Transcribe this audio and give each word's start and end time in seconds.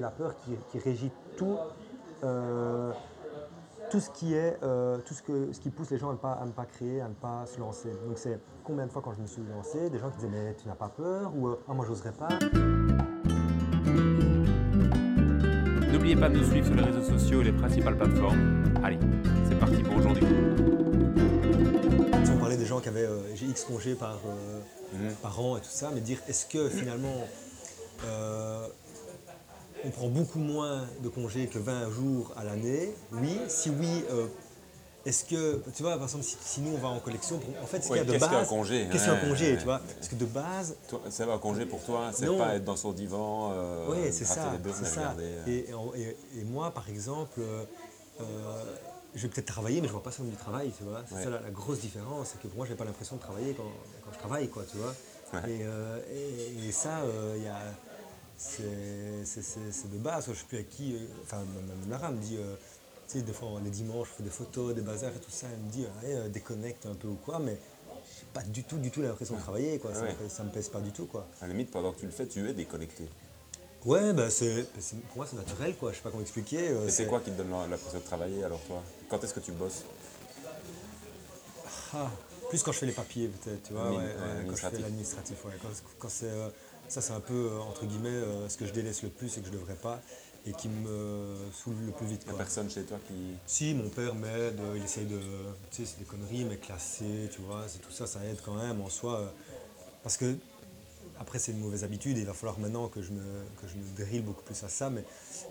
c'est 0.00 0.04
la 0.04 0.10
peur 0.10 0.34
qui, 0.36 0.52
qui 0.72 0.78
régit 0.78 1.10
tout, 1.36 1.58
euh, 2.24 2.90
tout 3.90 4.00
ce 4.00 4.08
qui 4.08 4.32
est, 4.32 4.56
euh, 4.62 4.96
tout 5.04 5.12
ce, 5.12 5.22
que, 5.22 5.52
ce 5.52 5.60
qui 5.60 5.68
pousse 5.68 5.90
les 5.90 5.98
gens 5.98 6.08
à 6.08 6.12
ne, 6.12 6.16
pas, 6.16 6.32
à 6.32 6.46
ne 6.46 6.52
pas 6.52 6.64
créer, 6.64 7.02
à 7.02 7.08
ne 7.08 7.12
pas 7.12 7.44
se 7.44 7.60
lancer. 7.60 7.90
Donc 8.06 8.16
c'est 8.16 8.40
combien 8.64 8.86
de 8.86 8.90
fois 8.90 9.02
quand 9.02 9.12
je 9.12 9.20
me 9.20 9.26
suis 9.26 9.42
lancé, 9.54 9.90
des 9.90 9.98
gens 9.98 10.08
qui 10.08 10.16
disaient 10.16 10.30
mais 10.30 10.54
tu 10.54 10.68
n'as 10.68 10.74
pas 10.74 10.88
peur 10.88 11.32
ou 11.36 11.50
ah, 11.68 11.74
moi 11.74 11.84
j'oserais 11.86 12.12
pas. 12.12 12.30
N'oubliez 15.92 16.16
pas 16.16 16.30
de 16.30 16.36
nous 16.38 16.44
suivre 16.44 16.66
sur 16.66 16.76
les 16.76 16.82
réseaux 16.82 17.02
sociaux 17.02 17.42
et 17.42 17.44
les 17.44 17.52
principales 17.52 17.98
plateformes. 17.98 18.64
Allez, 18.82 18.98
c'est 19.46 19.58
parti 19.58 19.82
pour 19.82 19.96
aujourd'hui. 19.96 20.24
On 22.32 22.38
parlait 22.38 22.56
des 22.56 22.64
gens 22.64 22.80
qui 22.80 22.88
avaient 22.88 23.04
euh, 23.06 23.34
j'ai 23.34 23.44
X 23.46 23.64
congés 23.64 23.96
par, 23.96 24.14
euh, 24.14 24.60
Mhm. 24.94 25.14
par 25.22 25.38
an 25.40 25.56
et 25.58 25.60
tout 25.60 25.68
ça, 25.68 25.90
mais 25.94 26.00
dire 26.00 26.18
est-ce 26.26 26.46
que 26.46 26.68
finalement 26.68 27.14
euh, 28.06 28.66
on 29.84 29.90
prend 29.90 30.08
beaucoup 30.08 30.38
moins 30.38 30.86
de 31.02 31.08
congés 31.08 31.46
que 31.46 31.58
20 31.58 31.90
jours 31.90 32.32
à 32.36 32.44
l'année 32.44 32.92
Oui. 33.12 33.40
Si 33.48 33.70
oui, 33.70 34.04
euh, 34.10 34.26
est-ce 35.06 35.24
que, 35.24 35.62
tu 35.74 35.82
vois, 35.82 35.94
par 35.96 36.04
exemple, 36.04 36.24
si, 36.24 36.36
si 36.42 36.60
nous 36.60 36.72
on 36.74 36.78
va 36.78 36.88
en 36.88 37.00
collection, 37.00 37.40
en 37.62 37.66
fait, 37.66 37.80
ce 37.82 37.88
Ouais, 37.90 37.98
qu'il 38.00 38.08
y 38.08 38.10
a 38.10 38.12
de 38.12 38.12
qu'est-ce 38.12 38.30
qu'un 38.30 38.38
base, 38.40 38.48
congé 38.48 38.86
Qu'est-ce 38.92 39.06
qu'un 39.06 39.14
Ouais, 39.14 39.20
congé, 39.28 39.52
ouais, 39.52 39.58
tu 39.58 39.64
vois? 39.64 39.76
Ouais. 39.76 39.94
Parce 39.94 40.08
que 40.08 40.14
de 40.16 40.24
base, 40.26 40.76
Toi, 40.88 41.00
C'est 41.08 41.22
un 41.24 41.38
congé 41.38 41.64
pour 41.66 41.82
toi, 41.82 42.10
c'est 42.12 42.26
pas 42.36 42.56
être 42.56 42.64
dans 42.64 42.76
son 42.76 42.92
divan, 42.92 43.52
euh, 43.52 43.88
oui, 43.90 44.12
c'est 44.12 44.24
ça, 44.26 44.52
c'est 44.62 44.68
et 44.68 44.84
ça. 44.84 45.00
regarder. 45.00 45.34
euh. 45.46 46.12
Et, 46.38 46.44
moi, 46.44 46.70
par 46.72 46.88
exemple, 46.90 47.40
euh, 47.40 48.64
je 49.14 49.22
vais 49.22 49.28
peut-être 49.28 49.46
travailler, 49.46 49.80
mais 49.80 49.86
je 49.88 49.92
vois 49.92 50.02
pas 50.02 50.10
ça 50.10 50.18
comme 50.18 50.28
du 50.30 50.36
travail, 50.36 50.70
tu 50.76 50.84
vois? 50.84 51.02
C'est 51.08 51.14
Ouais. 51.14 51.24
ça 51.24 51.30
la, 51.30 51.40
la 51.40 51.50
grosse 51.50 51.80
différence, 51.80 52.28
c'est 52.32 52.40
que 52.42 52.48
pour 52.48 52.58
moi, 52.58 52.66
j'ai 52.66 52.74
pas 52.74 52.84
l'impression 52.84 53.16
de 53.16 53.20
travailler 53.22 53.54
quand, 53.54 53.72
quand 54.04 54.12
je 54.12 54.18
travaille, 54.18 54.48
quoi, 54.48 54.64
tu 54.70 54.76
vois? 54.76 54.94
Ouais. 55.32 55.50
Et, 55.50 56.72
ça, 56.72 57.00
il 57.36 57.42
y 57.42 57.48
a, 57.48 57.56
c'est, 58.40 59.88
de 59.92 59.98
base. 59.98 60.26
Je 60.28 60.34
sais 60.38 60.44
plus 60.48 60.58
à 60.58 60.62
qui, 60.62 60.94
euh, 60.94 60.98
enfin, 61.24 61.38
ma- 61.44 61.90
Lara 61.90 62.10
me 62.10 62.18
dit, 62.20 62.36
euh, 62.38 62.54
tu 63.06 63.18
sais, 63.18 63.22
des 63.22 63.32
fois, 63.32 63.48
les 63.62 63.70
dimanches, 63.70 64.08
je 64.08 64.14
fais 64.14 64.22
des 64.22 64.30
photos, 64.30 64.74
des 64.74 64.80
bazars 64.80 65.10
et 65.14 65.20
tout 65.20 65.30
ça. 65.30 65.46
Elle 65.52 65.58
me 65.60 65.70
dit, 65.70 65.84
allez, 66.02 66.14
euh, 66.14 66.28
déconnecte 66.28 66.86
un 66.86 66.94
peu 66.94 67.08
ou 67.08 67.16
quoi, 67.16 67.38
mais 67.38 67.58
j'ai 68.18 68.26
pas 68.32 68.42
du 68.42 68.64
tout, 68.64 68.78
du 68.78 68.90
tout 68.90 69.02
l'impression 69.02 69.36
de 69.36 69.40
travailler, 69.40 69.78
quoi. 69.78 69.92
Ça, 69.94 70.02
Ouais. 70.02 70.12
me, 70.12 70.14
pèse- 70.16 70.32
ça 70.32 70.42
me 70.44 70.50
pèse 70.50 70.68
pas 70.68 70.80
du 70.80 70.90
tout, 70.92 71.06
quoi. 71.06 71.26
À 71.42 71.46
la 71.46 71.52
limite, 71.52 71.70
pendant 71.70 71.92
que 71.92 72.00
tu 72.00 72.06
le 72.06 72.12
fais, 72.12 72.26
tu 72.26 72.48
es 72.48 72.54
déconnecté. 72.54 73.04
Ouais, 73.84 74.12
bah 74.12 74.28
c'est, 74.28 74.66
c'est- 74.78 74.96
pour 75.08 75.16
moi 75.16 75.26
c'est 75.26 75.36
naturel 75.36 75.74
quoi, 75.74 75.90
je 75.90 75.96
sais 75.96 76.02
pas 76.02 76.10
comment 76.10 76.20
expliquer. 76.20 76.68
euh, 76.68 76.86
Et 76.86 76.90
c'est 76.90 77.06
quoi 77.06 77.20
qui 77.20 77.30
te 77.30 77.36
donne 77.38 77.48
l'impression 77.50 77.98
de 77.98 78.04
travailler 78.04 78.44
alors 78.44 78.60
toi? 78.66 78.82
Quand 79.08 79.24
est-ce 79.24 79.32
que 79.32 79.40
tu 79.40 79.52
bosses? 79.52 79.84
Ah, 81.94 82.10
plus 82.50 82.62
quand 82.62 82.72
je 82.72 82.78
fais 82.78 82.86
les 82.86 82.92
papiers 82.92 83.28
peut-être, 83.28 83.62
tu 83.62 83.72
vois, 83.72 83.88
ouais, 83.90 83.96
ouais, 83.96 84.46
quand 84.46 84.54
je 84.56 84.66
fais 84.68 84.78
l'administratif, 84.78 85.42
ouais. 85.46 85.52
Quand, 85.62 85.68
quand 85.98 86.08
c'est, 86.10 86.26
euh, 86.26 86.50
ça 86.90 87.00
c'est 87.00 87.12
un 87.12 87.20
peu 87.20 87.50
euh, 87.52 87.58
entre 87.60 87.86
guillemets 87.86 88.08
euh, 88.08 88.48
ce 88.48 88.56
que 88.56 88.66
je 88.66 88.72
délaisse 88.72 89.02
le 89.02 89.08
plus 89.10 89.36
et 89.38 89.40
que 89.40 89.46
je 89.46 89.52
devrais 89.52 89.74
pas 89.76 90.00
et 90.46 90.52
qui 90.52 90.68
me 90.70 91.36
saoule 91.52 91.76
le 91.84 91.92
plus 91.92 92.06
vite. 92.06 92.22
Il 92.22 92.28
n'y 92.28 92.30
a 92.30 92.32
Quoi. 92.32 92.38
personne 92.44 92.70
chez 92.70 92.82
toi 92.84 92.98
qui. 93.06 93.14
Si 93.46 93.74
mon 93.74 93.90
père 93.90 94.14
m'aide, 94.14 94.58
euh, 94.60 94.74
il 94.76 94.82
essaye 94.82 95.04
de, 95.04 95.18
tu 95.70 95.84
sais 95.84 95.84
c'est 95.84 95.98
des 95.98 96.04
conneries 96.06 96.44
mais 96.44 96.56
classé, 96.56 97.28
tu 97.32 97.42
vois, 97.42 97.64
c'est 97.68 97.78
tout 97.80 97.90
ça, 97.92 98.06
ça 98.06 98.24
aide 98.24 98.38
quand 98.44 98.54
même 98.54 98.80
en 98.80 98.88
soi. 98.88 99.32
parce 100.02 100.16
que 100.16 100.34
après 101.20 101.38
c'est 101.38 101.52
une 101.52 101.60
mauvaise 101.60 101.84
habitude 101.84 102.16
et 102.16 102.20
il 102.20 102.26
va 102.26 102.32
falloir 102.32 102.58
maintenant 102.58 102.88
que 102.88 103.02
je 103.02 103.12
me, 103.12 103.20
que 103.60 103.68
je 103.68 103.76
me 103.76 103.84
drille 104.04 104.20
beaucoup 104.22 104.42
plus 104.42 104.60
à 104.64 104.68
ça, 104.68 104.90
mais 104.90 105.04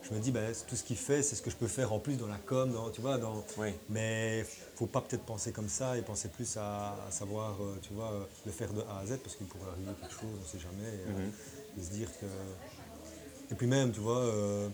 je 0.03 0.13
me 0.13 0.19
dis 0.19 0.31
ben, 0.31 0.53
tout 0.67 0.75
ce 0.75 0.83
qu'il 0.83 0.97
fait 0.97 1.21
c'est 1.23 1.35
ce 1.35 1.41
que 1.41 1.49
je 1.51 1.55
peux 1.55 1.67
faire 1.67 1.93
en 1.93 1.99
plus 1.99 2.17
dans 2.17 2.27
la 2.27 2.37
com, 2.39 2.71
dans, 2.73 2.89
tu 2.89 2.99
vois, 3.01 3.17
dans, 3.17 3.45
Oui. 3.57 3.69
mais 3.89 4.45
faut 4.75 4.87
pas 4.87 4.99
peut-être 5.01 5.23
penser 5.23 5.51
comme 5.51 5.69
ça 5.69 5.95
et 5.97 6.01
penser 6.01 6.27
plus 6.27 6.57
à, 6.57 6.97
à 7.07 7.11
savoir, 7.11 7.55
euh, 7.61 7.77
tu 7.81 7.93
vois, 7.93 8.11
euh, 8.11 8.23
le 8.45 8.51
faire 8.51 8.73
de 8.73 8.81
A 8.81 8.99
à 8.99 9.05
Z 9.05 9.17
parce 9.23 9.35
qu'il 9.35 9.45
pourrait 9.47 9.69
arriver 9.71 9.91
quelque 10.01 10.13
chose, 10.13 10.29
on 10.37 10.41
ne 10.41 10.45
sait 10.47 10.59
jamais. 10.59 10.89
Et, 10.89 11.09
euh, 11.09 11.25
Mhm. 11.25 11.31
et 11.77 11.83
se 11.83 11.89
dire 11.91 12.09
que. 12.19 12.25
Et 13.51 13.55
puis 13.55 13.67
même, 13.67 13.91
tu 13.91 13.99
vois, 13.99 14.17
euh, 14.19 14.69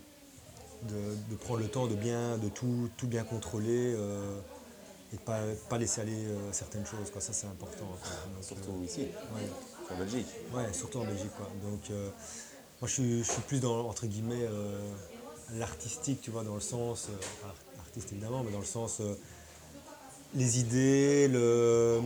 de, 0.84 1.32
de 1.32 1.36
prendre 1.36 1.60
le 1.60 1.68
temps 1.68 1.88
de 1.88 1.96
bien, 1.96 2.38
de 2.38 2.50
tout, 2.50 2.90
tout 2.98 3.08
bien 3.08 3.24
contrôler 3.24 3.94
euh, 3.96 4.38
et 5.14 5.18
de 5.18 5.22
pas, 5.22 5.40
pas 5.70 5.78
laisser 5.78 6.02
aller 6.02 6.26
euh, 6.26 6.52
certaines 6.52 6.86
choses. 6.86 7.10
Quoi. 7.12 7.22
Ça, 7.22 7.34
c'est 7.34 7.48
important. 7.48 7.86
quoi. 7.86 8.10
Donc, 8.34 8.44
Surtout 8.44 8.82
ici, 8.84 9.02
ouais. 9.36 9.50
En 9.92 9.98
Belgique. 9.98 10.28
Ouais, 10.54 10.74
surtout 10.74 11.00
en 11.00 11.06
Belgique. 11.06 11.32
Quoi. 11.38 11.50
Donc, 11.64 11.90
euh, 11.92 12.10
moi, 12.82 12.88
je 12.90 13.22
suis, 13.24 13.42
plus 13.48 13.60
dans, 13.60 13.88
entre 13.88 14.06
guillemets, 14.08 14.44
euh, 14.44 14.80
l'artistique, 15.56 16.22
tu 16.22 16.32
vois, 16.32 16.44
dans 16.44 16.56
le 16.56 16.62
sens, 16.62 17.08
euh, 17.10 17.48
artiste 17.80 18.12
évidemment, 18.12 18.44
mais 18.44 18.52
dans 18.52 18.60
le 18.60 18.66
sens, 18.66 19.00
euh, 19.02 19.16
les 20.34 20.60
idées, 20.60 21.28
le, 21.28 22.02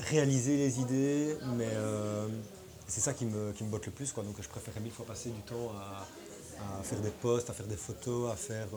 réaliser 0.00 0.56
les 0.56 0.80
idées, 0.80 1.36
mais 1.56 1.68
c'est 2.86 3.00
ça 3.00 3.14
qui 3.14 3.24
me, 3.26 3.52
qui 3.52 3.64
me 3.64 3.70
botte 3.70 3.86
le 3.86 3.92
plus. 3.92 4.12
Quoi. 4.12 4.24
Donc, 4.24 4.36
je 4.40 4.48
préférerais 4.48 4.80
mille 4.80 4.92
fois 4.92 5.06
passer 5.06 5.30
du 5.30 5.40
temps 5.42 5.72
à, 5.78 6.06
faire 6.82 7.00
des 7.00 7.10
posts, 7.10 7.50
à 7.50 7.52
faire 7.52 7.66
des 7.66 7.76
photos, 7.76 8.32
à 8.32 8.36
faire, 8.36 8.68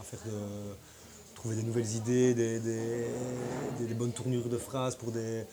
à 0.00 0.02
faire 0.02 0.20
de, 0.26 0.74
trouver 1.34 1.56
des 1.56 1.62
nouvelles 1.62 1.90
idées, 1.96 2.34
des- 2.34 2.60
des- 2.60 3.86
des 3.86 3.94
bonnes 3.94 4.12
tournures 4.12 4.48
de 4.48 4.58
phrases 4.58 4.94
pour 4.96 5.10
des, 5.10 5.44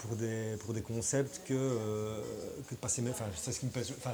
pour 0.00 0.16
des, 0.16 0.56
pour 0.64 0.74
des 0.74 0.82
concepts 0.82 1.40
que, 1.46 1.54
euh, 1.54 2.20
que 2.68 2.74
de 2.74 2.80
passer. 2.80 3.02
Enfin, 3.10 3.24
c'est 3.36 3.52
ce 3.52 3.60
qui 3.60 3.66
me 3.66 3.70
passe. 3.70 3.90
Enfin, 3.98 4.12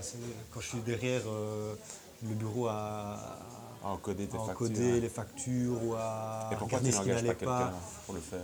quand 0.52 0.60
je 0.60 0.68
suis 0.68 0.80
derrière 0.80 1.22
euh, 1.26 1.74
le 2.22 2.34
bureau 2.34 2.66
à, 2.68 3.38
À 3.84 3.88
encoder 3.88 4.26
tes 4.26 4.36
à 4.36 4.40
encoder 4.40 5.00
les 5.00 5.08
factures 5.08 5.82
ou 5.84 5.94
à 5.94 6.48
Et 6.52 6.56
pourquoi 6.56 6.78
regarder 6.78 6.90
tu 6.90 6.96
ce 6.96 7.02
qui 7.02 7.08
n'allait 7.08 7.34
pas 7.34 7.44
pas. 7.46 7.58
quelqu'un 7.64 7.78
pour 8.06 8.14
le 8.14 8.20
faire? 8.20 8.40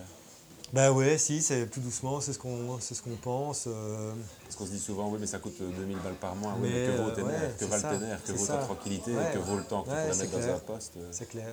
Ben 0.73 0.93
ouais, 0.93 1.19
si, 1.19 1.43
c'est 1.43 1.67
tout 1.67 1.81
doucement, 1.81 2.21
c'est 2.21 2.33
ce 2.33 2.39
qu'on 2.39 2.79
c'est 2.79 2.95
ce 2.95 3.03
qu'on 3.03 3.17
pense. 3.17 3.65
euh, 3.67 4.13
Parce 4.45 4.55
qu'on 4.55 4.67
se 4.67 4.71
dit 4.71 4.79
souvent, 4.79 5.11
oui, 5.11 5.19
mais 5.21 5.27
ça 5.27 5.41
coûte 5.41 5.57
euh, 5.63 5.71
2000 5.77 5.99
balles 5.99 6.15
par 6.15 6.37
mois. 6.37 6.55
Oui, 6.61 6.69
mais, 6.73 6.87
que 6.87 7.03
vaut 7.03 7.11
tes 7.11 7.23
ouais, 7.23 7.33
nerfs, 7.33 7.57
que 7.57 7.65
c'est 7.65 7.67
valent 7.67 7.83
ça, 7.83 7.91
tes 7.91 7.99
nerfs, 7.99 8.23
que 8.25 8.33
vaut 8.33 8.45
ça. 8.47 8.57
ta 8.59 8.63
tranquillité, 8.65 9.17
Ouais. 9.17 9.31
que 9.33 9.39
vaut 9.39 9.57
le 9.57 9.65
temps 9.65 9.83
que 9.83 9.89
tu 9.89 9.95
pourrais 9.97 10.13
c'est 10.15 10.23
mettre 10.33 10.39
dans 10.47 10.55
un 10.55 10.59
poste. 10.61 10.93
c'est 11.11 11.29
clair. 11.29 11.53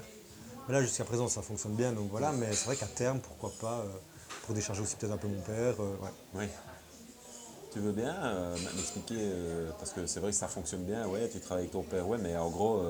Mais 0.68 0.74
là, 0.76 0.82
jusqu'à 0.84 1.04
présent, 1.06 1.28
ça 1.30 1.42
fonctionne 1.42 1.74
bien, 1.74 1.94
donc 1.94 2.12
voilà. 2.12 2.32
Mais 2.34 2.54
c'est 2.54 2.66
vrai 2.66 2.76
qu'à 2.76 2.86
terme, 2.86 3.20
pourquoi 3.20 3.52
pas, 3.60 3.80
euh, 3.80 3.88
pour 4.48 4.56
décharger 4.56 4.82
aussi 4.82 4.96
peut-être 4.96 5.14
un 5.14 5.18
peu 5.18 5.28
mon 5.28 5.42
père. 5.42 5.76
euh, 5.80 5.96
ouais. 6.02 6.10
Oui. 6.34 6.46
Tu 7.72 7.80
veux 7.80 7.92
bien 7.92 8.16
euh, 8.24 8.56
m'expliquer, 8.76 9.16
euh, 9.20 9.70
parce 9.78 9.92
que 9.92 10.08
c'est 10.08 10.20
vrai 10.20 10.32
que 10.32 10.38
ça 10.38 10.48
fonctionne 10.48 10.84
bien, 10.84 11.06
ouais, 11.08 11.30
tu 11.30 11.40
travailles 11.40 11.66
avec 11.66 11.74
ton 11.74 11.84
père, 11.84 12.08
ouais, 12.08 12.18
mais 12.18 12.36
en 12.36 12.50
gros, 12.50 12.82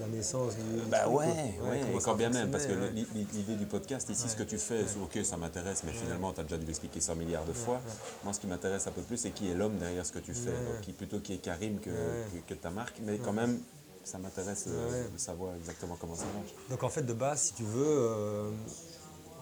La 0.00 0.06
naissance 0.06 0.54
du. 0.56 0.80
du 0.80 0.86
bah 0.88 1.08
ouais, 1.08 1.26
ouais, 1.26 1.80
ça 2.00 2.04
quand 2.04 2.14
bien 2.16 2.30
même, 2.30 2.50
parce 2.50 2.66
que 2.66 2.72
ouais. 2.72 2.90
l'idée 3.32 3.56
du 3.56 3.66
podcast, 3.66 4.08
ici, 4.08 4.28
ce 4.28 4.36
que 4.36 4.42
tu 4.44 4.58
fais, 4.58 4.84
ok, 5.02 5.24
ça 5.24 5.36
m'intéresse, 5.36 5.82
mais 5.84 5.92
finalement, 5.92 6.32
tu 6.32 6.40
as 6.40 6.44
déjà 6.44 6.56
dû 6.56 6.66
l'expliquer 6.66 7.00
100 7.00 7.16
milliards 7.16 7.44
de 7.44 7.52
fois. 7.52 7.80
Moi, 8.22 8.32
ce 8.32 8.40
qui 8.40 8.46
m'intéresse 8.46 8.86
un 8.86 8.92
peu 8.92 9.02
plus, 9.02 9.18
c'est 9.18 9.30
qui 9.32 9.50
est 9.50 9.54
l'homme 9.54 9.76
derrière 9.76 10.06
ce 10.06 10.12
que 10.12 10.18
tu 10.20 10.34
fais, 10.34 10.50
Ouais. 10.50 10.72
donc 10.72 10.80
qui, 10.80 10.92
plutôt 10.92 11.18
qui 11.20 11.34
est 11.34 11.38
Karim 11.38 11.78
que, 11.80 11.90
Ouais. 11.90 12.42
que, 12.48 12.54
que 12.54 12.58
ta 12.58 12.70
marque, 12.70 12.96
mais 13.02 13.18
quand 13.18 13.32
même, 13.32 13.58
ça 14.04 14.18
m'intéresse 14.18 14.66
Ouais. 14.66 15.08
de 15.12 15.18
savoir 15.18 15.54
exactement 15.56 15.96
comment 16.00 16.16
ça 16.16 16.24
marche. 16.36 16.54
Donc 16.70 16.82
en 16.84 16.88
fait, 16.88 17.02
de 17.02 17.12
base, 17.12 17.40
si 17.42 17.54
tu 17.54 17.64
veux, 17.64 17.84
euh, 17.86 18.50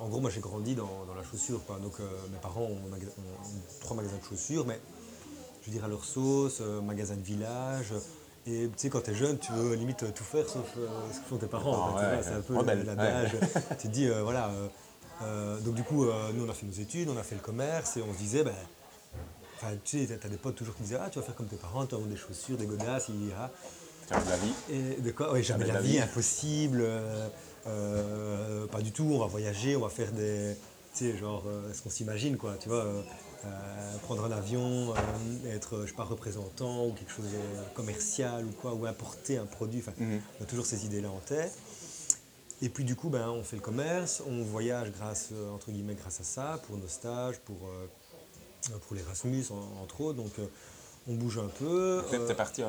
en 0.03 0.09
gros, 0.09 0.21
moi 0.21 0.31
j'ai 0.31 0.41
grandi 0.41 0.75
dans, 0.75 1.05
dans 1.07 1.15
la 1.15 1.23
chaussure. 1.23 1.65
quoi. 1.67 1.79
Donc 1.79 1.95
euh, 2.01 2.05
mes 2.33 2.39
parents 2.39 2.63
ont, 2.63 2.89
maga- 2.91 3.07
ont- 3.19 3.47
ont 3.47 3.61
trois 3.81 3.97
magasins 3.97 4.17
de 4.19 4.25
chaussures, 4.25 4.67
mais 4.67 4.79
je 5.63 5.67
veux 5.67 5.73
dire 5.73 5.85
à 5.85 5.89
leur 5.89 6.05
sauce, 6.05 6.59
euh, 6.61 6.81
magasin 6.81 7.15
de 7.17 7.23
village. 7.23 7.93
Et 8.47 8.67
tu 8.67 8.73
sais, 8.77 8.91
quand 8.91 9.01
t'es 9.03 9.15
jeune, 9.15 9.39
tu 9.39 9.53
veux 9.53 9.75
limite 9.75 10.05
tout 10.15 10.25
faire 10.25 10.49
sauf 10.49 10.67
euh, 10.77 10.89
ce 11.13 11.21
que 11.21 11.27
font 11.27 11.37
tes 11.37 11.47
parents. 11.47 11.95
Ouais, 11.97 12.15
vois, 12.15 12.23
c'est 12.23 12.31
un 12.33 12.41
peu 12.41 12.55
le- 12.55 12.61
ouais. 12.61 12.85
l'adage. 12.85 13.37
tu 13.81 13.87
te 13.89 13.93
dis, 13.93 14.09
voilà. 14.09 14.51
donc 15.65 15.75
du 15.75 15.85
coup, 15.85 16.05
nous 16.35 16.45
on 16.45 16.51
a 16.51 16.55
fait 16.55 16.67
nos 16.67 16.73
études, 16.73 17.09
on 17.09 17.17
a 17.17 17.23
fait 17.23 17.37
le 17.37 17.41
commerce 17.41 17.97
et 17.97 18.03
on 18.03 18.13
se 18.13 18.19
disait, 18.19 18.43
ben, 18.43 18.53
enfin, 19.57 19.69
tu 19.85 20.05
sais, 20.07 20.17
t'as 20.19 20.29
des 20.29 20.37
potes 20.37 20.57
toujours 20.57 20.75
qui 20.75 20.83
disaient, 20.83 20.99
ah, 21.01 21.09
tu 21.09 21.21
vas 21.21 21.25
faire 21.25 21.37
comme 21.37 21.47
tes 21.47 21.55
parents, 21.57 21.87
tu 21.87 21.93
vas 21.95 21.99
vendre 22.01 22.11
des 22.11 22.17
chaussures, 22.17 22.57
des 22.57 22.67
godasses, 22.67 23.07
ah. 23.39 23.51
Tu 24.09 24.15
as 24.15 24.21
de 24.21 24.29
la 24.31 24.37
vie, 24.37 24.53
Et 24.69 25.01
de 25.01 25.11
quoi? 25.13 25.33
Oui, 25.33 25.45
jamais 25.45 25.61
Jamais 25.65 25.69
la 25.75 25.75
la 25.75 25.87
vie, 25.87 25.93
vie. 25.93 25.99
impossible. 26.01 26.85
Euh, 27.67 28.67
pas 28.67 28.81
du 28.81 28.93
tout, 28.93 29.05
on 29.05 29.19
va 29.19 29.27
voyager, 29.27 29.77
on 29.77 29.81
va 29.81 29.89
faire 29.89 30.13
des. 30.13 30.55
Tu 30.95 31.11
sais, 31.13 31.17
genre, 31.19 31.45
euh, 31.47 31.73
ce 31.73 31.81
qu'on 31.83 31.91
s'imagine, 31.91 32.37
quoi, 32.37 32.55
tu 32.61 32.69
vois. 32.69 32.85
euh, 32.85 33.03
euh, 33.45 33.97
prendre 34.03 34.25
un 34.25 34.31
avion, 34.31 34.95
être, 35.47 35.83
je 35.83 35.87
sais 35.89 35.97
pas, 35.97 36.05
représentant 36.05 36.87
ou 36.87 36.93
quelque 36.93 37.11
chose 37.11 37.25
de 37.25 37.75
commercial 37.75 38.45
ou 38.45 38.51
quoi, 38.53 38.73
ou 38.75 38.87
importer 38.87 39.37
un 39.39 39.47
produit. 39.47 39.81
Enfin, 39.81 39.93
Mhm. 39.99 40.21
on 40.39 40.45
a 40.45 40.47
toujours 40.47 40.65
ces 40.67 40.85
idées-là 40.87 41.11
en 41.11 41.19
tête. 41.19 41.53
Et 42.61 42.69
puis 42.69 42.85
du 42.85 42.95
coup, 42.95 43.09
ben, 43.09 43.29
on 43.31 43.43
fait 43.43 43.57
le 43.57 43.63
commerce, 43.63 44.23
on 44.29 44.45
voyage 44.45 44.93
grâce, 44.93 45.31
entre 45.53 45.73
guillemets, 45.73 45.97
grâce 45.97 46.21
à 46.21 46.25
ça, 46.25 46.61
pour 46.69 46.77
nos 46.77 46.87
stages, 46.87 47.39
pour, 47.41 47.57
pour 48.87 48.95
l'Erasmus, 48.95 49.47
en- 49.51 49.83
entre 49.83 50.01
autres. 50.03 50.19
Donc, 50.19 50.35
on 51.09 51.15
bouge 51.15 51.39
un 51.39 51.49
peu. 51.59 52.03
Tu 52.11 52.17
euh, 52.17 52.29
es 52.29 52.35
parti 52.35 52.63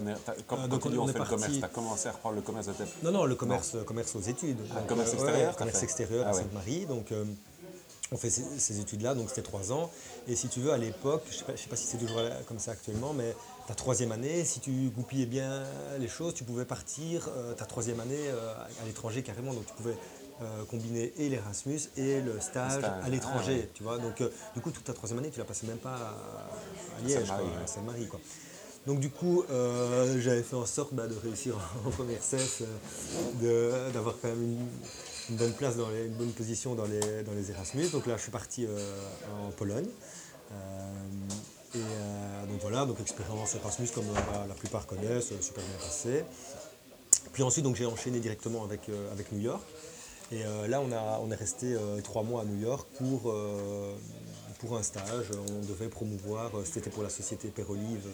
Quand, 0.48 0.58
euh, 0.60 0.68
donc 0.68 0.86
on 0.86 0.90
on 0.98 1.06
le 1.08 1.14
commerce, 1.14 1.52
tu 1.60 1.64
as 1.64 1.68
commencé 1.68 2.08
à 2.10 2.12
reprendre 2.14 2.36
le 2.36 2.42
commerce 2.42 2.68
de 2.68 2.74
tes. 2.74 2.84
Non, 3.04 3.12
non, 3.12 3.26
le 3.26 3.36
commerce, 3.36 3.76
euh, 3.76 3.84
commerce 3.84 4.16
aux 4.16 4.22
études. 4.22 4.58
Ah, 4.72 4.80
Donc, 4.80 4.88
commerce 4.88 5.14
extérieur, 5.14 5.52
ouais, 5.52 5.58
commerce 5.58 5.78
fait 5.80 5.84
extérieur 5.86 6.24
Ah 6.26 6.30
à 6.30 6.34
ouais. 6.34 6.40
Sainte-Marie. 6.42 6.86
Donc, 6.86 7.14
on 8.12 8.18
fait 8.18 8.30
ces, 8.30 8.44
ces 8.60 8.80
études-là, 8.80 9.16
donc 9.16 9.30
c'était 9.30 9.42
trois 9.42 9.72
ans. 9.72 9.90
Et 10.28 10.36
si 10.36 10.48
tu 10.48 10.60
veux, 10.60 10.72
à 10.72 10.78
l'époque, 10.78 11.24
je 11.30 11.34
ne 11.34 11.38
sais, 11.40 11.46
pas- 11.46 11.56
je 11.56 11.62
sais 11.62 11.70
pas 11.70 11.76
si 11.76 11.88
c'est 11.88 11.98
toujours 11.98 12.22
comme 12.48 12.60
ça 12.60 12.72
actuellement, 12.72 13.14
mais 13.14 13.36
ta 13.68 13.76
troisième 13.76 14.12
année, 14.12 14.44
si 14.46 14.60
tu 14.60 14.72
goupillais 14.96 15.26
bien 15.26 15.64
les 16.00 16.08
choses, 16.08 16.34
tu 16.34 16.44
pouvais 16.44 16.66
partir 16.66 17.28
euh, 17.36 17.54
ta 17.54 17.66
troisième 17.66 18.00
année 18.00 18.28
euh, 18.30 18.54
à 18.82 18.86
l'étranger 18.86 19.24
carrément. 19.24 19.54
Donc, 19.54 19.66
tu 19.66 19.74
pouvais 19.74 19.96
euh, 20.42 20.66
combiner 20.66 21.14
et 21.18 21.30
l'Erasmus 21.30 21.80
et 21.96 22.20
le 22.20 22.40
stage, 22.40 22.80
stage, 22.80 23.04
à 23.04 23.10
l'étranger. 23.10 23.54
ah 23.56 23.60
ouais. 23.60 23.70
Tu 23.74 23.84
vois, 23.84 23.98
donc, 24.00 24.20
euh, 24.22 24.30
du 24.56 24.62
coup, 24.62 24.72
toute 24.72 24.84
ta 24.84 24.94
troisième 24.94 25.20
année, 25.20 25.30
tu 25.30 25.40
la 25.40 25.46
passais 25.46 25.68
même 25.68 25.78
pas 25.78 25.96
à, 25.96 27.00
à 27.00 27.08
Liège, 27.08 27.20
Sainte-Marie, 27.20 27.44
quoi, 27.44 27.58
ouais. 27.58 27.64
à 27.64 27.68
Sainte-Marie. 27.68 28.08
quoi. 28.08 28.20
Donc 28.88 29.00
du 29.00 29.10
coup, 29.10 29.46
euh, 29.50 30.20
j'avais 30.20 30.44
fait 30.44 30.56
en 30.56 30.66
sorte 30.66 30.94
bah, 30.94 31.08
de 31.08 31.16
réussir 31.16 31.56
en 31.86 31.90
première 31.92 32.22
cesse, 32.22 32.64
euh, 33.44 33.92
d'avoir 33.92 34.16
quand 34.22 34.28
même 34.28 34.58
une, 35.30 35.38
bonne 35.38 35.54
place, 35.54 35.78
dans 35.78 35.90
les, 35.90 36.08
une 36.08 36.14
bonne 36.14 36.32
position 36.32 36.76
dans 36.76 36.86
les, 36.86 37.24
dans 37.24 37.34
les 37.34 37.52
Erasmus. 37.52 37.90
Donc 37.90 38.08
là, 38.08 38.18
je 38.18 38.24
suis 38.24 38.32
parti 38.32 38.68
en 39.46 39.52
Pologne. 39.52 39.88
et 41.76 41.80
donc 42.50 42.60
voilà, 42.62 42.86
donc 42.86 43.00
expérience 43.00 43.56
Erasmus 43.56 43.88
comme 43.94 44.06
bah, 44.14 44.46
la 44.48 44.56
plupart 44.56 44.86
connaissent, 44.86 45.32
super 45.40 45.64
bien 45.64 45.78
passé. 45.80 46.26
Puis 47.32 47.44
ensuite, 47.44 47.64
donc 47.64 47.76
j'ai 47.76 47.86
enchaîné 47.86 48.20
directement 48.20 48.64
avec, 48.66 48.90
avec 49.14 49.32
New 49.32 49.40
York. 49.40 49.64
Et 50.34 50.68
là, 50.68 50.82
on, 50.82 50.92
a, 50.92 51.20
on 51.24 51.30
est 51.32 51.36
resté 51.36 51.78
trois 52.04 52.24
mois 52.24 52.42
à 52.42 52.46
New 52.46 52.60
York 52.60 52.88
pour, 52.98 53.34
pour 54.60 54.78
un 54.78 54.84
stage. 54.84 55.28
On 55.32 55.66
devait 55.68 55.90
promouvoir, 55.90 56.52
c'était 56.66 56.90
pour 56.90 57.04
la 57.04 57.10
société 57.10 57.50
Pérolive 57.50 58.08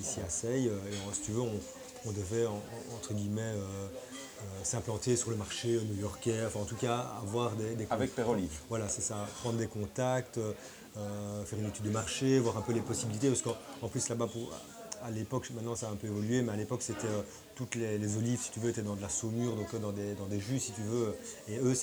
ici 0.00 0.20
à 0.24 0.28
Seille. 0.28 0.68
Euh, 0.68 0.90
et 0.90 1.14
si 1.14 1.22
tu 1.22 1.32
veux, 1.32 1.42
on, 1.42 2.12
devait, 2.12 2.46
entre 2.94 3.14
guillemets, 3.14 3.40
euh, 3.42 3.56
euh, 3.58 4.44
s'implanter 4.62 5.16
sur 5.16 5.30
le 5.30 5.36
marché 5.36 5.80
new-yorkais, 5.90 6.44
enfin 6.46 6.60
en 6.60 6.64
tout 6.64 6.76
cas 6.76 7.04
avoir 7.22 7.52
des... 7.56 7.86
Avec 7.90 8.14
Peroli. 8.14 8.48
Voilà, 8.68 8.88
c'est 8.88 9.02
ça, 9.02 9.26
prendre 9.40 9.58
des 9.58 9.66
contacts, 9.66 10.38
faire 10.94 11.58
une 11.58 11.66
étude 11.66 11.84
de 11.84 11.90
marché, 11.90 12.38
voir 12.38 12.56
un 12.56 12.60
peu 12.60 12.72
les 12.72 12.80
possibilités, 12.80 13.28
parce 13.28 13.42
qu'en 13.42 13.88
plus 13.88 14.08
là-bas, 14.08 14.28
à 15.02 15.10
l'époque, 15.10 15.50
maintenant 15.50 15.74
ça 15.74 15.88
a 15.88 15.90
un 15.90 15.96
peu 15.96 16.06
évolué, 16.06 16.42
mais 16.42 16.52
à 16.52 16.56
l'époque 16.56 16.82
c'était 16.82 17.08
toutes 17.54 17.74
les, 17.74 18.16
olives, 18.16 18.40
si 18.40 18.50
tu 18.50 18.60
veux, 18.60 18.70
étaient 18.70 18.82
dans 18.82 18.96
de 18.96 19.02
la 19.02 19.08
saumure, 19.08 19.56
donc 19.56 19.74
dans 19.80 19.92
des, 19.92 20.14
dans 20.14 20.26
des 20.26 20.40
jus, 20.40 20.60
si 20.60 20.72
tu 20.72 20.82
veux. 20.82 21.14
Et 21.48 21.58
eux, 21.58 21.74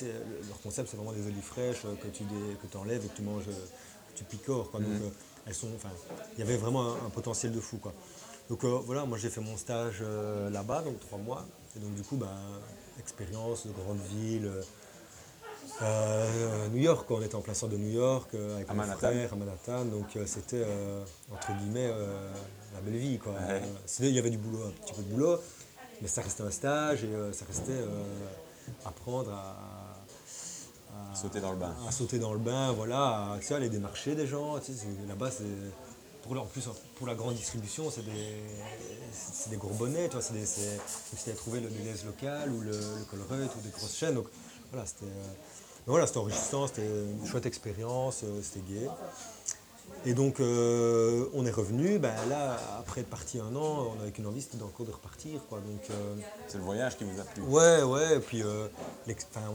leur 0.48 0.60
concept, 0.62 0.88
c'est 0.88 0.96
vraiment 0.96 1.12
des 1.12 1.26
olives 1.26 1.42
fraîches 1.42 1.82
que 1.82 2.08
tu 2.08 2.24
que 2.24 2.78
enlèves 2.78 3.04
et 3.04 3.08
que 3.08 3.16
tu 3.16 3.22
manges, 3.22 3.44
que 3.44 4.16
tu 4.16 4.24
picores. 4.24 4.70
Quoi. 4.70 4.80
Donc, 4.80 4.90
mm 4.90 5.10
sont, 5.52 5.68
enfin, 5.76 5.90
il 6.34 6.38
y 6.38 6.42
avait 6.42 6.56
vraiment 6.56 6.94
un, 6.94 7.10
potentiel 7.10 7.52
de 7.52 7.60
fou, 7.60 7.76
quoi. 7.76 7.92
Donc 8.48 8.64
euh, 8.64 8.78
voilà, 8.84 9.04
moi 9.04 9.18
j'ai 9.18 9.30
fait 9.30 9.40
mon 9.40 9.56
stage 9.56 9.98
euh, 10.02 10.50
là-bas, 10.50 10.82
donc 10.82 11.00
trois 11.00 11.18
mois. 11.18 11.46
Et 11.76 11.80
donc 11.80 11.94
du 11.94 12.02
coup, 12.02 12.16
ben, 12.16 12.28
expérience 12.98 13.66
de 13.66 13.72
grande 13.72 14.00
ville. 14.10 14.50
Euh, 15.82 16.68
New 16.68 16.82
York, 16.82 17.10
on 17.10 17.20
était 17.22 17.34
en 17.34 17.40
plein 17.40 17.54
centre 17.54 17.72
de 17.72 17.78
New 17.78 17.92
York 17.92 18.30
avec 18.34 18.72
mon 18.72 18.82
frère 18.82 19.32
à 19.32 19.36
Manhattan, 19.36 19.84
donc 19.86 20.06
c'était 20.26 20.64
entre 21.32 21.52
guillemets 21.58 21.90
la 22.72 22.80
belle 22.80 22.96
vie. 22.96 23.18
Quoi. 23.18 23.34
il 24.00 24.10
y 24.10 24.18
avait 24.18 24.30
du 24.30 24.38
boulot, 24.38 24.64
un 24.66 24.70
petit 24.70 24.92
peu 24.92 25.02
de 25.02 25.08
boulot, 25.08 25.40
mais 26.00 26.08
ça 26.08 26.22
restait 26.22 26.42
un 26.42 26.50
stage 26.50 27.04
et 27.04 27.32
ça 27.32 27.44
restait 27.46 27.82
apprendre 28.84 29.32
à, 29.32 31.14
sauter 31.14 31.40
dans 31.40 31.52
le 31.52 31.58
bain. 31.58 31.74
À, 31.88 31.92
sauter 31.92 32.18
dans 32.18 32.32
le 32.32 32.38
bain, 32.38 32.72
voilà, 32.72 33.36
tu 33.40 33.46
sais, 33.46 33.54
aller 33.54 33.68
démarcher 33.68 34.14
des 34.14 34.26
gens. 34.26 34.56
Là-bas, 35.08 35.30
c'est. 35.30 35.44
Pour, 36.22 36.40
en 36.40 36.46
plus, 36.46 36.66
pour 36.94 37.06
la 37.06 37.14
grande 37.14 37.34
distribution, 37.34 37.90
c'est 37.90 38.02
des, 38.02 39.50
des 39.50 39.56
gourbonnets, 39.58 40.08
tu 40.08 40.16
vois, 40.16 40.22
c'est 40.22 41.30
à 41.30 41.60
le 41.60 41.68
Deleuze 41.68 42.06
local 42.06 42.50
ou 42.50 42.60
le, 42.62 42.70
le 42.70 43.44
ou 43.44 43.60
des 43.62 43.68
grosses 43.68 43.94
chaînes. 43.94 44.14
Donc 44.14 44.26
voilà, 44.72 44.86
c'était 44.86 45.04
euh, 45.04 45.34
voilà, 45.86 46.06
enrichissant, 46.16 46.66
c'était 46.66 46.86
une 46.86 47.26
chouette 47.26 47.46
expérience, 47.46 48.22
euh, 48.24 48.40
c'était 48.42 48.64
gai. 48.66 48.88
Et 50.06 50.12
donc, 50.12 50.38
euh, 50.40 51.26
on 51.32 51.46
est 51.46 51.50
revenu. 51.50 51.98
Ben, 51.98 52.14
là, 52.28 52.58
après 52.78 53.00
être 53.00 53.08
parti 53.08 53.40
un 53.40 53.54
an, 53.56 53.94
on 53.96 54.02
avait 54.02 54.10
qu'une 54.10 54.26
envie, 54.26 54.42
c'était 54.42 54.62
encore 54.62 54.84
de 54.86 54.92
repartir. 54.92 55.40
Quoi. 55.48 55.60
Donc, 55.60 55.88
euh, 55.90 56.16
c'est 56.46 56.58
le 56.58 56.64
voyage 56.64 56.98
qui 56.98 57.04
vous 57.04 57.18
a 57.20 57.24
plu 57.24 57.42
Ouais, 57.42 57.82
ouais. 57.82 58.16
Et 58.16 58.20
puis, 58.20 58.42
euh, 58.42 58.68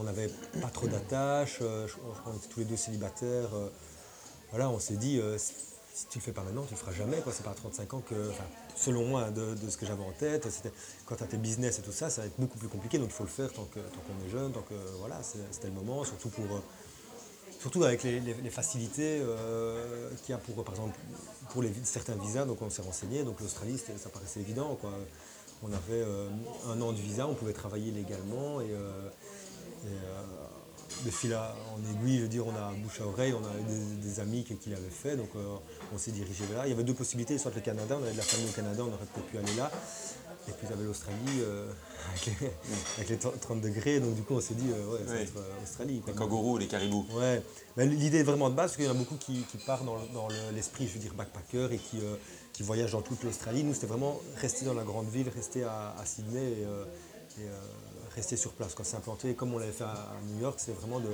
on 0.00 0.02
n'avait 0.02 0.28
pas 0.60 0.68
trop 0.68 0.88
d'attaches. 0.88 1.60
qu'on 1.60 2.32
était 2.36 2.48
tous 2.48 2.60
les 2.60 2.66
deux 2.66 2.76
célibataires. 2.76 3.50
voilà, 4.50 4.68
on 4.70 4.80
s'est 4.80 4.96
dit, 4.96 5.20
si 6.00 6.06
tu 6.06 6.18
le 6.18 6.22
fais 6.24 6.32
pas 6.32 6.42
maintenant, 6.42 6.64
tu 6.64 6.72
le 6.72 6.78
feras 6.78 6.92
jamais. 6.92 7.22
C'est 7.30 7.44
pas 7.44 7.50
à 7.50 7.54
35 7.54 7.94
ans 7.94 8.02
que, 8.08 8.30
selon 8.74 9.04
moi, 9.04 9.30
de, 9.30 9.54
ce 9.68 9.76
que 9.76 9.84
j'avais 9.84 10.02
en 10.02 10.12
tête, 10.12 10.48
quand 11.04 11.16
tu 11.16 11.22
as 11.22 11.26
tes 11.26 11.36
business 11.36 11.78
et 11.78 11.82
tout 11.82 11.92
ça, 11.92 12.08
ça 12.08 12.22
va 12.22 12.28
être 12.28 12.38
beaucoup 12.38 12.58
plus 12.58 12.68
compliqué. 12.68 12.98
Donc, 12.98 13.08
il 13.10 13.14
faut 13.14 13.24
le 13.24 13.28
faire 13.28 13.52
tant, 13.52 13.64
qu'on 13.66 14.26
est 14.26 14.30
jeune. 14.30 14.50
Tant 14.52 14.62
que, 14.62 14.74
voilà, 14.98 15.20
c'était 15.22 15.68
le 15.68 15.74
moment, 15.74 16.04
surtout 16.04 16.30
pour 16.30 16.62
surtout 17.60 17.84
avec 17.84 18.02
les, 18.04 18.50
facilités 18.50 19.20
euh, 19.20 20.08
qu'il 20.22 20.30
y 20.30 20.32
a 20.32 20.38
pour, 20.38 20.64
par 20.64 20.74
exemple, 20.74 20.98
pour 21.50 21.62
certains 21.84 22.14
visas. 22.14 22.46
Donc 22.46 22.62
on 22.62 22.70
s'est 22.70 22.80
renseigné, 22.80 23.22
donc 23.22 23.38
l'Australie, 23.40 23.76
ça 23.78 24.08
paraissait 24.08 24.40
évident. 24.40 24.78
On 25.62 25.68
avait 25.68 26.00
euh, 26.00 26.30
un 26.68 26.80
an 26.80 26.92
de 26.92 26.98
visa, 26.98 27.26
on 27.26 27.34
pouvait 27.34 27.52
travailler 27.52 27.92
légalement 27.92 28.62
et, 28.62 28.70
euh, 28.70 29.10
de 31.04 31.10
fil 31.10 31.34
en 31.34 31.90
aiguille, 31.92 32.18
je 32.18 32.22
veux 32.22 32.28
dire, 32.28 32.46
on 32.46 32.54
a 32.54 32.72
bouche 32.82 33.00
à 33.00 33.06
oreille, 33.06 33.34
on 33.34 33.44
a 33.44 33.52
des, 34.02 34.20
amis 34.20 34.44
qui, 34.44 34.70
l'avaient 34.70 34.88
fait, 34.90 35.16
donc 35.16 35.30
on 35.94 35.98
s'est 35.98 36.10
dirigé 36.10 36.44
vers 36.46 36.58
là. 36.58 36.66
Il 36.66 36.70
y 36.70 36.72
avait 36.72 36.84
deux 36.84 36.94
possibilités, 36.94 37.38
soit 37.38 37.52
le 37.54 37.60
Canada, 37.60 37.96
on 37.98 38.02
avait 38.02 38.12
de 38.12 38.18
la 38.18 38.22
famille 38.22 38.48
au 38.48 38.52
Canada, 38.52 38.82
on 38.82 38.92
aurait 38.92 39.06
peut-être 39.12 39.26
pu 39.26 39.38
aller 39.38 39.54
là. 39.56 39.70
Et 40.48 40.52
puis, 40.52 40.72
avait 40.72 40.84
l'Australie 40.84 41.40
euh, 41.40 41.70
avec, 42.96 43.08
les 43.08 43.18
30 43.18 43.60
degrés. 43.60 44.00
Donc, 44.00 44.14
du 44.14 44.22
coup, 44.22 44.34
on 44.34 44.40
s'est 44.40 44.54
dit, 44.54 44.70
euh, 44.70 44.92
ouais, 44.92 45.00
ça 45.06 45.14
va 45.14 45.20
être 45.20 45.36
euh, 45.36 45.62
Australie. 45.62 46.02
Les 46.06 46.12
kangourous, 46.12 46.58
les 46.58 46.66
caribous. 46.66 47.06
Ouais. 47.12 47.42
Mais 47.76 47.86
l'idée 47.86 48.18
est 48.18 48.24
vraiment 48.24 48.48
de 48.48 48.54
base, 48.54 48.70
parce 48.70 48.76
qu'il 48.76 48.86
y 48.86 48.88
en 48.88 48.92
a 48.92 48.94
beaucoup 48.94 49.16
qui, 49.16 49.44
partent 49.66 49.84
dans, 49.84 50.28
l'esprit, 50.54 50.88
je 50.88 50.94
veux 50.94 51.00
dire, 51.00 51.14
backpacker 51.14 51.68
et 51.72 51.78
qui, 51.78 51.98
qui 52.52 52.62
voyagent 52.62 52.92
dans 52.92 53.02
toute 53.02 53.22
l'Australie. 53.22 53.64
Nous, 53.64 53.74
c'était 53.74 53.86
vraiment 53.86 54.20
rester 54.36 54.64
dans 54.64 54.74
la 54.74 54.84
grande 54.84 55.08
ville, 55.08 55.28
rester 55.28 55.64
à, 55.64 55.94
Sydney 56.04 56.64
et, 57.38 57.44
rester 58.14 58.36
sur 58.36 58.52
place. 58.52 58.74
Quand 58.74 58.84
s'implanter, 58.84 59.34
comme 59.34 59.54
on 59.54 59.58
l'avait 59.58 59.72
fait 59.72 59.84
à, 59.84 59.96
New 60.32 60.40
York, 60.40 60.58
c'est 60.58 60.72
vraiment 60.72 61.00
de 61.00 61.10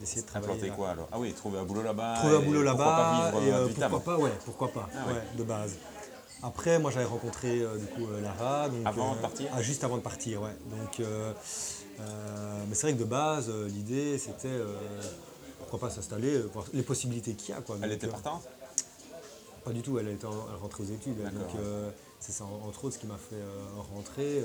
d'essayer 0.00 0.22
de, 0.22 0.26
travailler. 0.26 0.54
Implanter 0.54 0.74
quoi 0.74 0.90
alors 0.90 1.08
Ah 1.12 1.18
oui, 1.18 1.32
trouver 1.34 1.58
un 1.58 1.64
boulot 1.64 1.82
là-bas. 1.82 2.14
Trouver 2.20 2.36
un 2.36 2.40
boulot 2.40 2.62
là-bas. 2.62 3.32
Et, 3.46 3.74
pourquoi 3.74 4.00
pas, 4.00 4.16
ouais, 4.16 4.32
pourquoi 4.46 4.68
pas, 4.68 4.88
ah 4.94 5.12
ouais, 5.12 5.22
de 5.36 5.42
base. 5.42 5.76
Après, 6.42 6.78
moi 6.80 6.90
j'avais 6.90 7.04
rencontré 7.04 7.60
euh, 7.60 7.78
du 7.78 7.86
coup 7.86 8.06
euh, 8.10 8.20
Lara. 8.20 8.68
avant 8.84 9.12
de 9.12 9.18
euh, 9.18 9.22
partir 9.22 9.48
ah, 9.54 9.62
Juste 9.62 9.84
avant 9.84 9.96
de 9.96 10.02
partir, 10.02 10.42
ouais. 10.42 10.56
Donc, 10.70 10.98
mais 12.68 12.74
c'est 12.74 12.88
vrai 12.88 12.94
que 12.94 12.98
de 12.98 13.04
base, 13.04 13.50
l'idée 13.68 14.18
c'était 14.18 14.58
pourquoi 15.60 15.88
pas 15.88 15.94
s'installer, 15.94 16.40
voir 16.52 16.64
les 16.72 16.82
possibilités 16.82 17.34
qu'il 17.34 17.54
y 17.54 17.58
a. 17.58 17.60
Quoi. 17.60 17.76
Elle 17.82 17.92
était 17.92 18.08
partante 18.08 18.42
Pas 19.64 19.70
du 19.70 19.82
tout, 19.82 19.98
elle, 19.98 20.08
était 20.08 20.26
elle 20.26 20.56
rentrait 20.60 20.82
aux 20.82 20.92
études. 20.92 21.22
Donc 21.22 21.62
c'est 22.18 22.32
ça, 22.32 22.44
entre 22.44 22.84
autres, 22.84 22.94
ce 22.94 22.98
qui 22.98 23.06
m'a 23.06 23.18
fait 23.18 23.42
rentrer, 23.94 24.42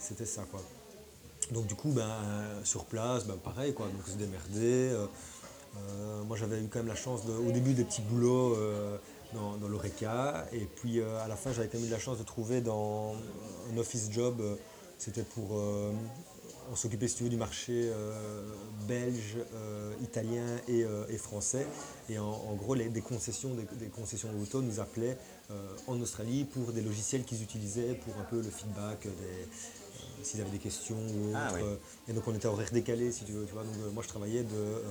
c'était 0.00 0.26
ça. 0.26 0.42
Quoi. 0.50 0.60
Donc 1.52 1.66
du 1.66 1.74
coup, 1.74 1.90
ben, 1.90 2.10
sur 2.64 2.84
place, 2.84 3.24
ben, 3.26 3.36
pareil, 3.36 3.72
quoi. 3.74 3.86
donc 3.86 4.06
se 4.06 4.16
démerder. 4.16 4.94
moi 6.26 6.36
j'avais 6.36 6.60
eu 6.60 6.68
quand 6.68 6.80
même 6.80 6.88
la 6.88 6.94
chance 6.94 7.24
de, 7.24 7.32
au 7.32 7.52
début 7.52 7.72
des 7.72 7.84
petits 7.84 8.02
boulots 8.02 8.56
dans, 9.32 9.56
dans 9.56 9.68
l'ORECA. 9.68 10.46
Et 10.52 10.66
puis 10.66 11.00
euh, 11.00 11.22
à 11.22 11.28
la 11.28 11.36
fin, 11.36 11.52
j'avais 11.52 11.68
quand 11.68 11.78
même 11.78 11.86
eu 11.86 11.90
la 11.90 11.98
chance 11.98 12.18
de 12.18 12.24
trouver 12.24 12.60
dans 12.60 13.14
un 13.72 13.78
office 13.78 14.08
job, 14.10 14.40
euh, 14.40 14.56
c'était 14.98 15.22
pour. 15.22 15.58
Euh, 15.58 15.92
on 16.70 16.76
s'occupait, 16.76 17.08
si 17.08 17.16
tu 17.16 17.22
veux, 17.22 17.30
du 17.30 17.38
marché 17.38 17.90
belge, 18.86 19.38
italien 20.02 20.44
et, 20.68 21.16
français. 21.16 21.66
Et 22.10 22.18
en, 22.18 22.54
gros, 22.56 22.74
les, 22.74 22.90
des 22.90 23.00
concessions, 23.00 23.54
des, 23.54 23.86
concessions 23.86 24.28
auto 24.38 24.60
nous 24.60 24.78
appelaient 24.78 25.16
en 25.86 25.98
Australie 25.98 26.44
pour 26.44 26.72
des 26.72 26.82
logiciels 26.82 27.24
qu'ils 27.24 27.42
utilisaient 27.42 27.94
pour 27.94 28.12
un 28.18 28.24
peu 28.24 28.36
le 28.36 28.50
feedback, 28.50 29.08
s'ils 30.22 30.40
avaient 30.40 30.50
des 30.50 30.58
questions 30.58 30.96
ou 30.96 31.32
ah 31.34 31.52
autre. 31.52 31.78
Et 32.08 32.12
donc 32.12 32.26
on 32.26 32.34
était 32.34 32.46
horaire 32.46 32.70
décalé, 32.72 33.12
si 33.12 33.24
tu 33.24 33.32
veux. 33.32 33.46
Tu 33.46 33.52
vois. 33.52 33.64
Donc 33.64 33.74
moi, 33.92 34.02
je 34.02 34.08
travaillais 34.08 34.42
de 34.42 34.82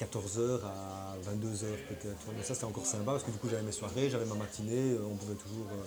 14h 0.00 0.60
à 0.64 1.14
22h 1.30 1.66
peut-être. 1.88 2.26
Mais 2.36 2.42
ça 2.42 2.54
c'était 2.54 2.66
encore 2.66 2.86
sympa 2.86 3.12
parce 3.12 3.24
que 3.24 3.30
du 3.30 3.38
coup 3.38 3.48
j'avais 3.50 3.62
mes 3.62 3.72
soirées, 3.72 4.08
j'avais 4.08 4.24
ma 4.24 4.34
matinée, 4.34 4.92
euh, 4.92 5.06
on 5.10 5.16
pouvait 5.16 5.34
toujours 5.34 5.66
euh, 5.72 5.84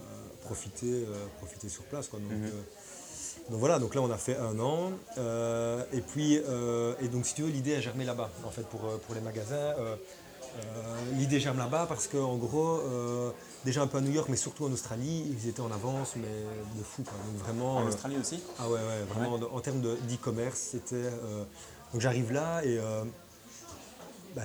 euh, 0.00 0.44
profiter, 0.44 1.04
profiter 1.38 1.68
sur 1.68 1.84
place. 1.84 2.08
Quoi. 2.08 2.20
Mhm. 2.20 2.50
Donc, 3.50 3.60
voilà, 3.60 3.78
donc 3.78 3.94
là 3.94 4.02
on 4.02 4.10
a 4.10 4.16
fait 4.16 4.36
un 4.36 4.58
an. 4.60 4.92
et 5.92 6.00
puis, 6.00 6.34
et 6.34 7.08
donc 7.08 7.26
si 7.26 7.34
tu 7.34 7.42
veux, 7.42 7.50
l'idée 7.50 7.74
a 7.76 7.80
germé 7.80 8.04
là-bas 8.04 8.30
en 8.44 8.50
fait 8.50 8.66
pour, 8.66 8.80
pour 9.00 9.14
les 9.14 9.20
magasins. 9.20 9.74
L'idée 11.16 11.40
germe 11.40 11.58
là-bas 11.58 11.86
parce 11.88 12.08
qu'en 12.08 12.36
gros, 12.36 12.80
déjà 13.64 13.82
un 13.82 13.86
peu 13.86 13.98
à 13.98 14.00
New 14.00 14.12
York, 14.12 14.28
mais 14.28 14.36
surtout 14.36 14.64
en 14.64 14.72
Australie, 14.72 15.24
ils 15.30 15.48
étaient 15.48 15.60
en 15.60 15.70
avance, 15.70 16.14
mais 16.16 16.28
de 16.78 16.82
fou. 16.82 17.02
Donc 17.02 17.44
vraiment, 17.44 17.76
en 17.76 17.86
Australie 17.86 18.16
aussi? 18.18 18.42
Ah 18.58 18.68
ouais, 18.68 18.74
ouais, 18.74 19.04
vraiment 19.08 19.38
en 19.52 19.60
termes 19.60 19.80
d'e-commerce, 19.80 20.58
c'était 20.72 21.10
donc 21.92 22.00
j'arrive 22.02 22.32
là 22.32 22.62
et 22.64 22.78
euh, 22.78 23.04
bah, 24.36 24.42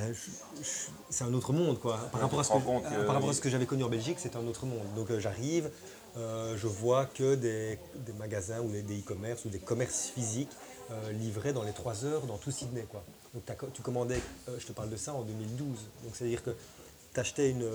c'est 1.09 1.23
un 1.23 1.33
autre 1.33 1.51
monde 1.51 1.79
quoi. 1.79 1.97
Par 2.11 2.21
rapport 2.21 2.39
à 2.39 2.43
ce 2.43 2.49
que, 2.49 3.05
par 3.05 3.15
rapport 3.15 3.29
à 3.29 3.33
ce 3.33 3.41
que 3.41 3.49
j'avais 3.49 3.65
connu 3.65 3.83
en 3.83 3.89
Belgique, 3.89 4.17
c'est 4.19 4.35
un 4.35 4.47
autre 4.47 4.65
monde. 4.65 4.85
Donc 4.95 5.11
euh, 5.11 5.19
j'arrive, 5.19 5.69
euh, 6.17 6.55
je 6.57 6.67
vois 6.67 7.05
que 7.05 7.35
des, 7.35 7.77
magasins 8.17 8.61
ou 8.61 8.69
des 8.69 8.99
e-commerce 8.99 9.45
ou 9.45 9.49
des 9.49 9.59
commerces 9.59 10.11
physiques 10.13 10.51
livrés 11.13 11.53
dans 11.53 11.63
les 11.63 11.71
3 11.71 12.05
heures 12.05 12.21
dans 12.27 12.37
tout 12.37 12.51
Sydney 12.51 12.85
quoi. 12.91 13.03
Donc 13.33 13.43
tu 13.73 13.81
commandais, 13.81 14.19
je 14.59 14.65
te 14.65 14.71
parle 14.73 14.89
de 14.89 14.95
ça 14.95 15.13
en 15.13 15.21
2012. 15.21 15.67
Donc 16.03 16.13
c'est 16.15 16.25
à 16.25 16.27
dire 16.27 16.43
que 16.43 16.51
tu 17.13 17.19
achetais 17.19 17.49
une, 17.49 17.65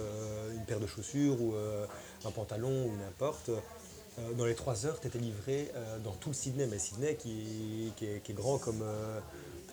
paire 0.67 0.81
de 0.81 0.87
chaussures 0.87 1.41
ou 1.41 1.55
un 2.25 2.31
pantalon 2.31 2.87
ou 2.87 2.93
n'importe. 2.97 3.51
dans 4.37 4.45
les 4.45 4.55
3 4.55 4.87
heures, 4.87 5.01
tu 5.01 5.09
étais 5.09 5.19
livré 5.19 5.71
dans 6.05 6.13
tout 6.13 6.29
le 6.31 6.35
Sydney, 6.35 6.67
mais 6.67 6.79
Sydney 6.79 7.17
qui, 7.17 7.93
qui, 7.97 8.07
est, 8.07 8.33
grand 8.35 8.59
comme 8.59 8.85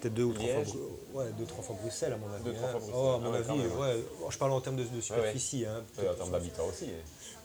peut-être 0.02 0.14
deux 0.14 0.24
ou 0.24 0.34
trois 0.34 0.48
fois, 0.48 0.58
Liège. 0.64 0.74
Bru- 0.74 0.90
ouais, 1.20 1.32
deux, 1.38 1.46
trois 1.46 1.64
fois 1.64 1.76
Bruxelles 1.82 2.14
à 2.14 2.18
mon 2.18 2.32
avis. 2.34 2.44
Deux, 2.44 2.54
trois 2.54 2.68
hein. 2.70 2.72
fois 2.72 2.80
Bruxelles. 2.80 3.00
Oh, 3.00 3.08
à 3.08 3.16
Ah 3.16 3.20
mon 3.20 3.32
ouais, 3.32 3.38
avis, 3.38 3.60
ouais. 3.60 4.04
Oh, 4.24 4.28
Je 4.32 4.38
parle 4.38 4.52
en 4.52 4.62
termes 4.62 4.76
de, 4.76 4.84
de 4.84 5.02
superficie. 5.02 5.66
hein. 5.66 5.84
Ouais, 6.00 6.10
en 6.10 6.14
termes 6.16 6.32
d'habitat 6.32 6.64
aussi. 6.64 6.88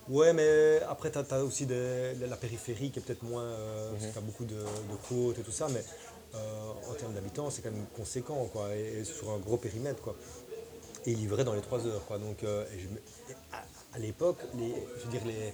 Ouais, 0.08 0.32
mais 0.32 0.80
après, 0.88 1.10
tu 1.12 1.18
as, 1.18 1.44
aussi 1.44 1.66
des- 1.66 2.14
la 2.28 2.36
périphérie 2.36 2.90
qui 2.90 2.98
est 2.98 3.02
peut-être 3.02 3.22
moins. 3.22 3.44
euh, 3.44 3.90
parce 3.90 4.02
que 4.02 4.06
Mhm. 4.08 4.12
tu 4.12 4.18
as 4.18 4.22
beaucoup 4.22 4.44
de, 4.44 4.54
de 4.56 4.96
côtes 5.08 5.38
et 5.38 5.42
tout 5.42 5.52
ça, 5.52 5.68
mais 5.68 5.78
euh, 5.78 5.82
en 6.34 6.94
termes 6.94 7.14
d'habitants, 7.14 7.50
c'est 7.50 7.62
quand 7.62 7.70
même 7.70 7.86
conséquent, 7.96 8.48
quoi, 8.52 8.74
et, 8.76 9.00
et 9.00 9.04
sur 9.04 9.30
un 9.30 9.38
gros 9.38 9.56
périmètre, 9.56 10.00
quoi. 10.02 10.14
Et 11.06 11.14
livrait 11.14 11.44
dans 11.44 11.54
les 11.54 11.62
3 11.62 11.86
heures, 11.86 12.04
quoi. 12.06 12.18
Donc, 12.18 12.42
euh, 12.44 12.64
et 12.74 12.78
je 12.78 12.86
à, 13.52 13.62
à 13.94 13.98
l'époque, 13.98 14.38
les, 14.58 14.74
je 14.98 15.04
veux 15.04 15.10
dire, 15.10 15.22
les. 15.26 15.52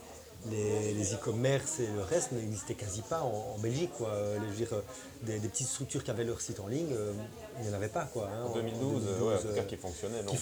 Les 0.48 1.12
e-commerce 1.14 1.80
et 1.80 1.88
le 1.88 2.02
reste 2.02 2.30
n'existaient 2.30 2.74
quasi 2.74 3.00
pas 3.02 3.22
en, 3.22 3.54
en 3.56 3.58
Belgique. 3.58 3.90
Quoi. 3.98 4.10
Euh, 4.10 4.38
les- 4.38 4.44
je 4.46 4.50
veux 4.50 4.56
dire, 4.56 4.72
euh, 4.74 4.80
des, 5.22 5.40
des 5.40 5.48
petites 5.48 5.66
structures 5.66 6.04
qui 6.04 6.10
avaient 6.12 6.24
leur 6.24 6.40
site 6.40 6.60
en 6.60 6.68
ligne, 6.68 6.92
euh, 6.92 7.12
il 7.58 7.64
n'y 7.66 7.70
en 7.70 7.72
avait 7.72 7.88
pas. 7.88 8.04
Quoi, 8.04 8.28
hein, 8.32 8.44
En 8.44 8.54
2012, 8.54 9.02
euh, 9.08 9.20
ouais, 9.22 9.34
en 9.34 9.38
tout 9.38 9.48
cas, 9.48 9.62
euh, 9.62 9.64
qui 9.64 9.76
fonctionnait. 9.76 10.22
non, 10.22 10.30
qui 10.30 10.36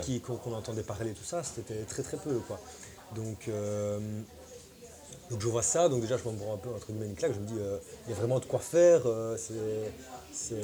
qui, 0.00 0.20
qu'on, 0.20 0.52
entendait 0.54 0.84
parler, 0.84 1.12
tout 1.12 1.24
ça, 1.24 1.42
c'était 1.42 1.82
très 1.84 2.02
très 2.02 2.16
peu. 2.16 2.38
Quoi. 2.46 2.58
Donc, 3.14 3.48
euh, 3.48 3.98
donc 5.32 5.40
je 5.40 5.48
vois 5.48 5.62
ça, 5.62 5.88
donc 5.88 6.02
déjà 6.02 6.16
je 6.16 6.28
me 6.28 6.36
prends 6.36 6.54
un 6.54 6.58
peu 6.58 6.68
entre 6.68 6.86
guillemets 6.92 7.06
une 7.06 7.14
claque, 7.16 7.32
je 7.34 7.40
me 7.40 7.46
dis, 7.46 7.58
euh, 7.58 7.78
il 8.06 8.10
y 8.10 8.12
a 8.12 8.16
vraiment 8.16 8.38
de 8.38 8.44
quoi 8.44 8.60
faire, 8.60 9.02
euh, 9.06 9.36
c'est, 9.38 10.54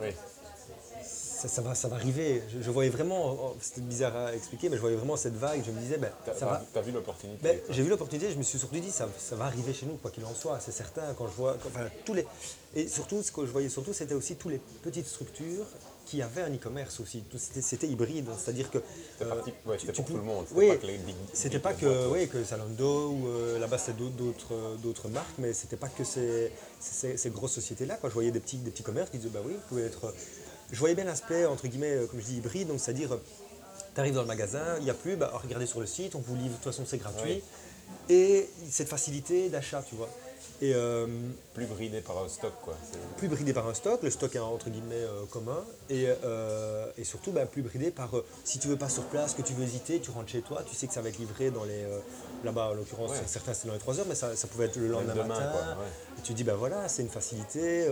Oui. 0.00 0.08
ça, 1.04 1.48
ça 1.48 1.60
va, 1.62 1.74
ça 1.74 1.88
va 1.88 1.96
arriver. 1.96 2.42
Je, 2.50 2.62
je 2.62 2.70
voyais 2.70 2.90
vraiment, 2.90 3.32
oh, 3.38 3.56
c'était 3.60 3.82
bizarre 3.82 4.16
à 4.16 4.34
expliquer, 4.34 4.68
mais 4.70 4.76
je 4.76 4.80
voyais 4.80 4.96
vraiment 4.96 5.16
cette 5.16 5.34
vague, 5.36 5.62
je 5.64 5.70
me 5.70 5.78
disais, 5.80 5.98
ben, 5.98 6.10
T'as, 6.24 6.34
ça 6.34 6.46
va, 6.46 6.64
t'as 6.72 6.80
vu 6.80 6.92
l'opportunité. 6.92 7.38
ben, 7.42 7.60
j'ai 7.68 7.82
vu 7.82 7.90
l'opportunité, 7.90 8.30
je 8.32 8.38
me 8.38 8.42
suis 8.42 8.58
surtout 8.58 8.78
dit 8.80 8.90
ça, 8.90 9.06
ça 9.18 9.36
va 9.36 9.44
arriver 9.44 9.72
chez 9.74 9.86
nous 9.86 9.96
quoi 9.96 10.10
qu'il 10.10 10.24
en 10.24 10.34
soit, 10.34 10.58
c'est 10.60 10.72
certain. 10.72 11.02
Quand 11.16 11.26
je 11.28 11.34
vois, 11.34 11.56
enfin 11.66 11.86
tous 12.04 12.14
les 12.14 12.26
et 12.74 12.88
surtout 12.88 13.22
ce 13.22 13.30
que 13.32 13.44
je 13.46 13.50
voyais 13.52 13.68
surtout 13.68 13.92
c'était 13.94 14.14
aussi 14.14 14.36
tous 14.36 14.48
les 14.48 14.60
petites 14.82 15.06
structures 15.06 15.64
qui 16.06 16.22
avaient 16.22 16.42
un 16.42 16.54
e-commerce 16.54 17.00
aussi. 17.00 17.22
C'était, 17.36 17.88
hybride, 17.88 18.28
c'est-à-dire 18.38 18.70
que 18.70 18.78
C'était 19.18 19.30
euh, 19.30 19.42
ouais, 19.66 19.76
pour 19.76 20.04
tout 20.04 20.16
le 20.16 20.22
monde. 20.22 20.46
C'était 20.48 20.60
oui, 20.60 20.68
pas 20.68 20.76
que 20.76 20.86
les 20.86 20.98
big. 20.98 21.14
c'était 21.32 21.50
big 21.56 21.62
pas 21.62 21.72
boîtes. 21.72 21.80
que, 21.80 22.08
oui, 22.08 22.28
que 22.28 22.42
Zalando 22.42 23.10
ou 23.10 23.26
euh, 23.26 23.58
là-bas 23.58 23.76
c'était 23.76 23.98
d'autres, 23.98 24.54
euh, 24.54 25.08
marques, 25.08 25.26
mais 25.38 25.52
c'était 25.52 25.76
pas 25.76 25.88
que 25.88 26.04
ces, 26.04 26.52
ces, 26.80 27.16
ces 27.16 27.30
grosses 27.30 27.52
sociétés-là. 27.52 27.98
Je 28.02 28.08
voyais 28.08 28.30
des 28.30 28.40
petits, 28.40 28.58
des 28.58 28.70
petits 28.70 28.84
commerces 28.84 29.10
qui 29.10 29.18
disaient 29.18 29.30
bah 29.30 29.40
oui, 29.44 29.52
vous 29.52 29.68
pouvez 29.68 29.82
être. 29.82 30.14
Je 30.70 30.78
voyais 30.78 30.94
bien 30.94 31.04
l'aspect 31.04 31.44
entre 31.44 31.66
guillemets, 31.66 31.94
euh, 31.96 32.06
comme 32.06 32.20
je 32.20 32.26
dis 32.26 32.36
hybride, 32.36 32.68
donc 32.68 32.80
c'est-à-dire 32.80 33.18
tu 33.94 34.00
arrives 34.00 34.14
dans 34.14 34.22
le 34.22 34.28
magasin, 34.28 34.76
il 34.78 34.84
n'y 34.84 34.90
a 34.90 34.94
plus, 34.94 35.16
bah, 35.16 35.32
regardez 35.42 35.66
sur 35.66 35.80
le 35.80 35.86
site, 35.86 36.14
on 36.14 36.20
vous 36.20 36.36
livre, 36.36 36.50
de 36.50 36.54
toute 36.54 36.64
façon 36.64 36.84
c'est 36.86 36.98
gratuit. 36.98 37.42
Et 38.08 38.48
cette 38.70 38.88
facilité 38.88 39.48
d'achat, 39.48 39.82
tu 39.88 39.94
vois. 39.96 40.08
Et 40.62 40.72
euh, 40.74 41.06
Plus 41.54 41.66
bridé 41.66 42.00
par 42.00 42.16
un 42.22 42.28
stock, 42.28 42.52
quoi. 42.62 42.74
C'est- 42.90 42.98
plus 43.18 43.28
bridé 43.28 43.52
par 43.52 43.66
un 43.68 43.74
stock, 43.74 44.02
le 44.02 44.10
stock 44.10 44.34
est 44.34 44.38
entre 44.38 44.70
guillemets 44.70 44.94
euh, 44.94 45.24
commun, 45.30 45.62
et, 45.90 46.06
euh, 46.24 46.86
et 46.96 47.04
surtout 47.04 47.30
bah, 47.30 47.44
plus 47.44 47.60
bridé 47.62 47.90
par 47.90 48.08
si 48.44 48.58
tu 48.58 48.68
veux 48.68 48.76
pas 48.76 48.88
sur 48.88 49.02
place, 49.04 49.34
que 49.34 49.42
tu 49.42 49.52
veux 49.52 49.64
hésiter, 49.64 50.00
tu 50.00 50.10
rentres 50.10 50.30
chez 50.30 50.40
toi, 50.40 50.62
tu 50.66 50.74
sais 50.74 50.86
que 50.86 50.94
ça 50.94 51.02
va 51.02 51.10
être 51.10 51.18
livré 51.18 51.50
dans 51.50 51.64
les. 51.64 51.84
Là-bas, 52.44 52.70
en 52.70 52.74
l'occurrence, 52.74 53.10
Ouais. 53.10 53.16
certains 53.26 53.52
c'était 53.54 53.68
dans 53.68 53.74
les 53.74 53.80
3 53.80 53.98
heures, 54.00 54.06
mais 54.08 54.14
ça, 54.14 54.34
ça 54.36 54.46
pouvait 54.46 54.66
être 54.66 54.76
le 54.76 54.88
lendemain 54.88 55.14
demain, 55.14 55.26
matin. 55.26 55.50
quoi, 55.52 55.60
ouais. 55.82 55.90
Et 56.18 56.22
tu 56.22 56.32
dis, 56.34 56.44
bah 56.44 56.54
voilà, 56.54 56.88
c'est 56.88 57.02
une 57.02 57.08
facilité, 57.10 57.86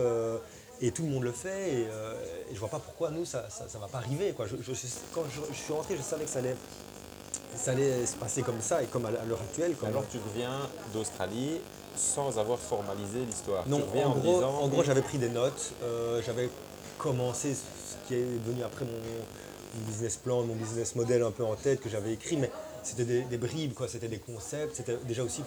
et 0.81 0.91
tout 0.91 1.03
le 1.03 1.09
monde 1.09 1.23
le 1.23 1.31
fait, 1.31 1.71
et, 1.71 1.81
et 1.81 2.53
je 2.53 2.59
vois 2.59 2.69
pas 2.69 2.79
pourquoi 2.79 3.11
nous, 3.11 3.25
ça, 3.25 3.47
ça, 3.49 3.65
ça 3.69 3.77
va 3.79 3.87
pas 3.87 3.99
arriver. 3.99 4.33
Quoi. 4.33 4.45
Je, 4.47 4.55
je- 4.57 4.71
quand 5.13 5.23
je, 5.29 5.41
je 5.53 5.57
suis 5.59 5.73
rentré, 5.73 5.95
je 5.97 6.01
savais 6.01 6.25
que 6.25 6.29
ça 6.31 6.39
allait, 6.39 6.55
ça 7.55 7.71
allait 7.71 8.05
se 8.05 8.15
passer 8.15 8.41
comme 8.41 8.61
ça, 8.61 8.81
et 8.83 8.85
comme 8.87 9.05
à 9.05 9.11
l'heure 9.11 9.41
actuelle. 9.41 9.75
Comme, 9.75 9.89
Alors 9.89 10.03
tu 10.09 10.17
reviens 10.29 10.67
d'Australie 10.93 11.59
sans 11.97 12.37
avoir 12.39 12.59
formalisé 12.59 13.19
l'histoire. 13.25 13.67
Non, 13.67 13.77
en, 13.77 13.99
en, 14.09 14.15
gros, 14.17 14.35
disant. 14.35 14.53
en 14.61 14.67
gros, 14.67 14.83
j'avais 14.83 15.01
pris 15.01 15.17
des 15.17 15.29
notes, 15.29 15.73
euh, 15.83 16.21
j'avais 16.25 16.49
commencé 16.97 17.53
ce 17.53 18.07
qui 18.07 18.15
est 18.15 18.23
devenu 18.45 18.63
après 18.63 18.85
mon, 18.85 18.91
mon 18.91 19.85
business 19.87 20.15
plan, 20.17 20.43
mon 20.43 20.55
business 20.55 20.95
model 20.95 21.23
un 21.23 21.31
peu 21.31 21.43
en 21.43 21.55
tête 21.55 21.81
que 21.81 21.89
j'avais 21.89 22.13
écrit, 22.13 22.37
mais 22.37 22.51
c'était 22.83 23.05
des, 23.05 23.21
des 23.21 23.37
bribes, 23.37 23.73
quoi, 23.73 23.87
c'était 23.87 24.07
des 24.07 24.19
concepts, 24.19 24.75
c'était 24.75 24.97
déjà 25.05 25.23
aussi 25.23 25.41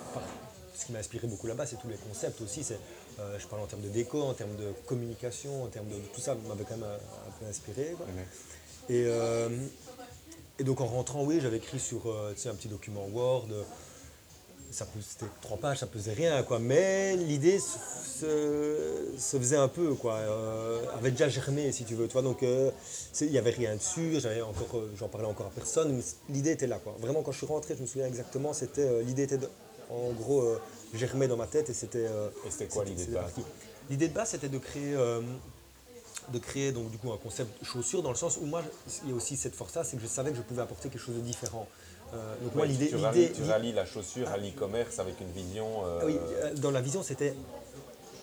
ce 0.75 0.87
qui 0.87 0.93
m'a 0.93 0.99
inspiré 1.00 1.26
beaucoup 1.26 1.47
là-bas, 1.47 1.67
c'est 1.67 1.81
tous 1.81 1.88
les 1.88 1.97
concepts 1.97 2.40
aussi. 2.40 2.62
C'est, 2.62 2.78
euh, 3.19 3.37
je 3.38 3.47
parle 3.49 3.62
en 3.62 3.67
termes 3.67 3.83
de 3.83 3.88
déco, 3.88 4.23
en 4.23 4.33
termes 4.35 4.55
de 4.57 4.73
communication, 4.87 5.64
en 5.64 5.67
termes 5.67 5.88
de, 5.88 5.95
de 5.95 6.07
tout 6.14 6.21
ça, 6.21 6.37
m'avait 6.47 6.62
quand 6.64 6.76
même 6.76 6.85
un, 6.88 6.95
un 6.95 7.33
peu 7.40 7.47
inspiré. 7.47 7.95
quoi. 7.97 8.07
Et, 8.88 9.05
euh, 9.07 9.49
et 10.61 10.64
donc 10.64 10.81
en 10.81 10.87
rentrant, 10.87 11.25
oui, 11.25 11.40
j'avais 11.43 11.57
écrit 11.57 11.81
sur 11.81 12.07
euh, 12.07 12.33
un 12.47 12.55
petit 12.55 12.69
document 12.69 13.07
Word. 13.12 13.49
Ça 14.71 14.87
c'était 15.01 15.31
trois 15.41 15.57
pages, 15.57 15.79
ça 15.79 15.87
pesait 15.87 16.13
rien, 16.13 16.43
quoi. 16.43 16.59
Mais 16.59 17.17
l'idée 17.17 17.59
se, 17.59 17.79
se- 18.21 19.15
se 19.19 19.39
faisait 19.39 19.57
un 19.57 19.69
peu, 19.69 19.95
quoi. 19.95 20.15
euh, 20.15 20.81
avait 20.97 21.11
déjà 21.11 21.29
germé, 21.29 21.73
si 21.73 21.85
tu 21.85 21.95
veux. 21.95 22.07
Donc 22.09 22.43
euh, 22.43 22.71
il 23.21 23.31
n'y 23.31 23.39
avait 23.39 23.51
rien 23.51 23.77
dessus. 23.77 24.21
J'avais 24.21 24.43
encore, 24.43 24.79
euh, 24.79 24.91
j'en 24.99 25.09
parlais 25.09 25.27
encore 25.27 25.47
à 25.47 25.51
personne. 25.51 25.93
Mais 25.97 26.03
l'idée 26.35 26.53
était 26.53 26.67
là, 26.67 26.79
quoi. 26.79 26.97
Vraiment, 27.01 27.23
quand 27.23 27.33
je 27.33 27.39
suis 27.39 27.47
rentré, 27.47 27.75
je 27.77 27.83
me 27.83 27.87
souviens 27.87 28.07
exactement. 28.07 28.53
C'était 28.53 28.83
euh, 28.83 29.03
l'idée 29.03 29.23
était 29.25 29.39
de- 29.39 29.49
en 29.91 30.11
gros 30.13 30.45
germait 30.95 31.29
dans 31.29 31.37
ma 31.37 31.47
tête 31.47 31.71
et 31.71 31.75
c'était. 31.75 32.05
Et 32.47 32.51
c'était 32.51 32.67
quoi 32.67 32.85
l'idée 32.85 33.07
de 33.07 33.15
base? 33.15 33.33
L'idée 33.91 34.09
de 34.09 34.13
base, 34.15 34.31
c'était 34.31 34.49
de 34.51 34.59
créer. 34.59 34.95
de 36.33 36.39
créer 36.39 36.73
donc 36.73 36.91
du 36.91 36.99
coup 36.99 37.11
un 37.11 37.17
concept 37.17 37.51
chaussure 37.65 38.03
dans 38.03 38.11
le 38.11 38.17
sens 38.17 38.37
où 38.37 38.45
moi 38.45 38.63
il 39.05 39.09
y 39.11 39.13
a 39.13 39.17
aussi 39.17 39.35
cette 39.35 39.55
force 39.55 39.75
là 39.77 39.83
c'est 39.83 39.97
que 39.97 40.03
je 40.03 40.07
savais 40.09 40.31
que 40.31 40.37
je 40.37 40.43
pouvais 40.43 40.61
apporter 40.61 40.91
quelque 40.91 41.01
chose 41.01 41.15
de 41.15 41.23
différent 41.23 41.67
Euh, 42.15 42.35
donc 42.43 42.55
moi 42.55 42.67
l'idée 42.67 42.88
tu, 42.88 42.97
rallies, 42.97 43.33
tu 43.33 43.43
rallies 43.43 43.73
la 43.73 43.85
chaussure 43.85 44.29
à 44.29 44.38
l'e-commerce 44.38 44.99
avec 44.99 45.21
une 45.21 45.31
vision. 45.31 45.85
euh, 45.85 46.07
oui, 46.07 46.19
euh, 46.43 46.55
dans 46.55 46.71
la 46.71 46.81
vision, 46.81 47.03
c'était 47.03 47.35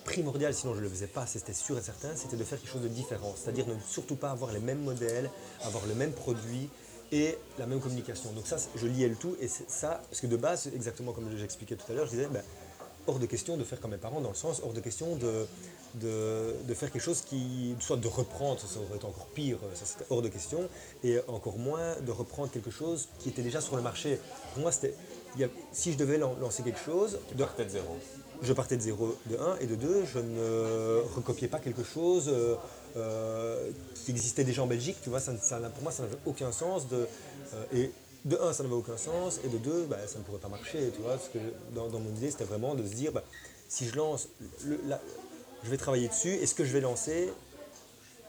primordial, 0.04 0.54
sinon 0.54 0.74
je 0.74 0.78
ne 0.78 0.84
le 0.84 0.88
faisais 0.88 1.06
pas, 1.06 1.26
c'était 1.26 1.52
sûr 1.52 1.78
et 1.78 1.82
certain, 1.82 2.08
c'était 2.14 2.36
de 2.36 2.44
faire 2.44 2.60
quelque 2.60 2.70
chose 2.70 2.82
de 2.82 2.88
différent. 2.88 3.34
C'est-à-dire 3.36 3.66
ne 3.66 3.74
surtout 3.86 4.16
pas 4.16 4.30
avoir 4.30 4.52
les 4.52 4.60
mêmes 4.60 4.82
modèles, 4.82 5.30
avoir 5.64 5.86
le 5.86 5.94
même 5.94 6.12
produit 6.12 6.68
et 7.12 7.38
la 7.58 7.66
même 7.66 7.80
communication. 7.80 8.32
Donc 8.32 8.46
ça, 8.46 8.56
je 8.74 8.86
liais 8.86 9.08
le 9.08 9.16
tout 9.16 9.36
et 9.40 9.48
ça, 9.48 10.02
parce 10.08 10.20
que 10.20 10.26
de 10.26 10.36
base, 10.36 10.68
exactement 10.74 11.12
comme 11.12 11.28
j'expliquais 11.36 11.76
tout 11.76 11.90
à 11.90 11.94
l'heure, 11.94 12.06
je 12.06 12.10
disais, 12.10 12.26
ben, 12.26 12.42
hors 13.06 13.18
de 13.18 13.26
question 13.26 13.56
de 13.56 13.64
faire 13.64 13.80
comme 13.80 13.92
mes 13.92 13.96
parents, 13.98 14.20
dans 14.20 14.30
le 14.30 14.34
sens, 14.34 14.60
hors 14.64 14.72
de 14.72 14.80
question 14.80 15.16
de, 15.16 15.46
de, 15.94 16.54
de 16.66 16.74
faire 16.74 16.90
quelque 16.90 17.02
chose 17.02 17.22
qui, 17.22 17.74
soit 17.80 17.96
de 17.96 18.08
reprendre, 18.08 18.60
ça 18.60 18.78
aurait 18.80 18.96
été 18.96 19.06
encore 19.06 19.26
pire, 19.28 19.58
ça 19.74 19.84
c'était 19.84 20.04
hors 20.10 20.22
de 20.22 20.28
question, 20.28 20.68
et 21.04 21.18
encore 21.28 21.58
moins 21.58 21.96
de 22.00 22.10
reprendre 22.12 22.50
quelque 22.50 22.70
chose 22.70 23.08
qui 23.18 23.28
était 23.28 23.42
déjà 23.42 23.60
sur 23.60 23.76
le 23.76 23.82
marché. 23.82 24.18
Pour 24.52 24.62
moi, 24.62 24.72
c'était, 24.72 24.94
si 25.72 25.92
je 25.92 25.98
devais 25.98 26.18
lan- 26.18 26.36
lancer 26.40 26.62
quelque 26.62 26.80
chose, 26.80 27.18
tu 27.28 27.34
de, 27.34 27.44
partais 27.44 27.64
de 27.64 27.70
zéro. 27.70 27.96
je 28.42 28.52
partais 28.52 28.76
de 28.76 28.82
zéro, 28.82 29.14
de 29.26 29.36
1, 29.36 29.58
et 29.60 29.66
de 29.66 29.74
2, 29.76 30.04
je 30.04 30.18
ne 30.18 31.02
recopiais 31.14 31.48
pas 31.48 31.58
quelque 31.58 31.84
chose 31.84 32.28
euh, 32.28 32.54
euh, 32.96 33.70
qui 34.04 34.10
existait 34.10 34.44
déjà 34.44 34.62
en 34.62 34.66
Belgique, 34.66 34.96
tu 35.02 35.10
vois, 35.10 35.20
ça, 35.20 35.32
pour 35.32 35.82
moi 35.82 35.92
ça 35.92 36.02
n'avait 36.02 36.16
aucun 36.26 36.52
sens, 36.52 36.88
de, 36.88 37.06
euh, 37.54 37.64
et 37.74 37.90
de 38.26 38.36
1 38.36 38.52
ça 38.52 38.62
n'avait 38.62 38.74
aucun 38.74 38.96
sens, 38.98 39.40
et 39.44 39.48
de 39.48 39.56
2 39.58 39.86
bah, 39.86 39.96
ça 40.06 40.18
ne 40.18 40.24
pourrait 40.24 40.38
pas 40.40 40.48
marcher, 40.48 40.90
tu 40.94 41.00
vois, 41.00 41.12
parce 41.16 41.28
que 41.30 41.38
dans, 41.74 41.88
dans 41.88 42.00
mon 42.00 42.10
idée 42.10 42.30
c'était 42.30 42.44
vraiment 42.44 42.74
de 42.74 42.82
se 42.86 42.92
dire, 42.94 43.12
bah, 43.12 43.22
si 43.68 43.86
je 43.88 43.96
lance, 43.96 44.28
le- 44.64 44.80
la- 44.86 45.00
je 45.64 45.70
vais 45.70 45.76
travailler 45.78 46.08
dessus, 46.08 46.34
et 46.34 46.46
ce 46.46 46.54
que 46.54 46.64
je 46.64 46.72
vais 46.72 46.80
lancer 46.80 47.32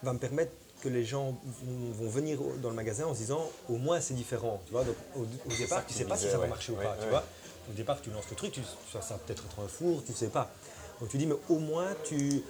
va 0.04 0.13
me 0.13 0.20
permettre 0.20 0.51
que 0.82 0.89
les 0.89 1.04
gens 1.04 1.36
vont, 1.66 1.92
vont 2.04 2.10
venir 2.10 2.39
dans 2.62 2.70
le 2.70 2.75
magasin 2.75 3.06
en 3.08 3.13
se 3.13 3.20
disant 3.20 3.50
au 3.68 3.77
moins 3.77 4.00
c'est 4.00 4.13
différent. 4.13 4.62
Tu 4.68 4.72
vois, 4.72 4.84
donc 4.84 4.96
au, 5.16 5.25
départ, 5.56 5.84
tu 5.88 5.94
tu 5.94 6.00
sais 6.00 6.06
pas 6.06 6.16
si 6.18 6.25
ça 6.30 6.38
va 6.38 6.44
ouais. 6.44 6.50
marcher 6.50 6.72
ou 6.72 6.75
Ouais, 6.77 6.84
pas. 6.84 6.96
Tu 7.01 7.10
vois. 7.10 7.24
Au 7.70 7.74
départ, 7.74 8.00
tu 8.00 8.12
lances 8.12 8.30
le 8.30 8.36
truc, 8.36 8.51
tu, 8.51 8.62
ça, 8.94 9.01
ça 9.01 9.16
va 9.16 9.20
peut-être 9.25 9.44
être 9.44 9.60
un 9.60 9.68
four, 9.68 10.04
tu 10.06 10.13
sais 10.13 10.27
pas. 10.27 10.51
Donc 11.00 11.10
tu 11.10 11.18
dis, 11.18 11.25
mais 11.25 11.36
au 11.50 11.58
moins 11.58 11.88
tu, 12.06 12.44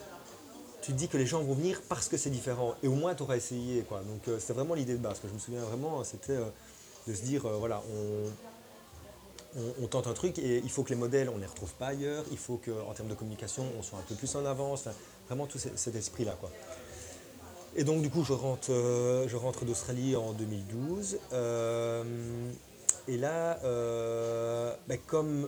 tu 0.81 0.91
dis 0.91 1.07
que 1.07 1.17
les 1.17 1.25
gens 1.25 1.41
vont 1.41 1.53
venir 1.53 1.81
parce 1.87 2.09
que 2.09 2.17
c'est 2.17 2.29
différent. 2.29 2.75
Et 2.83 2.87
au 2.89 2.95
moins 2.95 3.15
tu 3.15 3.23
auras 3.23 3.37
essayé. 3.37 3.83
Quoi. 3.83 4.01
Donc 4.01 4.27
euh, 4.27 4.39
c'était 4.39 4.53
vraiment 4.53 4.73
l'idée 4.75 4.93
de 4.93 4.99
base. 4.99 5.19
Que 5.19 5.27
je 5.29 5.33
me 5.33 5.39
souviens 5.39 5.61
vraiment, 5.61 6.03
c'était 6.03 6.33
euh, 6.33 6.45
de 7.07 7.13
se 7.13 7.21
dire, 7.21 7.45
euh, 7.45 7.57
voilà, 7.57 7.81
on, 9.81 9.87
tente 9.87 10.07
un 10.07 10.13
truc 10.13 10.37
et 10.37 10.57
il 10.63 10.69
faut 10.69 10.83
que 10.83 10.89
les 10.89 10.95
modèles, 10.95 11.29
on 11.29 11.35
ne 11.35 11.41
les 11.41 11.47
retrouve 11.47 11.73
pas 11.73 11.87
ailleurs. 11.87 12.23
Il 12.31 12.37
faut 12.37 12.57
qu'en 12.63 12.93
termes 12.93 13.07
de 13.07 13.15
communication, 13.15 13.65
on 13.79 13.81
soit 13.81 13.97
un 13.97 14.03
peu 14.03 14.13
plus 14.15 14.35
en 14.35 14.45
avance. 14.45 14.87
Vraiment 15.27 15.47
tout 15.47 15.57
ce- 15.57 15.69
cet 15.75 15.95
esprit-là. 15.95 16.35
Quoi. 16.39 16.51
Et 17.75 17.83
donc 17.83 18.01
du 18.01 18.09
coup, 18.09 18.23
je 18.23 18.33
rentre, 18.33 18.71
euh, 18.71 19.27
je 19.27 19.35
rentre 19.35 19.65
d'Australie 19.65 20.15
en 20.15 20.33
2012. 20.33 21.17
euh, 21.33 22.03
et 23.07 23.17
là, 23.17 23.57
ben, 24.87 24.99
comme 25.07 25.47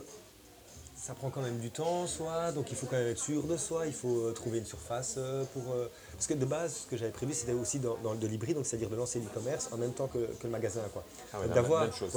ça 1.00 1.14
prend 1.14 1.30
quand 1.30 1.40
même 1.40 1.58
du 1.58 1.70
temps, 1.70 2.06
soit, 2.06 2.52
donc 2.52 2.70
il 2.70 2.76
faut 2.76 2.86
quand 2.86 2.96
même 2.96 3.08
être 3.08 3.18
sûr 3.18 3.44
de 3.44 3.56
soi, 3.56 3.86
il 3.86 3.92
faut 3.92 4.26
euh, 4.26 4.32
trouver 4.32 4.58
une 4.58 4.66
surface 4.66 5.14
euh, 5.16 5.44
pour... 5.54 5.72
euh, 5.72 5.88
parce 6.12 6.26
que 6.26 6.34
de 6.34 6.44
base, 6.44 6.74
ce 6.84 6.86
que 6.90 6.96
j'avais 6.96 7.10
prévu, 7.10 7.32
c'était 7.32 7.52
aussi 7.54 7.78
dans, 7.78 7.96
dans 8.02 8.12
le 8.12 8.18
de 8.18 8.26
l'hybride, 8.26 8.56
donc 8.56 8.66
c'est-à-dire 8.66 8.90
de 8.90 8.96
lancer 8.96 9.18
l'e-commerce 9.18 9.70
en 9.72 9.78
même 9.78 9.92
temps 9.92 10.08
que, 10.08 10.18
que 10.18 10.44
le 10.44 10.50
magasin. 10.50 10.82
Quoi. 10.92 11.02
Ah 11.32 11.40
ouais, 11.40 11.46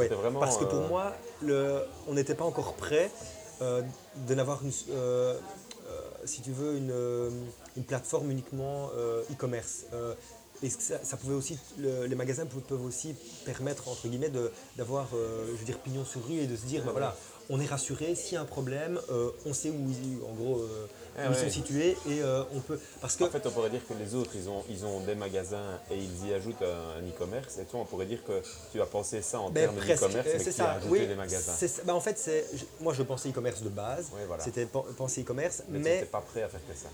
c'était 0.03 0.15
vraiment, 0.15 0.39
Parce 0.41 0.57
que 0.57 0.65
pour 0.65 0.79
euh, 0.81 0.87
moi, 0.89 1.13
le, 1.41 1.79
on 2.07 2.13
n'était 2.13 2.35
pas 2.35 2.43
encore 2.45 2.73
prêt 2.73 3.09
euh, 3.61 3.81
de 4.27 4.35
n'avoir 4.35 4.61
une... 4.63 4.71
euh, 4.91 5.39
si 6.25 6.41
tu 6.41 6.51
veux, 6.51 6.77
une, 6.77 6.93
une 7.75 7.83
plateforme 7.83 8.31
uniquement 8.31 8.89
e-commerce. 9.31 9.85
Et 10.61 10.69
ça, 10.69 11.03
ça 11.03 11.17
pouvait 11.17 11.33
aussi, 11.35 11.59
le- 11.77 12.05
les 12.05 12.15
magasins 12.15 12.45
peuvent, 12.45 12.61
peuvent 12.61 12.85
aussi 12.85 13.13
permettre, 13.43 13.89
entre 13.89 14.07
guillemets, 14.07 14.31
d'avoir, 14.77 15.09
euh, 15.13 15.45
je 15.47 15.57
veux 15.59 15.65
dire, 15.65 15.77
pignon 15.79 16.05
sur 16.05 16.25
rue 16.25 16.37
et 16.37 16.47
de 16.47 16.55
se 16.55 16.63
dire, 16.65 16.85
ben 16.85 16.91
voilà, 16.91 17.17
on 17.49 17.59
est 17.59 17.65
rassuré, 17.65 18.15
s'il 18.15 18.33
y 18.33 18.37
a 18.37 18.41
un 18.41 18.45
problème, 18.45 18.99
euh, 19.09 19.29
on 19.45 19.53
sait 19.53 19.69
où, 19.69 19.89
ils- 19.91 20.23
en 20.23 20.33
gros, 20.33 20.59
euh, 20.61 20.87
Ah 21.17 21.29
où 21.29 21.33
ils 21.33 21.37
sont 21.37 21.49
situés 21.49 21.91
et 22.09 22.21
euh, 22.23 22.43
on 22.55 22.59
peut. 22.59 22.79
Parce 23.01 23.15
que 23.15 23.23
En 23.25 23.29
fait, 23.29 23.45
on 23.45 23.51
pourrait 23.51 23.69
dire 23.69 23.85
que 23.87 23.93
les 23.93 24.15
autres, 24.15 24.31
ils 24.35 24.49
ont, 24.49 24.63
ils 24.69 24.83
ont 24.85 24.99
des 25.01 25.13
magasins 25.13 25.79
et 25.91 25.97
ils 25.97 26.27
y 26.27 26.33
ajoutent 26.33 26.61
un, 26.63 27.01
e-commerce. 27.07 27.57
Et 27.59 27.65
toi, 27.65 27.81
on 27.81 27.85
pourrait 27.85 28.05
dire 28.07 28.23
que 28.23 28.41
tu 28.71 28.81
as 28.81 28.85
pensé 28.85 29.21
ça 29.21 29.39
en 29.39 29.49
Ben, 29.51 29.65
termes 29.65 29.75
d'e-commerce, 29.75 30.27
euh, 30.27 30.37
mais 30.43 30.51
ça, 30.51 30.71
as 30.71 30.75
ajouté 30.77 30.89
oui, 30.91 31.07
des 31.07 31.15
magasins. 31.15 31.53
Ben, 31.85 31.93
en 31.93 32.01
fait, 32.01 32.17
c'est, 32.17 32.45
moi 32.79 32.93
je 32.93 33.03
pensais 33.03 33.29
e-commerce 33.29 33.61
de 33.61 33.69
base, 33.69 34.07
Oui, 34.13 34.21
voilà. 34.25 34.43
c'était 34.43 34.65
pen- 34.65 34.81
penser 34.97 35.21
e-commerce, 35.21 35.63
Mais, 35.69 35.77
tu 35.79 35.83
mais 35.83 35.93
n'étais 35.95 36.05
pas 36.07 36.21
prêt 36.21 36.41
à 36.43 36.49
faire 36.49 36.61
que 36.67 36.73
ça. 36.75 36.87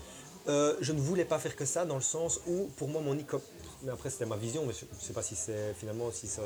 euh, 0.48 0.74
je 0.80 0.92
ne 0.92 1.00
voulais 1.00 1.24
pas 1.24 1.38
faire 1.38 1.56
que 1.56 1.64
ça 1.64 1.84
dans 1.86 1.94
le 1.96 2.00
sens 2.02 2.40
où, 2.46 2.68
pour 2.76 2.88
moi, 2.88 3.00
mon 3.00 3.14
e-commerce, 3.14 3.48
mais 3.82 3.92
après 3.92 4.10
c'était 4.10 4.26
ma 4.26 4.36
vision, 4.36 4.66
mais 4.66 4.74
je 4.74 4.84
ne 4.84 5.00
sais 5.00 5.12
pas 5.14 5.22
si 5.22 5.34
c'est 5.36 5.72
finalement 5.78 6.10
si, 6.12 6.26
ça- 6.26 6.42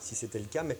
si 0.00 0.16
c'était 0.16 0.40
le 0.40 0.46
cas, 0.46 0.64
mais 0.64 0.76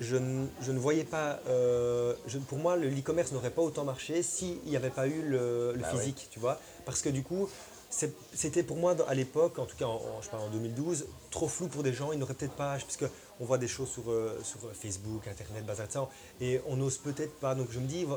je, 0.00 0.16
ne- 0.16 0.46
je 0.62 0.72
ne 0.72 0.78
voyais 0.78 1.04
pas, 1.04 1.40
euh, 1.48 2.14
je- 2.26 2.38
pour 2.38 2.58
moi, 2.58 2.76
le 2.76 2.88
e-commerce 2.88 3.32
n'aurait 3.32 3.50
pas 3.50 3.62
autant 3.62 3.84
marché 3.84 4.22
s'il 4.22 4.58
n'y 4.66 4.76
avait 4.76 4.90
pas 4.90 5.06
eu 5.06 5.22
le, 5.22 5.72
le 5.74 5.78
Bah 5.80 5.92
ouais. 5.92 5.98
physique, 5.98 6.28
tu 6.30 6.40
vois, 6.40 6.58
parce 6.86 7.02
que 7.02 7.08
du 7.10 7.22
coup, 7.22 7.48
c'était 8.32 8.62
pour 8.62 8.76
moi 8.76 8.94
à 9.08 9.14
l'époque, 9.14 9.58
en 9.58 9.66
tout 9.66 9.76
cas 9.76 9.86
en, 9.86 9.96
en- 9.96 10.22
je 10.22 10.28
parle 10.30 10.44
en 10.44 10.50
2012, 10.50 11.06
trop 11.30 11.48
flou 11.48 11.66
pour 11.68 11.82
des 11.82 11.92
gens, 11.92 12.12
ils 12.12 12.18
n'auraient 12.20 12.34
peut-être 12.34 12.54
pas, 12.54 12.76
puisque 12.78 13.04
on 13.40 13.44
voit 13.44 13.58
des 13.58 13.66
choses 13.68 13.88
sur, 13.90 14.10
euh, 14.10 14.38
sur 14.44 14.60
Facebook, 14.74 15.26
Internet, 15.26 15.66
bazar 15.66 15.88
de 15.88 15.92
ça, 15.92 16.08
et 16.40 16.60
on 16.68 16.76
n'ose 16.76 16.98
peut-être 16.98 17.34
pas. 17.40 17.54
Donc 17.56 17.68
je 17.70 17.80
me 17.80 17.86
dis, 17.86 18.04
euh, 18.08 18.16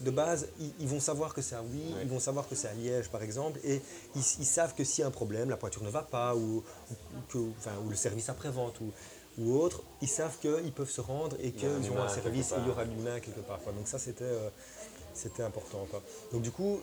de 0.00 0.10
base, 0.10 0.48
ils, 0.58 0.72
ils 0.80 0.88
vont 0.88 1.00
savoir 1.00 1.34
que 1.34 1.42
c'est 1.42 1.54
à 1.54 1.62
Oui, 1.62 1.82
Ouais. 1.94 2.00
ils 2.02 2.08
vont 2.08 2.20
savoir 2.20 2.48
que 2.48 2.54
c'est 2.54 2.68
à 2.68 2.72
Liège 2.72 3.08
par 3.10 3.22
exemple, 3.22 3.60
et 3.62 3.82
ils, 4.16 4.22
ils 4.38 4.46
savent 4.46 4.74
que 4.74 4.84
s'il 4.84 5.02
y 5.02 5.04
a 5.04 5.08
un 5.08 5.10
problème, 5.12 5.50
la 5.50 5.56
pointure 5.58 5.82
ne 5.82 5.90
va 5.90 6.02
pas, 6.02 6.34
ou, 6.34 6.62
ou 6.90 6.94
que, 7.28 7.38
enfin, 7.58 7.72
ou 7.84 7.90
le 7.90 7.96
service 7.96 8.28
après-vente, 8.30 8.80
ou, 8.80 8.90
ou 9.38 9.58
autre, 9.58 9.82
ils 10.02 10.08
savent 10.08 10.36
qu'ils 10.38 10.72
peuvent 10.72 10.90
se 10.90 11.00
rendre 11.00 11.36
et 11.40 11.52
qu'ils 11.52 11.68
ont 11.68 11.82
humain 11.82 12.04
un 12.04 12.08
service 12.08 12.52
et 12.52 12.56
il 12.60 12.66
y 12.66 12.70
aura 12.70 12.84
l'humain 12.84 13.20
quelque 13.20 13.40
part. 13.40 13.60
quoi. 13.60 13.72
Donc 13.72 13.88
ça, 13.88 13.98
c'était 13.98 14.24
euh, 14.24 15.46
important. 15.46 15.86
quoi. 15.90 16.02
Donc 16.32 16.42
du 16.42 16.50
coup, 16.50 16.80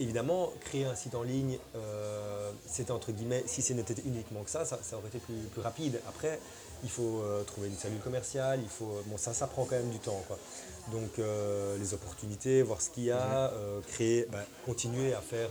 évidemment, 0.00 0.52
créer 0.60 0.84
un 0.84 0.94
site 0.94 1.14
en 1.14 1.22
ligne, 1.22 1.58
euh, 1.76 2.50
c'était 2.66 2.92
entre 2.92 3.12
guillemets, 3.12 3.44
si 3.46 3.62
ce 3.62 3.72
n'était 3.72 4.00
uniquement 4.04 4.42
que 4.42 4.50
ça, 4.50 4.64
ça, 4.64 4.78
ça 4.82 4.96
aurait 4.96 5.08
été 5.08 5.18
plus, 5.18 5.36
plus 5.52 5.60
rapide. 5.60 6.00
Après, 6.08 6.38
il 6.84 6.90
faut 6.90 7.20
euh, 7.22 7.42
trouver 7.44 7.68
une 7.68 7.76
cellule 7.76 8.00
commerciale, 8.00 8.60
il 8.62 8.68
faut, 8.68 9.02
bon, 9.06 9.16
ça, 9.16 9.34
ça 9.34 9.46
prend 9.46 9.64
quand 9.64 9.76
même 9.76 9.90
du 9.90 9.98
temps. 9.98 10.22
Quoi. 10.26 10.38
Donc 10.92 11.18
euh, 11.18 11.76
les 11.78 11.94
opportunités, 11.94 12.62
voir 12.62 12.80
ce 12.80 12.90
qu'il 12.90 13.04
y 13.04 13.10
a, 13.10 13.50
euh, 13.52 13.80
créer, 13.88 14.26
ben, 14.30 14.42
continuer 14.64 15.12
à 15.14 15.20
faire 15.20 15.50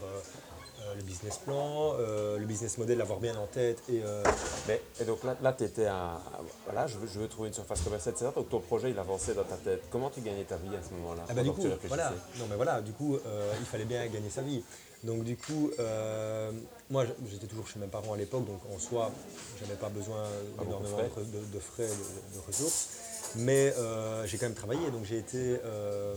le 0.95 1.03
business 1.03 1.37
plan, 1.37 1.93
euh, 1.99 2.37
le 2.37 2.45
business 2.45 2.77
model, 2.77 2.97
l'avoir 2.97 3.19
bien 3.19 3.37
en 3.37 3.47
tête 3.47 3.81
et 3.89 4.01
euh, 4.03 4.23
Mais, 4.67 4.81
et 4.99 5.05
donc 5.05 5.23
là, 5.23 5.35
là 5.41 5.53
tu 5.53 5.63
étais 5.63 5.85
à. 5.85 6.19
Voilà, 6.65 6.87
je 6.87 6.97
veux, 6.97 7.07
je 7.07 7.19
veux 7.19 7.27
trouver 7.27 7.49
une 7.49 7.53
surface 7.53 7.81
commerciale, 7.81 8.13
etc. 8.15 8.31
Donc 8.35 8.49
ton 8.49 8.59
projet, 8.59 8.91
il 8.91 8.99
avançait 8.99 9.33
dans 9.33 9.43
ta 9.43 9.55
tête. 9.55 9.83
Comment 9.91 10.09
tu 10.09 10.21
gagnais 10.21 10.43
ta 10.43 10.57
vie 10.57 10.75
à 10.75 10.81
ce 10.81 10.93
moment-là 10.95 11.23
Ah 11.29 11.33
bah 11.33 11.43
du 11.43 11.51
coup, 11.51 11.61
tu 11.61 11.87
voilà. 11.87 12.13
Non 12.39 12.45
mais 12.49 12.55
voilà, 12.55 12.81
du 12.81 12.91
coup, 12.93 13.15
euh, 13.15 13.53
il 13.59 13.65
fallait 13.65 13.85
bien 13.85 14.05
gagner 14.07 14.29
sa 14.29 14.41
vie. 14.41 14.63
Donc 15.03 15.23
du 15.23 15.37
coup, 15.37 15.69
euh, 15.79 16.51
moi 16.89 17.05
j'étais 17.29 17.45
toujours 17.45 17.67
chez 17.67 17.79
mes 17.79 17.87
parents 17.87 18.13
à 18.13 18.17
l'époque, 18.17 18.45
donc 18.45 18.59
en 18.73 18.79
soi, 18.79 19.11
j'avais 19.59 19.75
pas 19.79 19.89
besoin 19.89 20.23
de 20.57 20.63
d'énormément 20.63 20.97
frais? 20.97 21.23
de, 21.23 21.55
de 21.55 21.59
frais, 21.59 21.87
de, 21.87 22.39
de 22.39 22.45
ressources. 22.45 22.89
Mais 23.35 23.73
euh, 23.77 24.25
j'ai 24.25 24.37
quand 24.37 24.47
même 24.47 24.55
travaillé, 24.55 24.89
donc 24.89 25.03
j'ai 25.05 25.17
été 25.17 25.59
euh, 25.63 26.15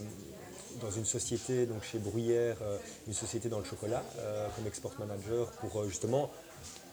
dans 0.81 0.91
une 0.91 1.05
société, 1.05 1.67
donc 1.67 1.83
chez 1.85 1.99
Bruyère, 1.99 2.57
euh, 2.63 2.79
une 3.07 3.13
société 3.15 3.49
dans 3.49 3.59
le 3.59 3.65
chocolat, 3.65 4.03
euh, 4.19 4.47
comme 4.57 4.67
export 4.67 4.93
manager 4.99 5.47
pour 5.61 5.81
euh, 5.81 5.89
justement 5.89 6.31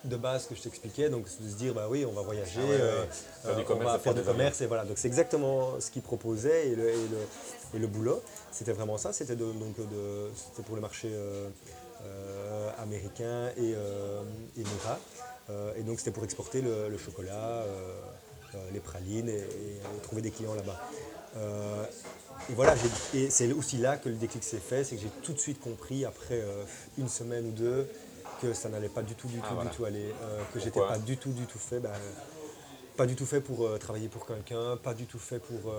de 0.06 0.16
base 0.16 0.44
ce 0.44 0.50
que 0.50 0.56
je 0.56 0.62
t'expliquais, 0.62 1.10
donc 1.10 1.26
de 1.26 1.50
se 1.50 1.56
dire 1.56 1.74
bah 1.74 1.88
oui 1.90 2.06
on 2.06 2.12
va 2.14 2.22
voyager, 2.22 2.62
Ah 2.64 2.70
ouais, 2.70 2.78
euh, 2.80 3.06
Faire 3.44 3.56
du 3.58 3.64
commerce 3.64 3.90
on 3.90 3.92
va 3.94 3.98
et 3.98 4.00
faire 4.00 4.14
du 4.14 4.22
commerce 4.22 4.62
et 4.62 4.66
voilà. 4.68 4.86
Donc 4.86 4.98
c'est 4.98 5.08
exactement 5.08 5.80
ce 5.80 5.92
qu'ils 5.92 6.02
proposaient 6.04 6.68
et 6.70 6.76
le, 6.76 6.90
et 6.90 6.94
le, 6.94 7.76
et 7.76 7.80
le 7.80 7.88
boulot 7.88 8.22
c'était 8.52 8.74
vraiment 8.74 8.98
ça. 8.98 9.12
C'était 9.14 9.36
de- 9.36 9.52
donc 9.52 9.76
de 9.78 10.30
c'était 10.36 10.64
pour 10.64 10.76
le 10.76 10.82
marché 10.82 11.10
euh, 11.12 11.50
euh, 12.06 12.70
américain 12.80 13.50
et 13.58 13.76
émirat 14.60 15.00
Euh, 15.50 15.72
et 15.80 15.84
donc 15.84 15.98
c'était 16.00 16.12
pour 16.12 16.26
exporter 16.26 16.62
le, 16.62 16.90
le 16.90 16.98
chocolat 16.98 17.64
les 18.74 18.82
pralines 18.82 19.30
et, 19.30 19.38
et 19.38 20.02
trouver 20.04 20.22
des 20.22 20.32
clients 20.32 20.56
là-bas 20.56 20.80
et 22.50 22.54
voilà, 22.54 22.76
et 23.14 23.30
c'est 23.30 23.52
aussi 23.52 23.78
là 23.78 23.98
que 23.98 24.10
le 24.10 24.16
déclic 24.16 24.44
s'est 24.44 24.60
fait, 24.60 24.84
c'est 24.84 24.96
que 24.96 25.02
j'ai 25.02 25.12
tout 25.24 25.34
de 25.34 25.40
suite 25.40 25.60
compris 25.60 26.06
après 26.06 26.36
euh, 26.42 26.64
une 26.98 27.10
semaine 27.10 27.48
ou 27.48 27.52
deux 27.52 27.88
que 28.42 28.54
ça 28.54 28.70
n'allait 28.70 28.90
pas 28.90 29.02
du 29.02 29.16
tout, 29.16 29.28
du 29.28 29.38
tout, 29.40 29.46
Ah, 29.50 29.54
voilà. 29.56 29.70
du 29.70 29.76
tout 29.76 29.86
aller, 29.86 30.14
euh, 30.24 30.42
que 30.54 30.60
j'étais 30.60 30.80
pas 30.80 30.98
du 31.00 31.18
tout, 31.18 31.32
du 31.32 31.46
tout 31.46 31.58
fait, 31.60 31.80
bah, 31.80 31.92
pas 32.96 33.06
du 33.06 33.16
tout 33.16 33.26
fait 33.26 33.42
pour 33.42 33.66
euh, 33.66 33.78
travailler 33.78 34.08
pour 34.08 34.26
quelqu'un, 34.26 34.78
pas 34.78 34.94
du 34.94 35.06
tout 35.06 35.20
fait 35.20 35.40
pour. 35.40 35.72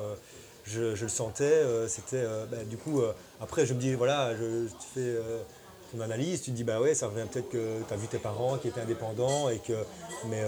je, 0.64 0.94
je 0.94 1.02
le 1.04 1.08
sentais, 1.08 1.62
c'était. 1.88 2.24
bah, 2.50 2.58
du 2.68 2.76
coup, 2.76 3.00
après, 3.40 3.64
je 3.64 3.74
me 3.74 3.80
dis, 3.80 3.94
voilà, 3.94 4.34
je, 4.36 4.66
tu 4.66 4.86
fais 4.94 5.16
ton 5.92 6.00
analyse, 6.02 6.42
tu 6.42 6.50
te 6.50 6.56
dis, 6.56 6.64
bah 6.64 6.80
ouais, 6.80 6.94
ça 6.94 7.06
revient 7.06 7.26
peut-être 7.30 7.48
que 7.48 7.80
tu 7.86 7.94
as 7.94 7.96
vu 7.96 8.06
tes 8.08 8.18
parents 8.18 8.58
qui 8.58 8.68
étaient 8.68 8.80
indépendants 8.80 9.48
et 9.48 9.58
que. 9.58 9.72
Mais 10.26 10.42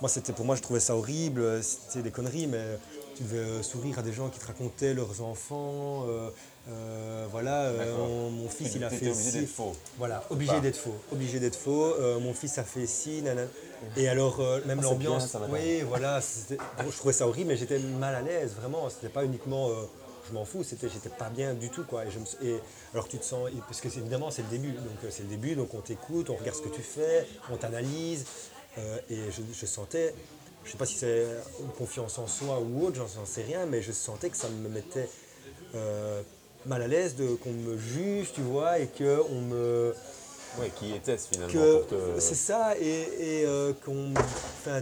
moi, 0.00 0.08
c'était 0.08 0.32
pour 0.32 0.44
moi, 0.44 0.54
je 0.54 0.62
trouvais 0.62 0.78
ça 0.80 0.94
horrible, 0.94 1.62
c'était 1.64 2.02
des 2.02 2.12
conneries, 2.12 2.46
mais 2.46 2.78
tu 3.18 3.24
devais 3.24 3.38
euh, 3.38 3.62
sourire 3.64 3.98
à 3.98 4.02
des 4.02 4.12
gens 4.12 4.28
qui 4.28 4.38
te 4.38 4.46
racontaient 4.46 4.94
leurs 4.94 5.20
enfants. 5.22 6.04
euh, 6.08 6.30
euh, 6.70 7.26
voilà, 7.30 7.62
euh, 7.64 8.30
mon, 8.30 8.48
fils, 8.48 8.74
il 8.76 8.84
a 8.84 8.90
fait. 8.90 9.10
obligé 9.10 9.32
d'être 9.40 9.48
faux. 9.48 9.72
Voilà, 9.96 10.22
obligé 10.30 10.60
d'être 10.60 10.76
faux. 10.76 10.94
Obligé 11.12 11.40
d'être 11.40 11.56
faux. 11.56 11.84
Euh, 11.98 12.20
mon 12.20 12.32
fils 12.32 12.58
a 12.58 12.62
fait 12.64 12.86
ci, 12.86 13.22
nanana. 13.22 13.48
Et 13.96 14.08
alors, 14.08 14.38
même 14.66 14.78
Ah, 14.80 14.82
l'ambiance. 14.82 15.36
oui, 15.50 15.80
voilà. 15.82 16.20
bon, 16.78 16.90
je 16.90 16.96
trouvais 16.96 17.12
ça 17.12 17.26
horrible, 17.26 17.48
mais 17.48 17.56
j'étais 17.56 17.78
mal 17.78 18.14
à 18.14 18.22
l'aise, 18.22 18.52
vraiment. 18.60 18.88
C'était 18.88 19.08
pas 19.08 19.24
uniquement. 19.24 19.68
je 20.28 20.32
m'en 20.34 20.44
fous, 20.44 20.62
c'était, 20.62 20.88
j'étais 20.88 21.08
pas 21.08 21.30
bien 21.30 21.54
du 21.54 21.70
tout, 21.70 21.84
quoi. 21.84 22.04
Et, 22.04 22.10
je 22.10 22.18
me, 22.20 22.24
suis- 22.26 22.38
et 22.46 22.60
alors, 22.94 23.08
tu 23.08 23.18
te 23.18 23.24
sens. 23.24 23.48
et 23.50 23.54
Parce 23.66 23.80
que 23.80 23.88
évidemment, 23.88 24.30
c'est 24.30 24.42
le 24.42 24.48
début. 24.48 24.72
Donc, 24.72 25.10
c'est 25.10 25.22
le 25.22 25.28
début, 25.28 25.54
donc 25.56 25.72
on 25.74 25.80
t'écoute, 25.80 26.30
on 26.30 26.36
regarde 26.36 26.56
ce 26.56 26.62
que 26.62 26.68
tu 26.74 26.82
fais, 26.82 27.26
on 27.50 27.56
t'analyse. 27.56 28.26
et 28.76 29.16
je, 29.32 29.42
je 29.52 29.66
sentais. 29.66 30.14
Je 30.64 30.72
sais 30.72 30.78
pas 30.78 30.86
si 30.86 30.96
c'est 30.96 31.26
confiance 31.78 32.18
en 32.18 32.26
soi 32.26 32.60
ou 32.60 32.86
autre, 32.86 32.96
j'en 32.96 33.24
sais 33.24 33.42
rien, 33.42 33.64
mais 33.66 33.80
je 33.80 33.92
sentais 33.92 34.28
que 34.28 34.36
ça 34.36 34.48
me 34.48 34.68
mettait 34.68 35.08
euh, 35.74 36.20
mal 36.66 36.82
à 36.82 36.88
l'aise 36.88 37.16
de 37.16 37.34
qu'on 37.36 37.52
me 37.52 37.78
juge, 37.78 38.32
tu 38.34 38.42
vois, 38.42 38.78
et 38.78 38.86
que 38.86 39.22
on 39.30 39.40
me 39.40 39.94
Ouais, 40.60 40.70
qui 40.76 40.92
était-ce 40.94 41.28
finalement 41.28 41.52
que 41.52 41.76
pour 41.78 41.86
te- 41.86 42.20
c'est 42.20 42.34
ça 42.34 42.76
et, 42.78 42.82
et, 42.82 43.44
euh, 43.46 43.72
qu'on 43.84 44.12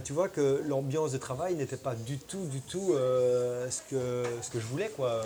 tu 0.03 0.11
vois 0.13 0.27
que 0.27 0.61
l'ambiance 0.67 1.11
de 1.11 1.17
travail 1.17 1.55
n'était 1.55 1.77
pas 1.77 1.93
du 1.95 2.17
tout 2.17 2.45
du 2.45 2.61
tout 2.61 2.93
euh, 2.93 3.69
ce 3.69 3.81
que 3.89 4.23
ce 4.41 4.49
que 4.49 4.59
je 4.59 4.65
voulais 4.65 4.89
quoi 4.95 5.21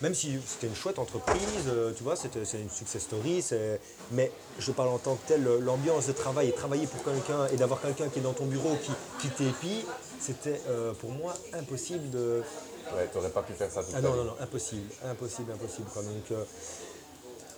même 0.00 0.14
si 0.14 0.38
c'était 0.46 0.68
une 0.68 0.74
chouette 0.76 0.98
entreprise 0.98 1.40
euh, 1.68 1.92
tu 1.96 2.02
vois 2.04 2.16
c'était 2.16 2.44
c'est 2.44 2.60
une 2.60 2.70
success 2.70 3.02
story 3.02 3.42
c'est 3.42 3.80
mais 4.12 4.30
je 4.58 4.70
parle 4.72 4.88
en 4.90 4.98
tant 4.98 5.16
que 5.16 5.26
tel 5.28 5.42
l'ambiance 5.60 6.06
de 6.06 6.12
travail 6.12 6.48
et 6.48 6.52
travailler 6.52 6.86
pour 6.86 7.02
quelqu'un 7.02 7.46
et 7.52 7.56
d'avoir 7.56 7.80
quelqu'un 7.80 8.08
qui 8.08 8.20
est 8.20 8.22
dans 8.22 8.32
ton 8.32 8.46
bureau 8.46 8.76
qui 8.82 8.92
qui 9.20 9.28
t'épie 9.28 9.84
c'était 10.20 10.60
pour 11.00 11.10
moi 11.10 11.34
impossible 11.52 12.08
de 12.10 12.42
Ouais, 12.96 13.08
t'aurais 13.12 13.30
pas 13.30 13.42
pu 13.42 13.52
faire 13.52 13.68
ça 13.68 13.82
toute 13.82 13.92
ah 13.96 14.00
non, 14.00 14.14
non, 14.14 14.22
non, 14.24 14.36
impossible, 14.40 14.88
impossible, 15.04 15.50
impossible. 15.50 15.88
quoi. 15.92 16.02
Donc, 16.02 16.38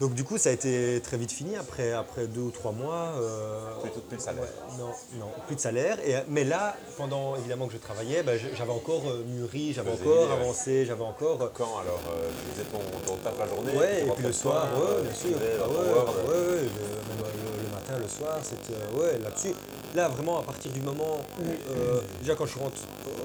donc 0.01 0.15
du 0.15 0.23
coup, 0.25 0.39
ça 0.39 0.51
a 0.51 0.53
été 0.53 1.01
très 1.03 1.17
vite 1.17 1.33
fini 1.33 1.57
après, 1.57 1.93
après 1.93 2.27
deux 2.27 2.41
ou 2.43 2.51
trois 2.51 2.73
mois. 2.73 3.13
euh, 3.21 3.59
Plus 3.83 3.91
de- 3.91 4.01
plus 4.01 4.17
de 4.17 4.23
salaire. 4.23 4.43
ouais, 4.43 4.79
non, 4.79 4.91
non, 5.19 5.27
plus 5.47 5.57
de 5.57 5.61
salaire. 5.61 5.99
Et, 6.07 6.15
mais 6.29 6.45
là, 6.45 6.77
pendant 6.97 7.35
évidemment 7.37 7.67
que 7.67 7.73
je 7.73 7.79
travaillais, 7.79 8.23
je- 8.39 8.57
j'avais 8.57 8.71
encore 8.73 9.03
euh, 9.09 9.25
mûri, 9.25 9.73
j'avais 9.73 9.91
encore 9.91 10.31
avancé, 10.31 10.85
j'avais 10.87 11.03
encore. 11.03 11.43
euh, 11.43 11.49
Quand 11.53 11.79
alors 11.81 12.01
euh, 12.13 12.29
Tu 12.45 12.53
faisais 12.53 12.69
ton, 12.71 12.79
ton 13.07 13.17
taf 13.17 13.39
la 13.39 13.47
journée 13.49 13.73
Ouais, 13.77 14.05
et 14.07 14.11
puis 14.13 14.23
le 14.25 14.33
soir, 14.33 14.67
ouais, 14.75 14.87
euh, 14.99 15.03
bien 15.03 15.15
sûr. 15.15 15.37
Ah 15.37 15.69
ouais, 15.69 15.77
le, 15.77 16.63
même 16.63 17.19
le- 17.19 17.63
le 17.65 17.69
matin, 17.75 17.99
le 18.01 18.09
soir, 18.09 18.39
c'était 18.43 18.75
euh, 18.79 19.01
ouais, 19.01 19.19
là-dessus. 19.19 19.55
Là, 19.95 20.09
vraiment, 20.09 20.39
à 20.39 20.43
partir 20.43 20.71
du 20.71 20.81
moment 20.81 21.19
où, 21.41 21.43
euh, 21.73 22.01
déjà 22.21 22.35
quand 22.37 22.47
je 22.47 22.53
suis 22.53 22.61
rentré, 22.61 22.81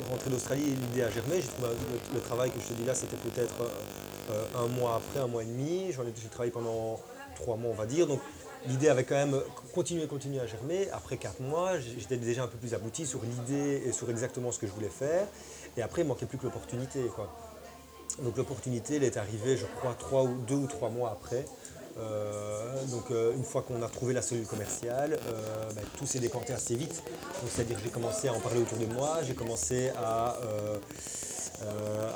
rentré 0.10 0.30
d'Australie, 0.32 0.64
l'idée 0.64 1.04
a 1.04 1.12
germé. 1.12 1.36
J'ai 1.42 1.48
trouvé 1.50 1.70
le 2.16 2.20
travail 2.22 2.50
que 2.52 2.60
je 2.60 2.68
te 2.70 2.74
dis 2.74 2.86
là, 2.86 2.94
c'était 2.96 3.18
peut-être 3.18 3.54
euh, 4.30 4.46
un 4.64 4.68
mois 4.68 4.96
après, 4.96 5.20
un 5.20 5.28
mois 5.28 5.44
et 5.44 5.46
demi. 5.46 5.92
J'en 5.92 6.04
ai 6.04 6.14
j'ai 6.22 6.30
travaillé 6.30 6.52
pendant 6.52 7.00
trois 7.36 7.58
mois, 7.58 7.72
on 7.72 7.76
va 7.76 7.86
dire. 7.86 8.08
Donc 8.08 8.20
l'idée 8.68 8.90
avait 8.90 9.04
quand 9.04 9.16
même 9.16 9.40
continué, 9.74 10.08
continué 10.08 10.40
à 10.40 10.46
germer. 10.46 10.90
Après 10.92 11.18
quatre 11.18 11.42
mois, 11.42 11.80
j'étais 11.80 12.18
déjà 12.18 12.44
un 12.44 12.48
peu 12.48 12.58
plus 12.58 12.74
abouti 12.74 13.06
sur 13.06 13.22
l'idée 13.24 13.84
et 13.86 13.92
sur 13.92 14.10
exactement 14.10 14.52
ce 14.52 14.60
que 14.60 14.68
je 14.68 14.72
voulais 14.72 14.90
faire. 14.90 15.28
Et 15.78 15.82
après, 15.82 16.02
il 16.02 16.08
manquait 16.08 16.26
plus 16.26 16.38
que 16.38 16.44
l'opportunité. 16.44 17.02
Donc 18.22 18.38
l'opportunité, 18.38 18.98
elle 18.98 19.04
est 19.04 19.18
arrivée, 19.18 19.58
je 19.58 19.66
crois, 19.66 19.96
trois 19.98 20.24
ou 20.24 20.36
deux 20.48 20.56
ou 20.56 20.68
trois 20.68 20.90
mois 20.90 21.12
après. 21.12 21.46
Euh, 21.98 22.84
donc 22.86 23.12
euh, 23.12 23.36
une 23.36 23.44
fois 23.44 23.62
qu'on 23.62 23.84
a 23.84 23.88
trouvé 23.88 24.14
la 24.16 24.22
cellule 24.22 24.48
commerciale, 24.48 25.20
ben, 25.76 25.84
tout 25.98 26.06
s'est 26.06 26.20
décanté 26.20 26.54
assez 26.54 26.76
vite. 26.76 27.04
C'est-à-dire 27.48 27.78
que 27.78 27.84
j'ai 27.84 27.90
commencé 27.90 28.28
à 28.28 28.34
en 28.34 28.40
parler 28.40 28.62
autour 28.62 28.78
de 28.78 28.86
moi, 28.86 29.20
j'ai 29.24 29.34
commencé 29.34 29.90
à, 29.98 30.38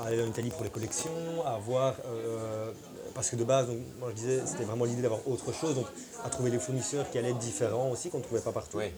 à 0.02 0.06
aller 0.06 0.22
en 0.22 0.28
Italie 0.28 0.50
pour 0.50 0.64
les 0.64 0.70
collections, 0.70 1.12
à 1.46 1.58
voir, 1.58 1.96
euh, 2.06 2.72
parce 3.14 3.30
que 3.30 3.36
de 3.36 3.44
base, 3.44 3.68
donc, 3.68 3.78
moi 4.00 4.10
je 4.12 4.16
disais, 4.16 4.42
c'était 4.46 4.64
vraiment 4.64 4.86
l'idée 4.86 5.02
d'avoir 5.02 5.28
autre 5.28 5.52
chose, 5.54 5.76
donc 5.76 5.88
à 6.24 6.30
trouver 6.30 6.52
des 6.52 6.60
fournisseurs 6.60 7.10
qui 7.10 7.18
allaient 7.18 7.32
être 7.32 7.38
différents 7.38 7.90
aussi, 7.90 8.10
qu'on 8.10 8.20
ne 8.20 8.24
trouvait 8.24 8.42
pas 8.42 8.52
partout. 8.52 8.78
Oui. 8.78 8.92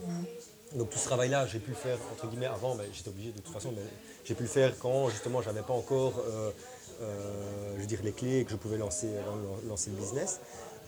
Donc 0.76 0.90
tout 0.90 0.98
ce 0.98 1.06
travail-là, 1.06 1.46
j'ai 1.46 1.58
pu 1.58 1.70
le 1.70 1.76
faire 1.76 1.98
entre 2.12 2.28
guillemets 2.28 2.46
avant, 2.46 2.74
mais 2.76 2.84
j'étais 2.92 3.08
obligé 3.08 3.32
de 3.32 3.40
toute 3.40 3.52
façon, 3.52 3.72
mais 3.74 3.82
j'ai 4.24 4.34
pu 4.34 4.44
le 4.44 4.48
faire 4.48 4.78
quand 4.78 5.08
justement 5.08 5.42
j'avais 5.42 5.62
pas 5.62 5.72
encore 5.72 6.22
euh, 6.28 6.50
euh, 7.02 7.72
je 7.76 7.80
veux 7.80 7.86
dire, 7.86 8.00
les 8.04 8.12
clés 8.12 8.40
et 8.40 8.44
que 8.44 8.50
je 8.50 8.56
pouvais 8.56 8.76
lancer, 8.76 9.08
lancer 9.68 9.90
le 9.90 9.96
business. 9.96 10.40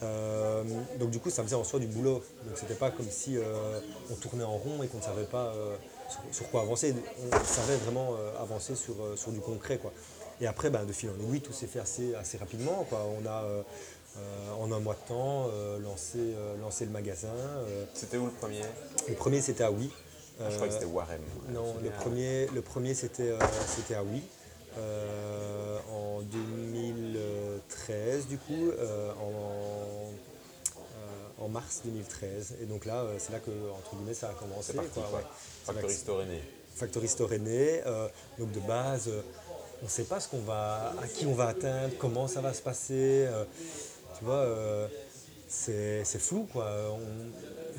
Euh, 0.03 0.62
donc 0.98 1.11
du 1.11 1.20
coup, 1.20 1.31
ça 1.31 1.42
faisait 1.42 1.57
en 1.57 1.64
soi 1.64 1.79
du 1.79 1.87
boulot. 1.87 2.22
Donc 2.46 2.57
c'était 2.57 2.75
pas 2.75 2.90
comme 2.90 3.09
si 3.09 3.38
euh, 3.38 3.81
on 4.11 4.14
tournait 4.16 4.44
en 4.44 4.57
rond 4.57 4.83
et 4.83 4.88
qu'on 4.88 4.98
ne 4.98 5.03
savait 5.03 5.25
pas 5.25 5.55
sur, 6.31 6.51
quoi 6.51 6.62
avancer. 6.62 6.94
On 7.33 7.44
savait 7.44 7.77
vraiment 7.77 8.14
avancer 8.40 8.75
sur, 8.75 8.94
sur 9.16 9.33
du 9.33 9.40
concret. 9.40 9.79
Quoi. 9.79 9.92
Et 10.40 10.46
après, 10.46 10.70
ben, 10.70 10.85
de 10.85 10.92
fil 10.92 11.11
en 11.11 11.22
aiguille, 11.22 11.40
tout 11.40 11.53
s'est 11.53 11.66
fait 11.66 11.81
assez, 11.81 12.14
assez 12.14 12.38
rapidement. 12.38 12.87
Quoi. 12.88 13.07
On 13.20 13.27
a, 13.27 13.44
en 14.61 14.72
un 14.72 14.81
mois 14.81 14.94
de 14.94 15.09
temps, 15.09 15.46
lancé, 15.83 16.18
lancé 16.61 16.85
le 16.85 16.90
magasin. 16.90 17.29
C'était 17.94 18.16
où 18.16 18.27
le 18.27 18.33
premier? 18.33 18.62
Le 19.09 19.14
premier, 19.14 19.40
c'était 19.40 19.64
à 19.64 19.70
Oui. 19.70 19.90
Ah, 20.40 20.51
je 20.51 20.57
crois 20.57 20.68
que 20.68 20.75
c'était 20.75 20.87
Warem. 20.87 21.20
Non, 21.51 21.75
le 21.83 21.90
premier, 21.90 22.46
le 22.55 22.62
premier 22.62 22.94
c'était 22.94 23.35
c'était 23.66 23.94
à 23.94 24.03
Oui. 24.03 24.22
Euh, 24.79 25.79
en 25.92 26.22
2013 26.22 28.27
du 28.27 28.38
coup, 28.38 28.70
euh, 28.70 29.12
en, 29.12 29.31
euh, 29.31 29.91
en, 31.42 31.48
mars 31.48 31.83
2013. 31.85 32.57
Et 32.62 32.66
donc 32.66 32.85
là, 32.85 33.05
c'est 33.18 33.33
là 33.33 33.38
que 33.38 33.50
entre 33.50 33.96
guillemets 33.96 34.14
ça 34.14 34.31
a 34.31 34.35
commencé. 34.35 34.72
Parti, 34.72 35.00
quoi, 35.11 35.22
Factory 35.64 35.94
Store 35.94 36.22
est 36.22 36.26
né. 36.26 36.42
Factory 36.74 37.09
Store 37.09 37.33
est 37.33 37.38
né. 37.38 37.83
donc 38.38 38.52
de 38.52 38.61
base, 38.61 39.11
on 39.83 39.85
ne 39.85 39.90
sait 39.90 40.05
pas 40.05 40.20
ce 40.20 40.28
qu'on 40.28 40.40
va, 40.40 40.94
à 41.02 41.07
qui 41.07 41.26
on 41.26 41.35
va 41.35 41.48
atteindre, 41.48 41.94
comment 41.98 42.28
ça 42.28 42.40
va 42.40 42.52
se 42.52 42.62
passer. 42.62 43.28
tu 44.18 44.24
vois, 44.24 44.46
c'est 45.48 46.05
flou 46.18 46.48
quoi. 46.52 46.70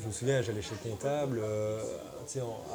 je 0.00 0.06
me 0.06 0.12
souviens, 0.12 0.42
j'allais 0.42 0.62
chez 0.62 0.74
le 0.82 0.90
comptable 0.90 1.40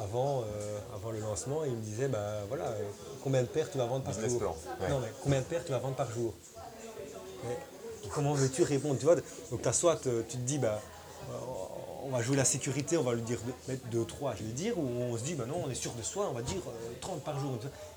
avant, 0.03 0.41
euh, 0.41 0.79
avant 0.95 1.11
le 1.11 1.19
lancement, 1.19 1.63
il 1.65 1.71
me 1.71 1.81
disait 1.81 2.07
bah, 2.07 2.43
voilà, 2.47 2.65
euh, 2.65 2.89
combien 3.23 3.41
de 3.41 3.47
paires 3.47 3.69
tu 3.71 3.77
vas 3.77 3.85
vendre 3.85 4.03
par 4.03 4.13
jour 4.13 4.55
Non, 4.89 4.99
mais 4.99 5.11
combien 5.23 5.39
de 5.39 5.45
paires 5.45 5.63
tu 5.65 5.71
vas 5.71 5.79
vendre 5.79 5.95
par 5.95 6.11
jour 6.11 6.33
Comment 8.13 8.33
veux-tu 8.33 8.63
répondre 8.63 8.97
tu 8.97 9.05
vois 9.05 9.15
Donc, 9.51 9.65
as 9.65 9.73
soit 9.73 10.07
euh, 10.07 10.23
tu 10.27 10.37
te 10.37 10.41
dis 10.41 10.57
bah, 10.57 10.81
on 12.03 12.09
va 12.09 12.21
jouer 12.21 12.37
la 12.37 12.45
sécurité, 12.45 12.97
on 12.97 13.03
va 13.03 13.13
lui 13.13 13.21
dire 13.21 13.39
mettre 13.67 13.85
2, 13.87 14.03
3, 14.05 14.35
je 14.35 14.43
vais 14.43 14.51
dire, 14.51 14.77
ou 14.77 14.83
on 14.83 15.17
se 15.17 15.23
dit 15.23 15.35
bah 15.35 15.45
non, 15.47 15.63
on 15.65 15.69
est 15.69 15.75
sûr 15.75 15.91
de 15.93 16.01
soi, 16.01 16.27
on 16.29 16.33
va 16.33 16.41
dire 16.41 16.61
30 17.01 17.23
par 17.23 17.39
jour. 17.39 17.51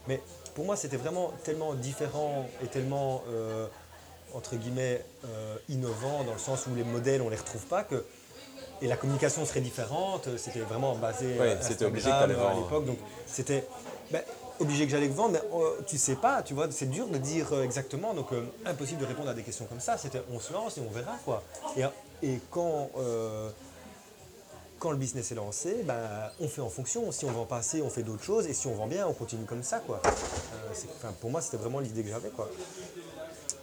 Mais 0.08 0.20
pour 0.54 0.64
moi, 0.64 0.76
c'était 0.76 0.96
vraiment 0.96 1.32
tellement 1.44 1.74
différent 1.74 2.46
et 2.62 2.66
tellement, 2.66 3.22
entre 4.34 4.56
guillemets, 4.56 5.02
innovant 5.70 6.24
dans 6.24 6.34
le 6.34 6.38
sens 6.38 6.66
où 6.66 6.74
les 6.74 6.84
modèles, 6.84 7.22
on 7.22 7.26
ne 7.26 7.30
les 7.30 7.36
retrouve 7.36 7.64
pas 7.66 7.84
que 7.84 8.04
et 8.82 8.88
la 8.88 8.96
communication 8.96 9.46
serait 9.46 9.60
différente. 9.60 10.28
C'était 10.36 10.60
vraiment 10.60 10.96
basé 10.96 11.36
c'était 11.60 11.84
obligé 11.84 12.10
à 12.10 12.26
l'époque. 12.26 12.84
Donc 12.84 12.98
c'était 13.26 13.64
ben, 14.10 14.22
obligé 14.62 14.86
que 14.86 14.90
j'allais 14.90 15.08
vendre, 15.08 15.32
mais 15.32 15.42
euh, 15.54 15.80
tu 15.86 15.98
sais 15.98 16.16
pas, 16.16 16.42
tu 16.42 16.54
vois, 16.54 16.68
c'est 16.70 16.90
dur 16.90 17.06
de 17.08 17.18
dire 17.18 17.52
euh, 17.52 17.64
exactement. 17.64 18.14
Donc 18.14 18.32
euh, 18.32 18.42
impossible 18.64 19.00
de 19.00 19.06
répondre 19.06 19.28
à 19.28 19.34
des 19.34 19.42
questions 19.42 19.66
comme 19.66 19.80
ça. 19.80 19.98
C'était 19.98 20.22
on 20.32 20.40
se 20.40 20.52
lance 20.52 20.78
et 20.78 20.80
on 20.80 20.90
verra 20.90 21.18
quoi. 21.24 21.42
Et, 21.76 21.82
et 22.26 22.40
quand 22.50 22.90
quand 24.78 24.90
le 24.90 24.96
business 24.96 25.30
est 25.30 25.36
lancé, 25.36 25.84
ben, 25.84 25.94
on 26.40 26.48
fait 26.48 26.60
en 26.60 26.68
fonction. 26.68 27.12
Si 27.12 27.24
on 27.24 27.30
vend 27.30 27.44
pas 27.44 27.58
assez, 27.58 27.80
on 27.82 27.88
fait 27.88 28.02
d'autres 28.02 28.24
choses. 28.24 28.48
Et 28.48 28.52
si 28.52 28.66
on 28.66 28.74
vend 28.74 28.88
bien, 28.88 29.06
on 29.06 29.12
continue 29.12 29.44
comme 29.44 29.62
ça. 29.62 29.78
Quoi. 29.78 30.02
pour 31.20 31.30
moi, 31.30 31.40
c'était 31.40 31.56
vraiment 31.56 31.78
l'idée 31.78 32.02
que 32.02 32.08
j'avais. 32.08 32.30
Quoi. 32.30 32.50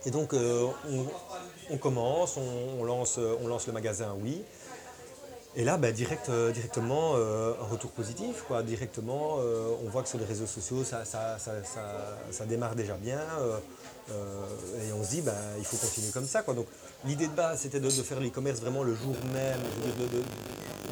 Et 0.05 0.11
donc, 0.11 0.33
on, 1.69 1.77
commence, 1.77 2.37
on, 2.37 2.85
lance, 2.85 3.19
on 3.43 3.47
lance 3.49 3.67
le 3.67 3.73
magasin, 3.73 4.15
oui. 4.23 4.45
Et 5.55 5.63
là, 5.63 5.77
bah, 5.77 5.87
euh, 5.87 6.51
directement, 6.51 7.13
euh, 7.15 7.53
un 7.59 7.65
retour 7.65 7.89
positif. 7.91 8.43
Directement, 8.65 9.37
euh, 9.39 9.71
on 9.83 9.89
voit 9.89 10.03
que 10.03 10.09
sur 10.09 10.19
les 10.19 10.25
réseaux 10.25 10.45
sociaux, 10.45 10.83
ça, 10.83 11.05
démarre 12.47 12.75
déjà 12.75 12.95
bien. 12.95 13.19
et 14.09 14.93
on 14.93 15.03
se 15.03 15.09
dit, 15.09 15.21
bah, 15.21 15.33
il 15.57 15.65
faut 15.65 15.77
continuer 15.77 16.11
comme 16.11 16.27
ça. 16.27 16.43
Donc, 16.43 16.67
l'idée 17.05 17.27
de 17.27 17.33
base, 17.33 17.61
c'était 17.61 17.79
de, 17.79 17.89
faire 17.89 18.19
l'e-commerce 18.19 18.59
vraiment 18.59 18.83
le 18.83 18.93
jour 18.93 19.15
même 19.33 19.59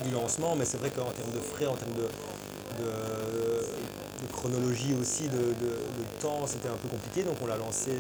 du 0.04 0.12
lancement. 0.12 0.56
Mais 0.56 0.66
c'est 0.66 0.78
vrai 0.78 0.90
qu'en 0.90 1.12
termes 1.12 1.32
de 1.32 1.40
frais, 1.40 1.68
en 1.68 1.76
termes 1.76 1.94
de, 1.94 2.08
chronologie 4.34 4.96
aussi, 5.00 5.24
de, 5.30 6.20
temps, 6.20 6.48
c'était 6.48 6.70
un 6.70 6.78
peu 6.78 6.88
compliqué. 6.90 7.22
Donc, 7.24 7.36
on 7.44 7.46
l'a 7.46 7.58
lancé 7.58 7.92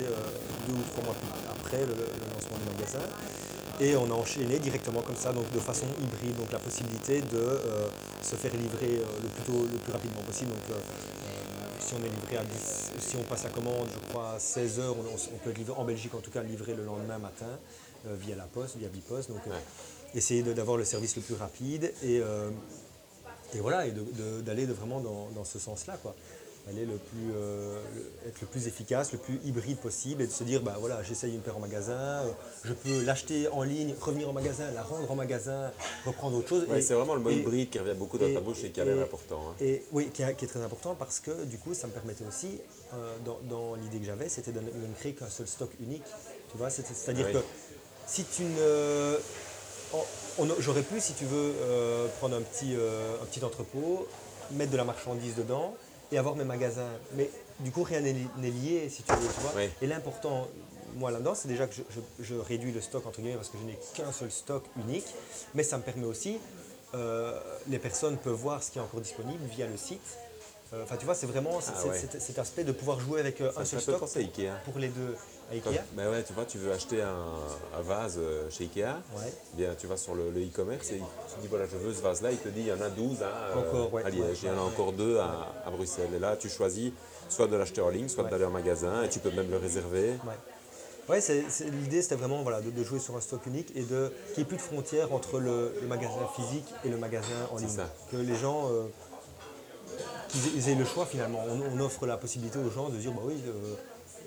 deux 0.67 0.73
ou 0.73 0.83
trois 0.91 1.03
mois 1.03 1.15
après 1.51 1.77
le 1.77 1.93
lancement 2.33 2.57
du 2.57 2.65
magasin. 2.73 3.05
Et 3.79 3.95
on 3.95 4.05
a 4.05 4.13
enchaîné 4.13 4.57
directement 4.57 5.01
comme 5.01 5.15
ça, 5.15 5.31
donc 5.31 5.51
de 5.51 5.59
façon 5.59 5.85
hybride, 6.01 6.35
donc 6.35 6.51
la 6.51 6.57
possibilité 6.57 7.21
de 7.21 7.37
euh, 7.37 7.87
se 8.23 8.35
faire 8.35 8.51
livrer 8.53 8.97
euh, 8.97 9.05
le, 9.21 9.29
plus 9.29 9.71
le 9.71 9.77
plus 9.77 9.91
rapidement 9.91 10.21
possible. 10.21 10.49
Donc, 10.49 10.63
euh, 10.71 10.79
si 11.79 11.93
on 11.93 12.03
est 12.03 12.09
livré 12.09 12.37
à 12.37 12.43
10, 12.43 12.91
si 12.99 13.15
on 13.17 13.23
passe 13.23 13.43
la 13.43 13.51
commande, 13.51 13.87
je 13.93 14.09
crois 14.09 14.31
à 14.31 14.39
16 14.39 14.79
h 14.79 14.83
on, 14.89 15.37
peut 15.37 15.51
être 15.51 15.79
en 15.79 15.85
Belgique 15.85 16.15
en 16.15 16.19
tout 16.19 16.31
cas, 16.31 16.41
livré 16.41 16.73
le 16.73 16.83
lendemain 16.83 17.19
matin 17.19 17.59
via 18.05 18.35
la 18.35 18.43
poste, 18.43 18.77
via 18.77 18.89
Bipost. 18.89 19.29
Donc, 19.29 19.41
essayer 20.15 20.41
d'avoir 20.41 20.77
le 20.77 20.83
service 20.83 21.15
le 21.15 21.21
plus 21.21 21.35
rapide 21.35 21.93
et, 22.03 22.17
et 23.53 23.59
voilà, 23.59 23.87
et 23.87 23.93
d'aller 24.41 24.65
vraiment 24.65 24.99
dans, 24.99 25.29
dans 25.33 25.45
ce 25.45 25.59
sens-là. 25.59 25.97
Quoi 26.01 26.13
aller 26.69 26.85
le 26.85 26.97
plus, 26.97 27.31
euh, 27.35 27.79
être 28.27 28.41
le 28.41 28.47
plus 28.47 28.67
efficace, 28.67 29.11
le 29.11 29.17
plus 29.17 29.39
hybride 29.45 29.77
possible 29.77 30.21
et 30.21 30.27
de 30.27 30.31
se 30.31 30.43
dire, 30.43 30.61
bah 30.61 30.75
voilà, 30.79 31.01
j'essaye 31.03 31.33
une 31.33 31.41
paire 31.41 31.57
en 31.57 31.59
magasin, 31.59 31.93
euh, 31.93 32.31
je 32.63 32.73
peux 32.73 33.03
l'acheter 33.03 33.47
en 33.49 33.63
ligne, 33.63 33.93
revenir 33.99 34.29
en 34.29 34.33
magasin, 34.33 34.69
la 34.71 34.83
rendre 34.83 35.09
en 35.09 35.15
magasin, 35.15 35.71
reprendre 36.05 36.37
autre 36.37 36.49
chose. 36.49 36.67
c'est 36.81 36.93
vraiment 36.93 37.15
le 37.15 37.21
mot 37.21 37.29
hybride 37.29 37.69
qui 37.69 37.79
revient 37.79 37.97
beaucoup 37.97 38.17
dans 38.17 38.33
ta 38.33 38.41
bouche 38.41 38.63
et 38.63 38.71
qui 38.71 38.81
a 38.81 38.85
l'air 38.85 39.01
important. 39.01 39.41
Hein. 39.49 39.55
Et, 39.61 39.83
oui, 39.91 40.09
qui, 40.13 40.23
est 40.23 40.47
très 40.47 40.61
important 40.61 40.95
parce 40.95 41.19
que 41.19 41.45
du 41.45 41.57
coup, 41.57 41.73
ça 41.73 41.87
me 41.87 41.93
permettait 41.93 42.25
aussi, 42.27 42.59
euh, 42.93 43.17
dans, 43.49 43.75
l'idée 43.75 43.99
que 43.99 44.05
j'avais, 44.05 44.29
c'était 44.29 44.51
de, 44.51 44.59
ne 44.59 44.93
créer 44.99 45.13
qu'un 45.13 45.29
seul 45.29 45.47
stock 45.47 45.69
unique. 45.79 46.05
Tu 46.51 46.57
vois, 46.57 46.69
c'est-à-dire 46.69 47.31
que 47.31 47.39
si 48.05 48.23
tu 48.25 48.43
ne... 48.43 49.17
J'aurais 50.59 50.83
pu, 50.83 50.99
si 50.99 51.13
tu 51.13 51.25
veux, 51.25 51.53
prendre 52.19 52.35
un 52.35 52.41
petit, 52.41 52.73
un 52.75 53.25
petit 53.25 53.43
entrepôt, 53.43 54.07
mettre 54.51 54.71
de 54.71 54.77
la 54.77 54.83
marchandise 54.83 55.35
dedans, 55.35 55.73
et 56.11 56.17
avoir 56.17 56.35
mes 56.35 56.43
magasins. 56.43 56.89
Mais 57.15 57.29
du 57.59 57.71
coup, 57.71 57.83
rien 57.83 58.01
n'est 58.01 58.49
lié, 58.49 58.89
si 58.89 59.03
tu 59.03 59.11
veux. 59.13 59.27
Tu 59.27 59.41
vois 59.41 59.61
Et 59.81 59.87
l'important, 59.87 60.47
moi 60.95 61.11
là-dedans, 61.11 61.35
c'est 61.35 61.47
déjà 61.47 61.67
que 61.67 61.75
je, 62.19 62.35
réduis 62.35 62.71
le 62.71 62.81
stock, 62.81 63.05
entre 63.05 63.21
guillemets, 63.21 63.35
parce 63.35 63.49
que 63.49 63.57
je 63.57 63.65
n'ai 63.65 63.77
qu'un 63.95 64.11
seul 64.11 64.31
stock 64.31 64.63
unique. 64.77 65.07
Mais 65.53 65.63
ça 65.63 65.77
me 65.77 65.83
permet 65.83 66.05
aussi, 66.05 66.37
euh, 66.95 67.39
les 67.67 67.79
personnes 67.79 68.17
peuvent 68.17 68.33
voir 68.33 68.63
ce 68.63 68.71
qui 68.71 68.79
est 68.79 68.81
encore 68.81 69.01
disponible 69.01 69.43
via 69.45 69.67
le 69.67 69.77
site. 69.77 70.17
Euh, 70.73 70.83
enfin, 70.83 70.97
tu 70.97 71.05
vois, 71.05 71.15
c'est 71.15 71.27
vraiment 71.27 71.59
ah 71.65 71.93
cet, 72.19 72.39
aspect 72.39 72.63
de 72.65 72.73
pouvoir 72.73 72.99
jouer 72.99 73.21
avec 73.21 73.39
euh, 73.39 73.51
un 73.55 73.63
seul 73.63 73.79
stock 73.79 74.03
pour 74.65 74.79
les 74.79 74.89
deux. 74.89 75.15
À 75.49 75.53
Ikea 75.53 75.81
ben 75.93 76.11
ouais, 76.11 76.23
tu 76.23 76.33
vois, 76.33 76.43
tu 76.45 76.57
veux 76.57 76.71
acheter 76.73 77.01
un, 77.01 77.81
vase 77.81 78.19
chez 78.49 78.65
Ikea, 78.65 78.97
bien, 79.53 79.75
tu 79.79 79.87
vas 79.87 79.95
sur 79.95 80.13
le 80.13 80.29
e-commerce 80.29 80.91
et 80.91 80.97
tu 80.97 81.41
dis 81.41 81.47
voilà, 81.47 81.65
je 81.71 81.77
veux 81.77 81.93
ce 81.93 82.01
vase-là, 82.01 82.31
il 82.31 82.37
te 82.37 82.49
dit 82.49 82.61
il 82.61 82.67
y 82.67 82.71
en 82.71 82.81
a 82.81 82.89
12 82.89 83.23
à, 83.23 84.09
Liège, 84.09 84.39
il 84.43 84.47
y 84.47 84.51
en 84.51 84.57
a 84.57 84.61
encore 84.61 84.91
deux 84.91 85.17
à, 85.19 85.71
Bruxelles. 85.71 86.09
Et 86.15 86.19
là, 86.19 86.35
tu 86.35 86.49
choisis 86.49 86.91
soit 87.29 87.47
de 87.47 87.55
l'acheter 87.55 87.81
en 87.81 87.89
ligne, 87.89 88.09
soit 88.09 88.25
d'aller 88.25 88.45
en 88.45 88.49
magasin 88.49 89.03
et 89.03 89.09
tu 89.09 89.19
peux 89.19 89.31
même 89.31 89.49
le 89.49 89.57
réserver. 89.57 90.13
Ouais, 91.07 91.21
l'idée 91.71 92.01
c'était 92.01 92.15
vraiment 92.15 92.43
voilà, 92.43 92.59
de, 92.59 92.83
jouer 92.83 92.99
sur 92.99 93.15
un 93.15 93.21
stock 93.21 93.45
unique 93.45 93.71
et 93.75 93.83
de 93.83 94.11
qu'il 94.33 94.39
n'y 94.39 94.41
ait 94.41 94.45
plus 94.45 94.57
de 94.57 94.61
frontières 94.61 95.13
entre 95.13 95.39
le, 95.39 95.71
magasin 95.87 96.27
physique 96.35 96.67
et 96.83 96.89
le 96.89 96.97
magasin 96.97 97.47
en 97.53 97.57
ligne. 97.57 97.69
Que 98.11 98.17
les 98.17 98.35
gens 98.35 98.69
qu'ils 100.29 100.69
aient 100.69 100.75
le 100.75 100.85
choix 100.85 101.05
finalement. 101.05 101.43
On, 101.73 101.79
offre 101.79 102.05
la 102.05 102.17
possibilité 102.17 102.59
aux 102.59 102.69
gens 102.69 102.89
de 102.89 102.97
dire 102.97 103.11
bah 103.11 103.21
oui, 103.23 103.35
euh, 103.47 103.75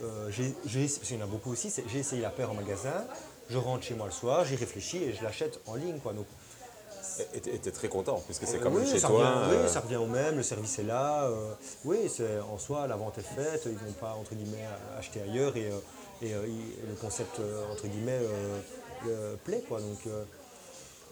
euh, 0.02 0.30
j'ai, 0.30 0.52
parce 0.86 0.98
qu'il 1.00 1.16
y 1.16 1.20
en 1.20 1.24
a 1.24 1.28
beaucoup 1.28 1.52
aussi, 1.52 1.72
j'ai 1.88 1.98
essayé 1.98 2.22
la 2.22 2.30
paire 2.30 2.50
en 2.50 2.54
magasin, 2.54 3.04
je 3.48 3.58
rentre 3.58 3.84
chez 3.84 3.94
moi 3.94 4.06
le 4.06 4.12
soir, 4.12 4.44
j'y 4.44 4.56
réfléchis 4.56 5.02
et 5.02 5.12
je 5.12 5.22
l'achète 5.22 5.60
en 5.66 5.74
ligne. 5.74 5.98
Quoi. 5.98 6.12
Donc, 6.12 6.26
et 7.34 7.40
tu 7.40 7.68
es 7.68 7.72
très 7.72 7.88
content, 7.88 8.22
puisque 8.24 8.46
c'est 8.46 8.58
euh, 8.58 8.62
comme 8.62 8.76
oui, 8.76 8.86
chez 8.86 8.98
ça 8.98 9.08
toi. 9.08 9.42
oui, 9.50 9.68
ça 9.68 9.80
revient 9.80 9.96
au 9.96 10.06
même, 10.06 10.36
le 10.36 10.42
service 10.42 10.78
est 10.78 10.84
là. 10.84 11.28
oui, 11.84 12.08
c'est, 12.08 12.40
en 12.40 12.58
soi, 12.58 12.86
la 12.86 12.96
vente 12.96 13.18
est 13.18 13.22
faite, 13.22 13.62
ils 13.66 13.72
ne 13.72 13.78
vont 13.78 13.92
pas, 14.00 14.14
entre 14.14 14.34
guillemets, 14.34 14.66
acheter 14.98 15.20
ailleurs 15.20 15.56
et, 15.56 15.70
et, 16.22 16.32
le 16.32 16.94
concept, 17.00 17.40
entre 17.72 17.88
guillemets, 17.88 18.20
plaît. 19.44 19.62
Quoi. 19.68 19.80
Donc, 19.80 19.98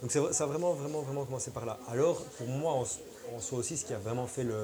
donc 0.03 0.33
ça 0.33 0.44
a 0.44 0.46
vraiment, 0.46 0.72
vraiment, 0.72 1.03
vraiment 1.03 1.24
commencé 1.24 1.51
par 1.51 1.66
là. 1.66 1.79
Alors, 1.90 2.22
pour 2.22 2.46
moi, 2.46 2.72
en 2.72 3.40
soi 3.40 3.59
aussi, 3.59 3.77
ce 3.77 3.85
qui 3.85 3.92
a 3.92 3.98
vraiment 3.98 4.27
fait 4.27 4.44
le, 4.44 4.62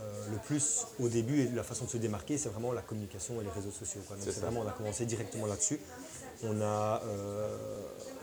euh, 0.00 0.30
le 0.32 0.38
plus 0.38 0.86
au 0.98 1.08
début 1.08 1.40
et 1.40 1.48
la 1.50 1.62
façon 1.62 1.84
de 1.84 1.90
se 1.90 1.98
démarquer, 1.98 2.36
c'est 2.36 2.48
vraiment 2.48 2.72
la 2.72 2.82
communication 2.82 3.40
et 3.40 3.44
les 3.44 3.50
réseaux 3.50 3.70
sociaux. 3.70 4.00
Donc 4.10 4.18
vraiment, 4.34 4.62
on 4.64 4.68
a 4.68 4.72
commencé 4.72 5.06
directement 5.06 5.46
là-dessus. 5.46 5.78
On, 6.42 6.60
a, 6.60 7.00
euh, 7.04 7.56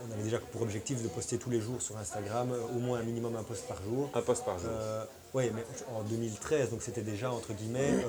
on 0.06 0.12
avait 0.12 0.22
déjà 0.22 0.38
pour 0.38 0.60
objectif 0.60 1.02
de 1.02 1.08
poster 1.08 1.38
tous 1.38 1.48
les 1.48 1.62
jours 1.62 1.80
sur 1.80 1.96
Instagram, 1.96 2.52
au 2.76 2.78
moins 2.78 3.00
un 3.00 3.02
minimum 3.02 3.36
un 3.36 3.42
post 3.42 3.66
par 3.66 3.82
jour. 3.82 4.10
Un 4.12 4.20
post 4.20 4.44
par 4.44 4.58
jour. 4.58 4.68
Euh, 4.70 5.04
oui, 5.32 5.50
mais 5.54 5.64
en 5.96 6.02
2013, 6.02 6.68
donc 6.68 6.82
c'était 6.82 7.00
déjà 7.00 7.32
entre 7.32 7.54
guillemets 7.54 8.04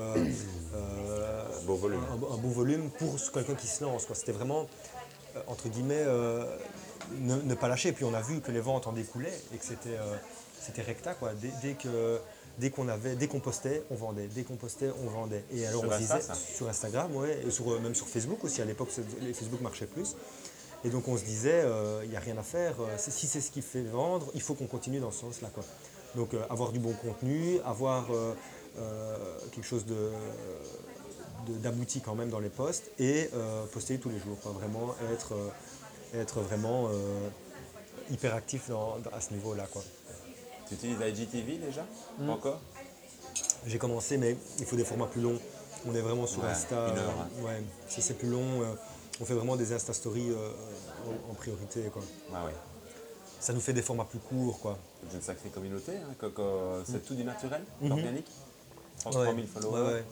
un, 0.76 1.66
beau 1.66 1.76
volume. 1.76 2.02
Un, 2.12 2.18
beau 2.18 2.50
volume 2.50 2.90
pour 2.92 3.16
quelqu'un 3.32 3.56
qui 3.56 3.68
se 3.68 3.82
lance. 3.82 4.08
C'était 4.14 4.34
vraiment 4.34 4.68
entre 5.48 5.70
guillemets 5.70 6.06
ne, 7.18 7.56
pas 7.56 7.70
lâcher. 7.70 7.90
Et 7.90 7.94
puis 7.94 8.04
on 8.04 8.14
a 8.14 8.22
vu 8.22 8.42
que 8.42 8.52
les 8.52 8.60
ventes 8.60 8.88
en 8.88 8.92
découlaient 8.92 9.40
et 9.54 9.58
que 9.58 9.64
c'était 9.64 9.98
c'était 10.60 10.82
recta 10.82 11.14
quoi. 11.14 11.32
Dès, 11.62 11.74
que 11.74 12.20
dès 12.58 12.70
qu'on 12.70 12.88
avait, 12.88 13.16
dès 13.16 13.28
qu'on 13.28 13.40
postait, 13.40 13.84
on 13.90 13.96
vendait, 13.96 14.28
dès 14.28 14.44
qu'on 14.44 14.56
postait, 14.56 14.90
on 15.04 15.10
vendait. 15.10 15.44
Et 15.54 15.66
alors 15.66 15.84
on 15.84 15.92
se 15.92 15.98
disait 15.98 16.22
sur 16.56 16.68
Instagram, 16.70 17.16
ouais, 17.16 17.42
et 17.46 17.52
sur, 17.52 17.80
même 17.82 17.96
sur 17.96 18.08
Facebook 18.08 18.44
aussi. 18.44 18.62
À 18.62 18.66
l'époque, 18.66 18.90
les 19.22 19.34
Facebook 19.34 19.62
marchait 19.62 19.88
plus. 19.88 20.16
Et 20.86 20.90
donc 20.90 21.08
on 21.08 21.18
se 21.18 21.24
disait, 21.24 21.64
il 22.04 22.10
n'y 22.10 22.16
a 22.16 22.20
rien 22.20 22.38
à 22.38 22.44
faire. 22.44 22.76
Si 22.98 23.28
c'est 23.28 23.42
ce 23.42 23.52
qui 23.52 23.62
fait 23.62 23.84
vendre, 23.84 24.32
il 24.36 24.42
faut 24.42 24.54
qu'on 24.54 24.68
continue 24.68 25.00
dans 25.00 25.12
ce 25.12 25.22
sens-là. 25.22 25.50
Donc 26.16 26.32
avoir 26.50 26.72
du 26.72 26.80
bon 26.80 26.94
contenu, 26.94 27.60
avoir 27.66 28.08
quelque 29.52 29.66
chose 29.66 29.86
de 29.86 30.12
d'abouti 31.62 32.00
quand 32.00 32.16
même 32.16 32.30
dans 32.30 32.40
les 32.40 32.50
posts 32.50 32.92
et 33.00 33.30
poster 33.72 33.98
tous 33.98 34.10
les 34.10 34.20
jours. 34.20 34.38
Vraiment 34.46 34.94
être, 35.14 35.34
être 36.16 36.42
vraiment 36.42 36.90
hyper 38.12 38.36
actif 38.36 38.70
à 39.12 39.22
ce 39.22 39.34
niveau-là. 39.34 39.66
Quoi. 39.72 39.84
Tu 40.80 40.88
utilises 40.88 41.22
IGTV 41.22 41.58
déjà 41.58 41.86
hmm. 42.20 42.30
Encore 42.30 42.60
J'ai 43.66 43.78
commencé, 43.78 44.18
mais 44.18 44.36
il 44.60 44.66
faut 44.66 44.76
des 44.76 44.84
formats 44.84 45.08
plus 45.08 45.22
longs. 45.22 45.40
On 45.88 45.94
est 45.94 46.02
vraiment 46.02 46.26
sur 46.26 46.44
Insta. 46.46 46.90
Une 46.90 46.98
heure, 46.98 47.14
hein. 47.20 47.44
ouais, 47.44 47.62
si 47.88 48.02
c'est 48.02 48.14
plus 48.14 48.30
long, 48.30 48.62
euh, 48.62 48.74
on 49.20 49.26
fait 49.26 49.34
vraiment 49.34 49.56
des 49.56 49.74
Insta 49.74 49.94
Stories 49.94 50.32
euh, 50.32 50.52
en, 51.30 51.34
priorité. 51.34 51.82
Quoi. 51.92 52.02
Ah 52.34 52.46
Ça 53.40 53.54
nous 53.54 53.60
fait 53.60 53.74
des 53.74 53.82
formats 53.82 54.06
plus 54.06 54.20
courts. 54.20 54.60
Quoi. 54.60 54.78
C'est 55.10 55.18
une 55.18 55.22
sacrée 55.22 55.50
communauté. 55.50 55.92
Hein, 55.98 56.16
c'est 56.86 56.98
hmm. 56.98 57.00
tout 57.02 57.16
du 57.16 57.24
naturel, 57.24 57.64
mm 57.82 57.92
organique 57.92 58.32
33 59.00 59.36
000 59.36 59.48
followers. 59.48 60.04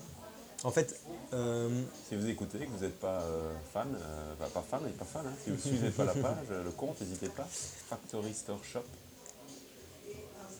En 0.63 0.71
fait. 0.71 0.99
Euh, 1.33 1.69
si 2.07 2.15
vous 2.15 2.29
écoutez, 2.29 2.59
que 2.59 2.71
vous 2.71 2.83
n'êtes 2.83 2.99
pas 2.99 3.21
euh, 3.21 3.53
fan, 3.73 3.87
euh, 3.95 4.47
pas 4.53 4.61
fan, 4.61 4.81
mais 4.83 4.91
pas 4.91 5.05
fan, 5.05 5.25
hein, 5.25 5.33
si 5.43 5.49
vous 5.49 5.55
ne 5.55 5.61
suivez 5.61 5.89
pas 5.91 6.03
la 6.03 6.13
page, 6.21 6.49
le 6.49 6.71
compte, 6.71 6.99
n'hésitez 6.99 7.29
pas. 7.29 7.47
Factory 7.49 8.33
Store 8.33 8.63
Shop. 8.63 8.83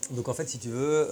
Donc 0.09 0.27
en 0.27 0.33
fait, 0.33 0.49
si 0.49 0.59
tu 0.59 0.69
veux, 0.69 1.07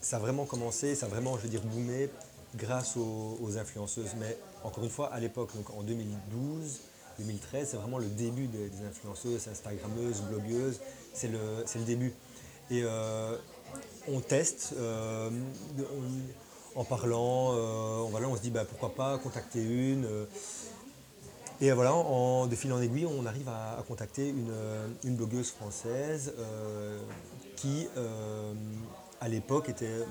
ça 0.00 0.16
a 0.16 0.18
vraiment 0.18 0.44
commencé, 0.44 0.94
ça 0.94 1.06
a 1.06 1.08
vraiment, 1.08 1.36
je 1.36 1.42
veux 1.42 1.48
dire, 1.48 1.62
boomé 1.62 2.08
grâce 2.56 2.96
aux, 2.96 3.58
influenceuses. 3.58 4.14
Mais 4.18 4.38
encore 4.64 4.84
une 4.84 4.90
fois, 4.90 5.12
à 5.12 5.20
l'époque, 5.20 5.54
donc 5.54 5.68
en 5.70 5.82
2012, 5.82 6.80
2013, 7.18 7.68
c'est 7.70 7.76
vraiment 7.76 7.98
le 7.98 8.06
début 8.06 8.46
des, 8.46 8.70
influenceuses, 8.88 9.48
Instagrammeuses, 9.48 10.22
blogueuses. 10.22 10.80
C'est 11.12 11.28
le, 11.28 11.64
le 11.74 11.84
début. 11.84 12.14
Et 12.70 12.84
on 14.08 14.20
teste 14.20 14.74
en 16.74 16.84
parlant, 16.84 17.52
euh, 17.52 18.06
voilà, 18.10 18.28
on 18.28 18.36
se 18.36 18.42
dit 18.42 18.50
bah, 18.50 18.64
pourquoi 18.64 18.94
pas 18.94 19.18
contacter 19.18 19.62
une. 19.62 20.04
Euh. 20.04 20.24
et 21.60 21.70
voilà, 21.72 21.92
en, 21.94 22.46
de 22.46 22.56
fil 22.56 22.72
en 22.72 22.80
aiguille, 22.80 23.06
on 23.06 23.26
arrive 23.26 23.48
à, 23.48 23.82
contacter 23.86 24.28
une, 24.28 24.50
euh, 24.50 24.86
blogueuse 25.04 25.50
française 25.50 26.32
qui, 27.62 27.88
à 29.20 29.28
l'époque, 29.28 29.68
était 29.68 30.04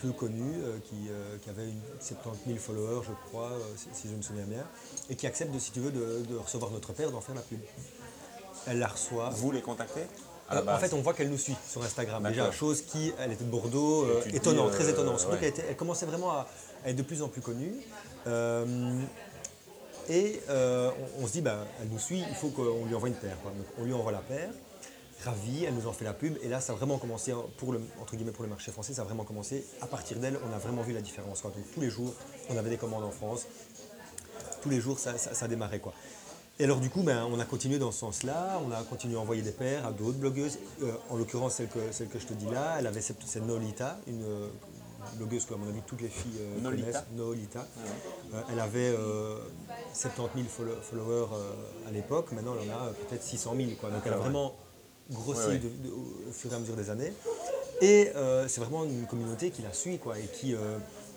peu 0.00 0.10
connue, 0.10 0.54
qui, 0.84 1.48
avait 1.48 1.68
une 1.68 1.80
70 2.00 2.40
000 2.46 2.58
followers, 2.58 3.06
je 3.06 3.28
crois, 3.28 3.52
si, 3.76 4.08
je 4.08 4.14
me 4.14 4.22
souviens 4.22 4.46
bien, 4.46 4.66
et 5.08 5.16
qui 5.16 5.26
accepte, 5.26 5.52
de, 5.52 5.58
si 5.58 5.70
tu 5.70 5.80
veux, 5.80 5.92
de, 5.92 6.36
recevoir 6.36 6.70
notre 6.72 6.92
père, 6.92 7.10
d'en 7.10 7.20
faire 7.20 7.34
la 7.36 7.42
pub. 7.42 7.60
Elle 8.66 8.78
la 8.78 8.88
reçoit. 8.88 9.30
Vous 9.30 9.52
les 9.52 9.62
contactez 9.62 10.02
en 10.50 10.78
fait, 10.78 10.92
on 10.94 11.00
voit 11.00 11.14
qu'elle 11.14 11.30
nous 11.30 11.38
suit 11.38 11.56
sur 11.68 11.82
Instagram. 11.82 12.22
Déjà, 12.28 12.50
chose 12.50 12.82
qui, 12.82 13.12
elle 13.18 13.32
était 13.32 13.44
de 13.44 13.50
Bordeaux, 13.50 14.04
euh, 14.04 14.22
étonnant, 14.32 14.68
très 14.68 14.86
euh, 14.86 14.90
étonnant. 14.90 15.16
elle, 15.40 15.76
commençait 15.76 16.06
vraiment 16.06 16.30
à, 16.30 16.46
être 16.86 16.96
de 16.96 17.02
plus 17.02 17.22
en 17.22 17.28
plus 17.28 17.40
connue. 17.40 17.74
Euh, 18.26 19.00
et 20.08 20.40
on, 21.20 21.26
se 21.26 21.32
dit, 21.32 21.40
bah, 21.40 21.66
elle 21.80 21.88
nous 21.88 21.98
suit, 21.98 22.22
il 22.28 22.34
faut 22.34 22.48
qu'on 22.48 22.84
lui 22.86 22.94
envoie 22.94 23.08
une 23.08 23.14
paire. 23.14 23.36
on 23.78 23.84
lui 23.84 23.92
envoie 23.92 24.12
la 24.12 24.18
paire, 24.18 24.50
ravi, 25.24 25.64
elle 25.64 25.74
nous 25.74 25.86
en 25.86 25.92
fait 25.92 26.04
la 26.04 26.14
pub. 26.14 26.36
Et 26.42 26.48
là, 26.48 26.60
ça 26.60 26.72
a 26.72 26.76
vraiment 26.76 26.98
commencé, 26.98 27.32
pour 27.56 27.72
le, 27.72 27.80
entre 28.00 28.16
guillemets, 28.16 28.32
pour 28.32 28.44
le 28.44 28.50
marché 28.50 28.72
français, 28.72 28.94
ça 28.94 29.02
a 29.02 29.04
vraiment 29.04 29.24
commencé. 29.24 29.64
À 29.80 29.86
partir 29.86 30.18
d'elle, 30.18 30.38
on 30.48 30.54
a 30.54 30.58
vraiment 30.58 30.82
vu 30.82 30.92
la 30.92 31.00
différence. 31.00 31.42
Donc 31.42 31.52
tous 31.74 31.80
les 31.80 31.90
jours, 31.90 32.14
on 32.50 32.56
avait 32.56 32.70
des 32.70 32.78
commandes 32.78 33.04
en 33.04 33.10
France. 33.10 33.46
Tous 34.62 34.70
les 34.70 34.80
jours, 34.80 34.98
ça, 34.98 35.18
ça, 35.18 35.34
ça 35.34 35.48
démarrait. 35.48 35.80
Quoi. 35.80 35.92
Et 36.58 36.64
alors 36.64 36.80
du 36.80 36.90
coup, 36.90 37.02
ben, 37.02 37.26
on 37.30 37.40
a 37.40 37.44
continué 37.44 37.78
dans 37.78 37.90
ce 37.90 38.00
sens-là, 38.00 38.60
on 38.66 38.70
a 38.72 38.82
continué 38.82 39.16
à 39.16 39.20
envoyer 39.20 39.42
des 39.42 39.52
paires 39.52 39.86
à 39.86 39.90
d'autres 39.90 40.18
blogueuses. 40.18 40.58
Euh, 40.82 40.92
en 41.08 41.16
l'occurrence, 41.16 41.54
celle 41.54 41.68
que, 41.68 41.90
celle 41.92 42.08
que 42.08 42.18
je 42.18 42.26
te 42.26 42.34
dis 42.34 42.46
là, 42.46 42.76
elle 42.78 42.86
avait 42.86 43.00
cette, 43.00 43.18
Nolita, 43.36 43.98
une, 44.06 44.24
blogueuse 45.16 45.46
que, 45.46 45.54
à 45.54 45.56
mon 45.56 45.68
avis, 45.68 45.80
toutes 45.86 46.02
les 46.02 46.08
filles 46.08 46.38
euh, 46.40 46.62
connaissent, 46.62 47.04
Nolita. 47.16 47.66
Ah 47.76 48.36
euh, 48.36 48.42
elle 48.52 48.60
avait 48.60 48.94
70 49.94 50.42
000 50.56 50.68
followers 50.82 51.26
à 51.88 51.90
l'époque, 51.90 52.30
maintenant 52.32 52.54
elle 52.62 52.70
en 52.70 52.74
a 52.74 52.90
peut-être 52.90 53.22
600 53.22 53.54
000. 53.56 53.70
Quoi. 53.80 53.90
Donc 53.90 54.02
elle 54.04 54.12
a 54.12 54.18
vraiment 54.18 54.54
grossi 55.10 55.60
au 56.28 56.32
fur 56.32 56.52
et 56.52 56.56
à 56.56 56.58
mesure 56.58 56.76
des 56.76 56.90
années. 56.90 57.12
Et 57.80 58.12
c'est 58.48 58.60
vraiment 58.60 58.84
une 58.84 59.06
communauté 59.06 59.50
qui 59.50 59.62
la 59.62 59.72
suit 59.72 59.98
quoi, 59.98 60.18
et 60.18 60.28
qui, 60.32 60.54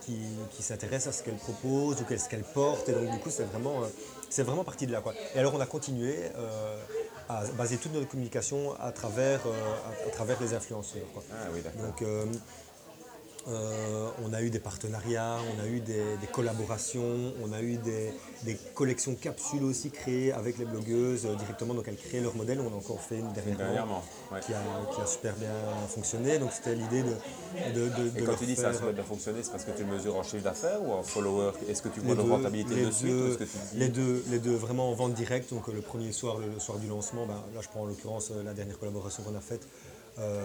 qui, 0.01 0.63
s'intéresse 0.63 1.07
à 1.07 1.11
ce 1.11 1.23
qu'elle 1.23 1.35
propose 1.35 2.01
ou 2.01 2.17
ce 2.17 2.29
qu'elle 2.29 2.43
porte. 2.43 2.89
Et 2.89 2.93
donc 2.93 3.11
du 3.11 3.19
coup, 3.19 3.29
c'est 3.29 3.43
vraiment 3.43 3.83
c'est 4.29 4.43
vraiment 4.43 4.63
parti 4.63 4.85
de 4.85 4.91
là. 4.91 5.01
Quoi. 5.01 5.13
Et 5.33 5.39
alors 5.39 5.53
on 5.55 5.59
a 5.59 5.65
continué 5.65 6.15
euh, 6.35 6.77
à 7.29 7.45
baser 7.57 7.77
toute 7.77 7.93
notre 7.93 8.07
communication 8.07 8.75
à 8.79 8.91
travers, 8.91 9.39
euh, 9.45 10.07
à, 10.07 10.09
travers 10.11 10.41
les 10.41 10.53
influenceurs. 10.53 11.05
Ah, 11.31 11.47
oui, 11.53 11.61
donc 11.81 12.03
euh, 13.47 14.09
on 14.23 14.33
a 14.33 14.41
eu 14.41 14.49
des 14.49 14.59
partenariats, 14.59 15.37
on 15.55 15.63
a 15.63 15.67
eu 15.67 15.79
des, 15.79 16.03
collaborations, 16.31 17.33
on 17.43 17.53
a 17.53 17.61
eu 17.61 17.77
des, 17.77 18.57
collections 18.73 19.15
capsules 19.15 19.63
aussi 19.63 19.91
créées 19.91 20.31
avec 20.31 20.57
les 20.57 20.65
blogueuses 20.65 21.25
euh, 21.25 21.35
directement. 21.35 21.73
Donc 21.73 21.87
elles 21.87 21.97
créent 21.97 22.21
leur 22.21 22.35
modèle. 22.35 22.59
On 22.59 22.73
a 22.73 22.75
encore 22.75 23.01
fait 23.01 23.19
une 23.19 23.31
dernièrement, 23.33 24.03
qui, 24.45 24.53
a, 24.53 25.05
super 25.05 25.35
bien 25.35 25.53
fonctionné. 25.87 26.39
Donc 26.39 26.51
c'était 26.53 26.75
l'idée 26.75 27.03
de, 27.03 27.89
de, 27.89 28.19
Et 28.19 28.23
quand 28.23 28.35
tu 28.35 28.45
dis 28.45 28.55
ça 28.55 28.69
a 28.69 28.73
super 28.73 28.93
bien 28.93 29.03
fonctionné, 29.03 29.43
c'est 29.43 29.51
parce 29.51 29.65
que 29.65 29.71
tu 29.71 29.83
mesures 29.85 30.15
en 30.15 30.23
chiffre 30.23 30.43
d'affaires 30.43 30.81
ou 30.81 30.93
en 30.93 31.03
follower? 31.03 31.51
Est-ce 31.69 31.81
que 31.81 31.89
tu 31.89 31.99
vois 31.99 32.15
de 32.15 32.21
rentabilité 32.21 32.85
dessus 32.85 33.37
les, 33.75 33.89
deux, 33.89 34.23
les 34.29 34.39
deux, 34.39 34.55
vraiment 34.55 34.89
en 34.89 34.93
vente 34.93 35.13
directe. 35.13 35.51
Donc 35.53 35.67
le 35.67 35.81
premier 35.81 36.11
soir, 36.11 36.37
le, 36.39 36.59
soir 36.59 36.79
du 36.79 36.87
lancement, 36.87 37.25
ben, 37.25 37.41
là 37.53 37.61
je 37.61 37.67
prends 37.67 37.81
en 37.81 37.85
l'occurrence 37.85 38.31
euh, 38.31 38.43
la 38.43 38.53
dernière 38.53 38.79
collaboration 38.79 39.23
qu'on 39.23 39.35
a 39.35 39.41
faite 39.41 39.67
euh, 40.17 40.41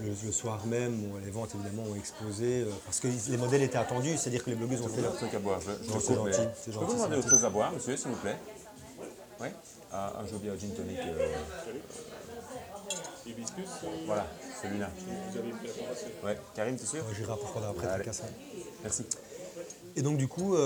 le, 0.00 0.32
soir 0.32 0.64
même, 0.66 1.12
les 1.22 1.30
ventes 1.30 1.54
évidemment 1.54 1.82
ont 1.90 1.94
explosé 1.94 2.62
euh, 2.62 2.70
parce 2.86 3.00
que 3.00 3.08
les 3.30 3.36
modèles 3.36 3.62
étaient 3.62 3.76
attendus, 3.76 4.16
c'est-à-dire 4.16 4.42
que 4.42 4.48
les 4.48 4.56
blogueuses 4.56 4.80
ont 4.80 4.88
fait 4.88 5.02
leur 5.02 5.14
truc 5.14 5.34
à 5.34 5.38
boire. 5.38 5.60
Je, 5.60 5.72
je 5.72 5.98
c'est 5.98 6.14
gentil. 6.14 6.38
C'est 6.56 6.72
gentil. 6.72 6.86
vous 6.86 6.94
demander 6.94 7.16
autre 7.16 7.28
chose 7.28 7.44
à 7.44 7.50
boire, 7.50 7.72
monsieur, 7.72 7.96
s'il 7.98 8.08
vous 8.08 8.16
plaît 8.16 8.38
Oui 9.40 9.48
ah, 9.92 10.14
Un 10.20 10.26
Jobia 10.26 10.56
gin 10.56 10.70
tonic. 10.70 10.98
Euh, 10.98 11.34
Hibiscus 13.26 13.68
Voilà, 14.06 14.26
celui-là. 14.62 14.90
Vous 14.96 15.38
avez 15.38 15.48
une 15.50 15.56
préparation 15.56 16.08
Ouais, 16.24 16.38
Karim, 16.54 16.76
t'es 16.76 16.86
sûr 16.86 17.06
ouais, 17.06 17.14
J'irai 17.14 17.36
pour 17.36 17.50
prendre 17.50 17.66
après. 17.66 18.02
Merci. 18.82 19.04
Et 19.96 20.02
donc, 20.02 20.16
du 20.16 20.28
coup, 20.28 20.56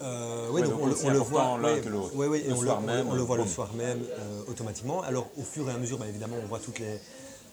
euh, 0.00 0.48
oui, 0.52 0.62
donc, 0.62 0.80
on, 0.80 0.86
le 1.10 1.18
voit 1.18 1.58
l'un 1.60 1.80
que 1.80 1.88
l'autre. 1.88 2.12
Oui, 2.14 2.26
oui, 2.28 2.42
et 2.46 2.52
on, 2.52 2.62
le, 2.62 2.70
même, 2.86 3.08
on, 3.08 3.14
le, 3.14 3.22
voit 3.22 3.36
le 3.36 3.46
soir 3.46 3.72
même 3.74 4.00
euh, 4.00 4.42
automatiquement. 4.48 5.02
Alors 5.02 5.28
au 5.36 5.42
fur 5.42 5.68
et 5.68 5.72
à 5.72 5.76
mesure, 5.76 5.98
bah, 5.98 6.06
évidemment, 6.08 6.36
on 6.42 6.46
voit 6.46 6.60
toutes 6.60 6.78
les. 6.78 6.86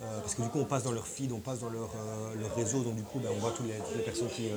Euh, 0.01 0.19
parce 0.21 0.36
que 0.36 0.41
du 0.41 0.49
coup, 0.49 0.60
on 0.60 0.65
passe 0.65 0.84
dans 0.84 0.91
leur 0.91 1.08
feed, 1.08 1.31
on 1.31 1.39
passe 1.39 1.60
dans 1.60 1.69
leur, 1.69 1.89
leur 2.39 2.53
réseau, 2.55 2.84
donc 2.84 2.95
du 2.95 3.03
coup, 3.03 3.19
bah, 3.19 3.29
on 3.36 3.39
voit 3.39 3.51
toutes 3.51 3.67
les, 3.67 4.03
personnes 4.03 4.27
qui, 4.27 4.49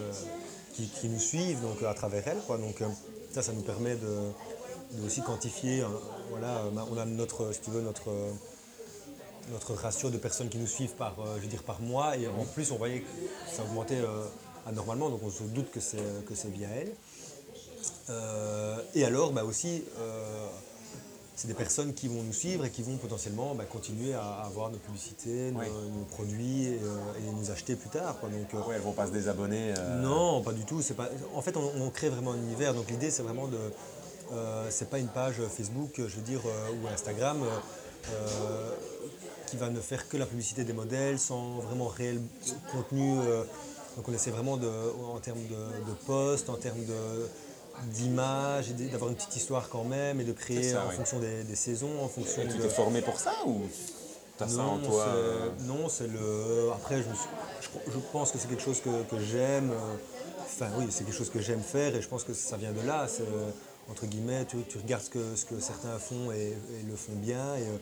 qui, 0.74 1.09
nous 1.09 1.20
suivent 1.20 1.61
donc, 1.62 1.83
à 1.83 1.94
travers 1.94 2.27
elles. 2.27 2.42
Quoi. 2.46 2.59
Donc 2.59 2.83
ça, 3.33 3.42
ça 3.42 3.53
nous 3.53 3.62
permet 3.62 3.96
de, 3.96 5.05
aussi 5.07 5.22
quantifier. 5.22 5.83
voilà, 6.31 6.64
bah, 6.72 6.85
on 6.90 6.98
a 6.98 7.05
notre, 7.07 7.53
si 7.55 7.61
tu 7.61 7.70
veux, 7.70 7.83
notre 7.83 8.11
notre 9.51 9.72
ratio 9.72 10.11
de 10.11 10.18
personnes 10.18 10.51
qui 10.51 10.59
nous 10.59 10.66
suivent 10.66 10.92
par, 10.92 11.16
je 11.37 11.40
veux 11.40 11.48
dire, 11.48 11.62
par 11.62 11.81
mois. 11.81 12.18
Et 12.18 12.27
en 12.27 12.44
plus, 12.44 12.70
on 12.70 12.77
voyait 12.77 13.01
que 13.01 13.07
ça 13.51 13.62
augmentait 13.62 14.03
anormalement, 14.66 15.09
donc 15.09 15.20
on 15.24 15.31
se 15.31 15.44
doute 15.44 15.70
que 15.70 15.81
c'est 15.81 16.51
via 16.51 16.68
elle. 16.68 16.92
Euh, 18.11 18.79
et 18.94 19.05
alors, 19.05 19.33
bah 19.33 19.44
aussi, 19.44 19.85
euh, 19.99 20.47
c'est 21.35 21.49
des 21.49 21.55
personnes 21.55 21.94
qui 21.94 22.09
vont 22.09 22.23
nous 22.23 22.33
suivre 22.33 22.64
et 22.64 22.71
qui 22.71 22.83
vont 22.83 22.97
potentiellement 22.97 23.55
bah, 23.55 23.64
continuer 23.64 24.14
à 24.14 24.42
avoir 24.44 24.71
nos 24.71 24.79
publicités, 24.79 25.53
nos, 25.53 26.05
produits 26.11 26.68
euh, 26.68 26.97
et, 27.18 27.33
nous 27.33 27.51
acheter 27.51 27.77
plus 27.77 27.90
tard. 27.90 28.18
Quoi. 28.21 28.31
Donc, 28.31 28.66
elles 28.75 28.81
vont 28.81 28.92
pas 28.92 29.07
se 29.07 29.12
désabonner. 29.12 29.75
Non, 30.01 30.42
pas 30.42 30.53
du 30.53 30.64
tout. 30.64 30.83
Pas... 30.97 31.09
En 31.35 31.42
fait, 31.42 31.57
on, 31.57 31.90
crée 31.90 32.09
vraiment 32.09 32.33
un 32.33 32.38
univers. 32.38 32.75
Donc 32.75 32.90
l'idée, 32.90 33.11
c'est 33.11 33.23
vraiment 33.23 33.49
de. 33.49 33.59
c'est 34.71 34.90
pas 34.90 34.99
une 34.99 35.09
page 35.09 35.37
Facebook, 35.57 35.92
je 35.97 36.16
veux 36.16 36.23
dire, 36.23 36.40
ou 36.44 36.88
Instagram. 36.88 37.38
qui 39.47 39.57
va 39.57 39.71
ne 39.71 39.81
faire 39.81 40.09
que 40.09 40.18
la 40.18 40.27
publicité 40.27 40.64
des 40.64 40.75
modèles 40.75 41.18
sans 41.18 41.61
vraiment 41.61 41.88
réel 41.88 42.21
contenu. 42.71 43.16
donc 43.97 44.07
on 44.07 44.12
essaie 44.12 44.31
vraiment 44.31 44.59
de, 44.59 44.71
en 45.11 45.18
termes 45.21 45.42
de, 45.49 45.90
de 45.90 45.94
posts, 46.07 46.51
en 46.51 46.57
termes 46.57 46.85
de, 46.85 47.29
d'image, 47.86 48.70
d'avoir 48.72 49.10
une 49.10 49.16
petite 49.16 49.36
histoire 49.36 49.68
quand 49.68 49.84
même 49.84 50.20
et 50.20 50.24
de 50.24 50.32
créer 50.32 50.76
en 50.76 50.90
fonction 50.90 51.18
des, 51.18 51.54
saisons, 51.54 52.02
en 52.02 52.08
fonction. 52.08 52.42
Et 52.42 52.48
tu 52.48 52.58
t'es 52.58 52.68
formé 52.68 53.02
pour 53.02 53.18
ça 53.18 53.32
ou 53.46 53.62
t'as 54.36 54.48
ça 54.48 54.62
en 54.62 54.78
toi 54.78 55.06
euh 55.08 55.48
Non, 55.66 55.88
c'est 55.88 56.08
le. 56.08 56.70
Après, 56.74 56.98
je, 56.98 57.08
je, 57.92 57.98
pense 58.12 58.32
que 58.32 58.38
c'est 58.38 58.48
quelque 58.48 58.62
chose 58.62 58.80
que, 58.80 59.18
j'aime. 59.18 59.72
Enfin, 60.40 60.68
oui, 60.78 60.86
c'est 60.90 61.04
quelque 61.04 61.16
chose 61.16 61.30
que 61.30 61.40
j'aime 61.40 61.62
faire 61.62 61.94
et 61.94 62.02
je 62.02 62.08
pense 62.08 62.24
que 62.24 62.34
ça 62.34 62.56
vient 62.56 62.72
de 62.72 62.86
là. 62.86 63.06
Entre 63.90 64.04
guillemets, 64.06 64.44
tu, 64.44 64.78
regardes 64.78 65.02
ce 65.02 65.10
que, 65.10 65.34
ce 65.34 65.46
que 65.46 65.60
certains 65.60 65.98
font 65.98 66.30
et, 66.30 66.54
le 66.86 66.94
font 66.94 67.14
bien 67.14 67.56
et 67.56 67.62
euh, 67.62 67.78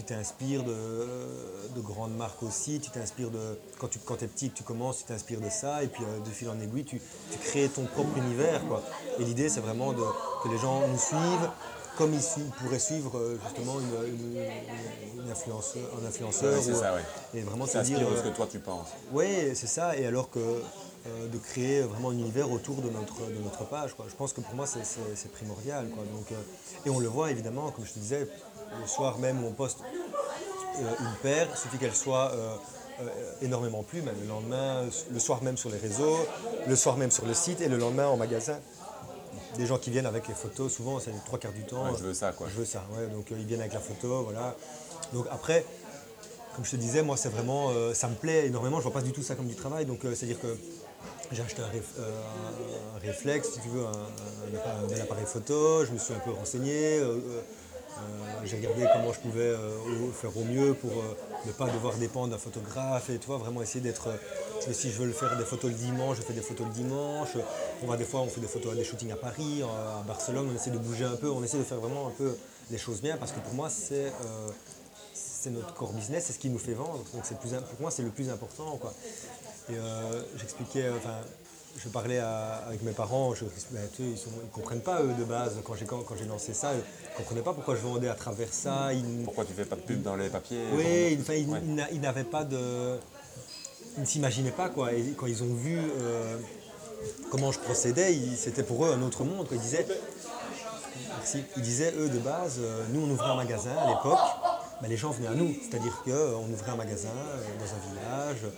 tu 0.00 0.14
t'inspires 0.14 0.64
de, 0.64 1.80
grandes 1.80 2.16
marques 2.16 2.42
aussi, 2.42 2.80
tu 2.80 2.90
t'inspires 2.90 3.30
de. 3.30 3.58
Quand 3.78 3.88
tu 3.88 3.98
quand 3.98 4.22
es 4.22 4.26
petit, 4.26 4.50
tu 4.50 4.62
commences, 4.62 4.98
tu 4.98 5.04
t'inspires 5.04 5.40
de 5.40 5.50
ça, 5.50 5.82
et 5.82 5.88
puis 5.88 6.02
euh, 6.04 6.20
de 6.20 6.30
fil 6.30 6.48
en 6.48 6.58
aiguille, 6.60 6.84
tu, 6.84 7.00
crées 7.42 7.68
ton 7.68 7.84
propre 7.84 8.16
univers. 8.16 8.66
Quoi. 8.66 8.82
Et 9.18 9.24
l'idée, 9.24 9.48
c'est 9.48 9.60
vraiment 9.60 9.92
de, 9.92 10.02
que 10.42 10.48
les 10.48 10.58
gens 10.58 10.86
nous 10.86 10.98
suivent, 10.98 11.50
comme 11.98 12.14
ils, 12.14 12.50
pourraient 12.62 12.78
suivre 12.78 13.18
euh, 13.18 13.38
justement 13.44 13.78
une, 13.80 14.36
une, 14.36 14.38
un 14.38 15.30
influenceur. 15.30 16.62
c'est 16.62 16.74
ça, 16.74 16.94
Et 17.34 17.42
vraiment 17.42 17.66
dire. 17.66 17.82
ce 17.82 18.22
que 18.22 18.34
toi 18.34 18.46
tu 18.50 18.58
penses. 18.58 18.88
Oui, 19.12 19.26
c'est 19.54 19.66
ça. 19.66 19.96
Et 19.96 20.06
alors 20.06 20.30
que 20.30 20.62
de 21.32 21.38
créer 21.38 21.80
vraiment 21.80 22.10
un 22.10 22.12
univers 22.12 22.52
autour 22.52 22.76
de 22.82 22.90
notre, 22.90 23.26
de 23.26 23.42
notre 23.42 23.64
page. 23.64 23.94
Quoi. 23.94 24.04
Je 24.10 24.14
pense 24.14 24.34
que 24.34 24.42
pour 24.42 24.54
moi, 24.54 24.66
c'est 24.66 25.32
primordial. 25.32 25.88
Quoi. 25.88 26.04
Donc, 26.04 26.26
et 26.84 26.90
on 26.90 26.98
le 26.98 27.08
voit 27.08 27.30
évidemment, 27.30 27.70
comme 27.70 27.86
je 27.86 27.92
te 27.92 27.98
disais, 27.98 28.28
le 28.78 28.86
soir 28.86 29.18
même 29.18 29.42
où 29.42 29.48
on 29.48 29.52
poste 29.52 29.78
euh, 30.78 30.94
une 31.00 31.14
paire, 31.22 31.48
il 31.50 31.58
suffit 31.58 31.78
qu'elle 31.78 31.94
soit 31.94 32.32
euh, 32.32 32.56
euh, 33.00 33.32
énormément 33.42 33.82
plus, 33.82 34.02
même 34.02 34.14
le 34.20 34.28
lendemain, 34.28 34.84
le 35.10 35.18
soir 35.18 35.42
même 35.42 35.56
sur 35.56 35.70
les 35.70 35.78
réseaux, 35.78 36.18
le 36.66 36.76
soir 36.76 36.96
même 36.96 37.10
sur 37.10 37.26
le 37.26 37.34
site 37.34 37.60
et 37.60 37.68
le 37.68 37.76
lendemain 37.76 38.06
en 38.06 38.16
magasin. 38.16 38.58
Des 39.56 39.66
gens 39.66 39.78
qui 39.78 39.90
viennent 39.90 40.06
avec 40.06 40.28
les 40.28 40.34
photos, 40.34 40.72
souvent 40.72 41.00
c'est 41.00 41.10
les 41.10 41.18
trois 41.26 41.38
quarts 41.38 41.52
du 41.52 41.64
temps. 41.64 41.84
je 41.96 42.04
veux 42.04 42.14
ça 42.14 42.32
quoi. 42.32 42.46
Je 42.48 42.58
veux 42.58 42.64
ça, 42.64 42.84
ouais. 42.96 43.08
Donc 43.08 43.26
ils 43.30 43.44
viennent 43.44 43.60
avec 43.60 43.74
la 43.74 43.80
photo, 43.80 44.22
voilà. 44.22 44.54
Donc 45.12 45.26
après, 45.30 45.66
comme 46.54 46.64
je 46.64 46.70
te 46.70 46.76
disais, 46.76 47.02
moi 47.02 47.16
c'est 47.16 47.30
vraiment, 47.30 47.72
ça 47.92 48.08
me 48.08 48.14
plaît 48.14 48.46
énormément, 48.46 48.78
je 48.78 48.84
vois 48.84 48.92
pas 48.92 49.02
du 49.02 49.12
tout 49.12 49.22
ça 49.22 49.34
comme 49.34 49.48
du 49.48 49.56
travail. 49.56 49.86
Donc 49.86 50.00
c'est-à-dire 50.02 50.40
que 50.40 50.56
j'ai 51.32 51.42
acheté 51.42 51.62
un, 51.62 52.98
réflexe, 53.00 53.54
si 53.54 53.60
tu 53.60 53.68
veux, 53.70 53.84
un, 53.84 55.00
appareil 55.02 55.26
photo, 55.26 55.84
je 55.84 55.90
me 55.90 55.98
suis 55.98 56.14
un 56.14 56.20
peu 56.20 56.30
renseigné. 56.30 57.00
Euh, 57.98 58.40
j'ai 58.44 58.56
regardé 58.56 58.86
comment 58.92 59.12
je 59.12 59.20
pouvais 59.20 59.40
euh, 59.40 60.12
faire 60.12 60.36
au 60.36 60.44
mieux 60.44 60.74
pour 60.74 60.90
euh, 60.90 61.16
ne 61.46 61.52
pas 61.52 61.66
devoir 61.66 61.94
dépendre 61.96 62.28
d'un 62.28 62.38
photographe 62.38 63.10
et 63.10 63.18
tu 63.18 63.26
vraiment 63.26 63.62
essayer 63.62 63.80
d'être. 63.80 64.08
si 64.72 64.90
je 64.90 64.98
veux 64.98 65.06
le 65.06 65.12
faire 65.12 65.36
des 65.36 65.44
photos 65.44 65.70
le 65.70 65.76
dimanche, 65.76 66.16
je 66.16 66.22
fais 66.22 66.32
des 66.32 66.40
photos 66.40 66.66
le 66.66 66.72
dimanche. 66.72 67.36
On 67.82 67.86
va 67.86 67.96
des 67.96 68.04
fois 68.04 68.20
on 68.20 68.28
fait 68.28 68.40
des 68.40 68.48
photos 68.48 68.72
à 68.72 68.74
des 68.76 68.84
shootings 68.84 69.12
à 69.12 69.16
Paris, 69.16 69.62
à 69.62 70.02
Barcelone, 70.02 70.48
on 70.50 70.54
essaie 70.54 70.70
de 70.70 70.78
bouger 70.78 71.04
un 71.04 71.16
peu, 71.16 71.30
on 71.30 71.42
essaie 71.42 71.58
de 71.58 71.64
faire 71.64 71.78
vraiment 71.78 72.08
un 72.08 72.12
peu 72.12 72.36
les 72.70 72.78
choses 72.78 73.00
bien 73.02 73.16
parce 73.16 73.32
que 73.32 73.40
pour 73.40 73.54
moi 73.54 73.68
c'est 73.70 74.12
notre 75.50 75.74
core 75.74 75.92
business, 75.92 76.24
c'est 76.26 76.32
ce 76.32 76.38
qui 76.38 76.50
nous 76.50 76.58
fait 76.58 76.74
vendre. 76.74 77.04
Donc 77.12 77.22
pour 77.22 77.80
moi 77.80 77.90
c'est 77.90 78.02
le 78.02 78.10
plus 78.10 78.30
important. 78.30 78.78
Quoi. 78.78 78.94
Et 79.70 79.76
j'expliquais, 80.38 80.90
je 81.78 81.88
parlais 81.88 82.18
avec 82.18 82.82
mes 82.82 82.92
parents, 82.92 83.34
je, 83.34 83.44
ben, 83.70 83.80
ils 83.98 84.04
ne 84.04 84.50
comprennent 84.52 84.80
pas 84.80 85.02
eux 85.02 85.14
de 85.18 85.24
base. 85.24 85.56
Quand 85.64 85.74
j'ai 85.74 85.86
quand, 85.86 86.04
lancé 86.28 86.52
ça, 86.52 86.72
ils 86.74 86.78
ne 86.78 87.16
comprenaient 87.16 87.42
pas 87.42 87.52
pourquoi 87.52 87.76
je 87.76 87.80
vendais 87.80 88.08
à 88.08 88.14
travers 88.14 88.52
ça. 88.52 88.90
pourquoi 89.24 89.44
tu 89.44 89.52
fais 89.52 89.64
pas 89.64 89.76
de 89.76 89.82
pub 89.82 90.02
dans 90.02 90.16
les 90.16 90.28
papiers 90.28 90.64
Oui, 90.74 91.18
ils, 91.92 92.00
n'avaient 92.00 92.24
pas 92.24 92.44
de. 92.44 92.98
Ils 93.96 94.00
ne 94.00 94.06
s'imaginaient 94.06 94.50
pas 94.50 94.68
quoi. 94.68 94.92
Et 94.92 95.14
quand 95.16 95.26
ils 95.26 95.42
ont 95.42 95.54
vu 95.54 95.78
euh, 95.78 96.36
comment 97.30 97.52
je 97.52 97.58
procédais, 97.58 98.14
c'était 98.36 98.62
pour 98.62 98.84
eux 98.84 98.92
un 98.92 99.02
autre 99.02 99.24
monde. 99.24 99.46
Ils 99.52 99.58
disaient, 99.58 99.86
merci, 101.16 101.44
ils 101.56 101.62
disaient 101.62 101.94
eux 101.98 102.08
de 102.08 102.18
base, 102.18 102.58
euh, 102.58 102.84
nous 102.92 103.00
on 103.00 103.10
ouvrait 103.10 103.30
un 103.30 103.36
magasin 103.36 103.76
à 103.76 103.88
l'époque. 103.88 104.18
Les 104.88 104.96
gens 104.96 105.10
venaient 105.10 105.28
à 105.28 105.34
nous, 105.34 105.54
c'est-à-dire 105.62 106.02
qu'on 106.04 106.50
ouvrait 106.50 106.72
un 106.72 106.76
magasin 106.76 107.08
euh, 107.08 107.36
dans 107.58 107.74
un 107.74 107.90
village, 107.90 108.52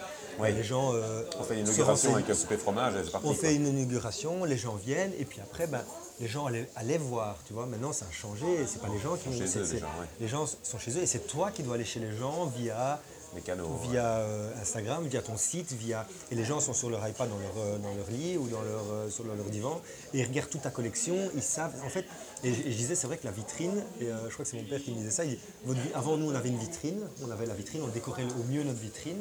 les 0.57 0.63
gens, 0.63 0.95
euh, 0.95 1.25
on 1.39 1.43
fait 1.43 1.55
une 1.55 1.67
inauguration 1.67 2.15
avec 2.15 2.31
un 2.31 2.35
souper 2.35 2.57
fromage, 2.57 2.95
On 3.25 3.35
fait 3.35 3.55
une 3.55 3.67
inauguration, 3.67 4.45
les 4.45 4.57
gens 4.57 4.75
viennent, 4.75 5.13
et 5.19 5.25
puis 5.25 5.41
après, 5.41 5.67
ben, 5.67 5.83
les 6.21 6.29
gens 6.29 6.47
allaient, 6.47 6.99
voir, 6.99 7.37
tu 7.47 7.53
vois. 7.53 7.67
Maintenant, 7.67 7.93
ça 7.93 8.07
a 8.09 8.13
changé, 8.13 8.47
c'est 8.67 8.81
pas 8.81 8.89
les 8.89 9.01
gens 9.01 9.17
qui 9.17 9.29
vont... 9.29 9.47
Chez 9.47 9.59
eux, 9.59 9.81
les 10.21 10.29
gens 10.29 10.47
sont 10.63 10.79
chez 10.79 10.93
eux, 10.93 11.03
et 11.03 11.07
c'est 11.07 11.27
toi 11.27 11.51
qui 11.51 11.63
dois 11.63 11.75
aller 11.75 11.85
chez 11.85 12.01
les 12.01 12.17
gens 12.17 12.47
via 12.47 13.01
via 13.89 14.05
euh, 14.05 14.51
Instagram, 14.61 15.07
via 15.07 15.23
ton 15.23 15.37
site, 15.37 15.73
via 15.73 16.07
et 16.31 16.35
les 16.35 16.45
gens 16.45 16.61
sont 16.61 16.73
sur 16.73 16.91
leur 16.91 17.07
iPad 17.07 17.29
dans 17.29 17.39
leur, 17.39 17.53
euh, 17.59 17.79
dans 17.79 17.95
leur 17.95 18.11
lit 18.11 18.37
ou 18.37 18.49
dans 18.49 18.63
leur, 18.63 19.11
sur 19.11 19.25
leur, 19.25 19.37
divan 19.51 19.81
et 20.15 20.21
ils 20.21 20.27
regardent 20.27 20.51
toute 20.51 20.63
ta 20.63 20.71
collection, 20.71 21.17
ils 21.35 21.43
savent 21.43 21.75
en 21.85 21.89
fait. 21.89 22.05
Et, 22.45 22.53
je 22.53 22.77
disais 22.77 22.95
c'est 22.95 23.07
vrai 23.07 23.19
que 23.19 23.27
la 23.27 23.33
vitrine, 23.33 23.83
et 24.01 24.07
je 24.07 24.33
crois 24.33 24.45
que 24.45 24.51
c'est 24.51 24.57
mon 24.57 24.65
père 24.65 24.83
qui 24.83 24.91
me 24.91 24.97
disait 24.97 25.11
ça. 25.11 25.23
avant 25.95 26.17
nous 26.17 26.31
on 26.31 26.35
avait 26.35 26.49
une 26.49 26.59
vitrine, 26.59 27.01
on 27.27 27.31
avait 27.31 27.47
la 27.47 27.55
vitrine, 27.55 27.83
on 27.83 27.89
décorait 27.89 28.25
au 28.25 28.45
mieux 28.51 28.63
notre 28.65 28.81
vitrine. 28.81 29.19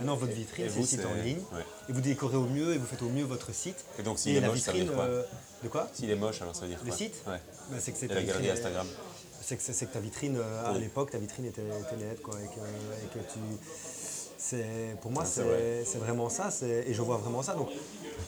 Maintenant, 0.00 0.16
votre 0.16 0.32
vitrine, 0.32 0.66
c'est 0.70 0.80
le 0.80 0.86
site 0.86 1.04
en 1.04 1.22
ligne. 1.22 1.42
Et 1.88 1.92
vous 1.92 2.00
décorez 2.00 2.36
au 2.36 2.46
mieux 2.46 2.72
et 2.74 2.78
vous 2.78 2.86
faites 2.86 3.02
au 3.02 3.10
mieux 3.10 3.24
votre 3.24 3.52
site. 3.52 3.84
Et 3.98 4.02
donc, 4.02 4.18
s'il 4.18 4.34
est 4.34 4.40
moche, 4.40 4.60
ça 4.60 4.72
veut 4.72 4.80
dire 4.80 4.94
quoi 4.94 5.04
euh, 5.04 5.22
De 5.62 5.68
quoi 5.68 5.88
S'il 5.92 6.08
est 6.08 6.16
moche, 6.16 6.40
alors 6.40 6.56
ça 6.56 6.62
veut 6.62 6.68
dire 6.68 6.78
quoi 6.78 6.86
Le 6.86 6.92
site 6.92 7.22
ouais. 7.26 7.40
Bah, 7.70 7.76
c'est 7.78 7.92
que 7.92 7.98
c'est 7.98 8.08
la 8.08 8.22
galerie 8.22 8.50
Instagram. 8.50 8.86
C'est 9.58 9.84
que, 9.84 9.84
que, 9.86 9.92
ta 9.92 10.00
vitrine, 10.00 10.36
euh, 10.36 10.70
à 10.74 10.78
l'époque, 10.78 11.10
ta 11.10 11.18
vitrine 11.18 11.46
était, 11.46 11.62
nette. 11.62 12.22
Quoi, 12.22 12.36
et, 12.40 12.46
que, 12.46 12.60
et 12.60 13.08
que 13.12 13.32
tu. 13.32 13.40
Pour 15.00 15.10
moi, 15.10 15.24
c'est 15.24 15.98
vraiment 15.98 16.28
ça. 16.28 16.50
Et 16.62 16.94
je 16.94 17.02
vois 17.02 17.16
vraiment 17.16 17.42
ça. 17.42 17.54
Donc, 17.54 17.68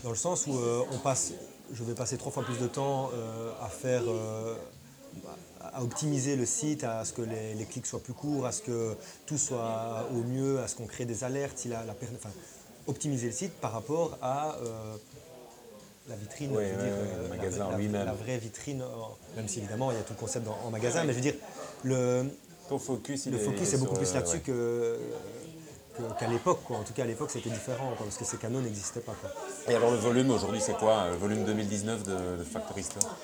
dans 0.02 0.10
le 0.10 0.16
sens 0.16 0.46
où 0.46 0.56
euh, 0.56 0.82
on 0.90 0.98
passe, 0.98 1.32
je 1.72 1.84
vais 1.84 1.94
passer 1.94 2.16
trois 2.16 2.32
fois 2.32 2.42
plus 2.42 2.58
de 2.58 2.66
temps 2.66 3.10
à 3.60 3.68
faire 3.68 4.02
à 5.60 5.82
optimiser 5.82 6.36
le 6.36 6.44
site, 6.44 6.84
à 6.84 7.04
ce 7.04 7.12
que 7.12 7.22
les, 7.22 7.64
clics 7.66 7.86
soient 7.86 8.02
plus 8.02 8.14
courts, 8.14 8.46
à 8.46 8.52
ce 8.52 8.62
que 8.62 8.96
tout 9.26 9.38
soit 9.38 10.08
au 10.12 10.22
mieux, 10.24 10.60
à 10.60 10.68
ce 10.68 10.74
qu'on 10.74 10.86
crée 10.86 11.04
des 11.04 11.24
alertes, 11.24 11.58
si 11.58 11.68
la, 11.68 11.84
la 11.84 11.92
enfin, 11.92 12.30
optimiser 12.86 13.26
le 13.26 13.32
site 13.32 13.52
par 13.52 13.72
rapport 13.72 14.18
à 14.20 14.56
euh, 14.56 14.96
la 16.08 16.16
vitrine, 16.16 16.50
je 16.52 16.58
veux 16.58 16.64
dire, 16.64 16.74
euh, 16.80 17.22
le 17.22 17.28
magasin 17.28 17.70
la, 17.70 17.76
lui-même. 17.76 18.06
La 18.06 18.12
vraie 18.12 18.38
vitrine, 18.38 18.82
même 19.36 19.48
si 19.48 19.58
évidemment 19.60 19.90
il 19.90 19.96
y 19.96 20.00
a 20.00 20.02
tout 20.02 20.14
le 20.14 20.20
concept 20.20 20.46
en 20.48 20.70
magasin, 20.70 21.04
mais 21.04 21.12
je 21.12 21.18
veux 21.18 21.22
dire, 21.22 21.34
le, 21.84 22.24
focus, 22.68 23.26
le 23.26 23.38
focus 23.38 23.74
est, 23.74 23.78
beaucoup 23.78 23.96
plus 23.96 24.12
là-dessus 24.14 24.40
que 24.40 24.98
qu'à 26.18 26.26
l'époque. 26.26 26.70
En 26.70 26.82
tout 26.82 26.92
cas, 26.92 27.02
à 27.02 27.06
l'époque, 27.06 27.30
c'était 27.30 27.50
différent 27.50 27.92
parce 27.98 28.16
que 28.16 28.24
ces 28.24 28.38
canaux 28.38 28.60
n'existaient 28.60 29.00
pas. 29.00 29.14
Et 29.68 29.74
alors, 29.74 29.90
le 29.90 29.98
volume 29.98 30.30
aujourd'hui, 30.30 30.60
c'est 30.60 30.76
quoi 30.76 31.08
Le 31.10 31.16
volume 31.16 31.44
2019 31.44 32.02
de, 32.02 32.38
de 32.38 32.44
Factory 32.44 32.82
Store? 32.82 33.14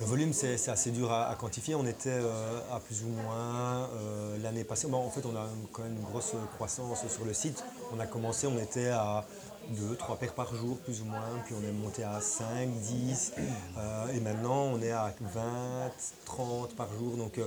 Le 0.00 0.04
volume, 0.04 0.32
c'est 0.34 0.68
assez 0.68 0.90
dur 0.90 1.10
à, 1.10 1.34
quantifier. 1.40 1.74
On 1.74 1.86
était 1.86 2.10
euh, 2.10 2.60
à 2.70 2.80
plus 2.80 3.02
ou 3.02 3.08
moins 3.08 3.88
euh, 3.94 4.36
l'année 4.42 4.64
passée. 4.64 4.86
en 4.92 5.10
fait, 5.10 5.24
on 5.24 5.34
a 5.34 5.48
quand 5.72 5.82
même 5.82 5.96
une 5.96 6.04
grosse 6.04 6.34
croissance 6.56 7.08
sur 7.08 7.24
le 7.24 7.32
site. 7.32 7.64
On 7.94 8.00
a 8.00 8.06
commencé, 8.06 8.46
on 8.46 8.58
était 8.58 8.88
à 8.88 9.24
2, 9.70 9.96
3 9.96 10.16
paires 10.16 10.34
par 10.34 10.54
jour, 10.54 10.78
plus 10.78 11.00
ou 11.02 11.04
moins. 11.04 11.40
Puis 11.44 11.54
on 11.58 11.66
est 11.66 11.72
monté 11.72 12.04
à 12.04 12.20
5, 12.20 12.68
10. 12.70 13.32
Euh, 13.78 14.06
et 14.14 14.20
maintenant, 14.20 14.70
on 14.72 14.80
est 14.80 14.90
à 14.90 15.12
20, 15.20 15.90
30 16.24 16.74
par 16.76 16.88
jour. 16.94 17.16
Donc, 17.16 17.38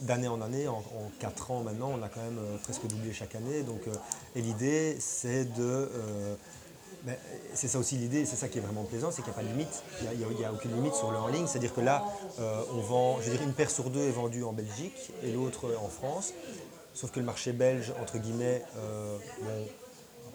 d'année 0.00 0.28
en 0.28 0.40
année, 0.42 0.68
en, 0.68 0.82
4 1.18 1.50
ans 1.50 1.62
maintenant, 1.62 1.90
on 1.94 2.02
a 2.02 2.08
quand 2.08 2.20
même 2.20 2.40
presque 2.62 2.86
doublé 2.86 3.12
chaque 3.12 3.34
année. 3.34 3.62
Donc, 3.62 3.80
et 4.36 4.42
l'idée, 4.42 4.96
c'est 5.00 5.44
de 5.54 5.88
c'est 7.52 7.68
ça 7.68 7.78
aussi 7.78 7.96
l'idée, 7.96 8.24
c'est 8.24 8.36
ça 8.36 8.48
qui 8.48 8.58
est 8.58 8.60
vraiment 8.60 8.84
plaisant, 8.84 9.10
c'est 9.10 9.22
qu'il 9.22 9.32
n'y 9.32 9.38
a 9.38 9.42
pas 9.42 9.46
de 9.46 9.48
limite, 9.48 9.82
il 10.02 10.36
n'y 10.36 10.44
a, 10.44 10.52
aucune 10.52 10.74
limite 10.74 10.94
sur 10.94 11.10
le 11.10 11.18
en 11.18 11.28
ligne. 11.28 11.46
C'est-à-dire 11.46 11.74
que 11.74 11.80
là, 11.80 12.04
euh, 12.40 12.62
on 12.72 12.80
vend, 12.80 13.18
je 13.20 13.30
veux 13.30 13.36
dire, 13.36 13.46
une 13.46 13.52
paire 13.52 13.70
sur 13.70 13.90
deux 13.90 14.02
est 14.02 14.10
vendue 14.10 14.44
en 14.44 14.52
Belgique 14.52 15.12
et 15.22 15.32
l'autre 15.32 15.66
en 15.82 15.88
France. 15.88 16.32
Sauf 16.94 17.10
que 17.10 17.20
le 17.20 17.26
marché 17.26 17.52
belge, 17.52 17.92
entre 18.00 18.18
guillemets, 18.18 18.62
euh, 18.76 19.18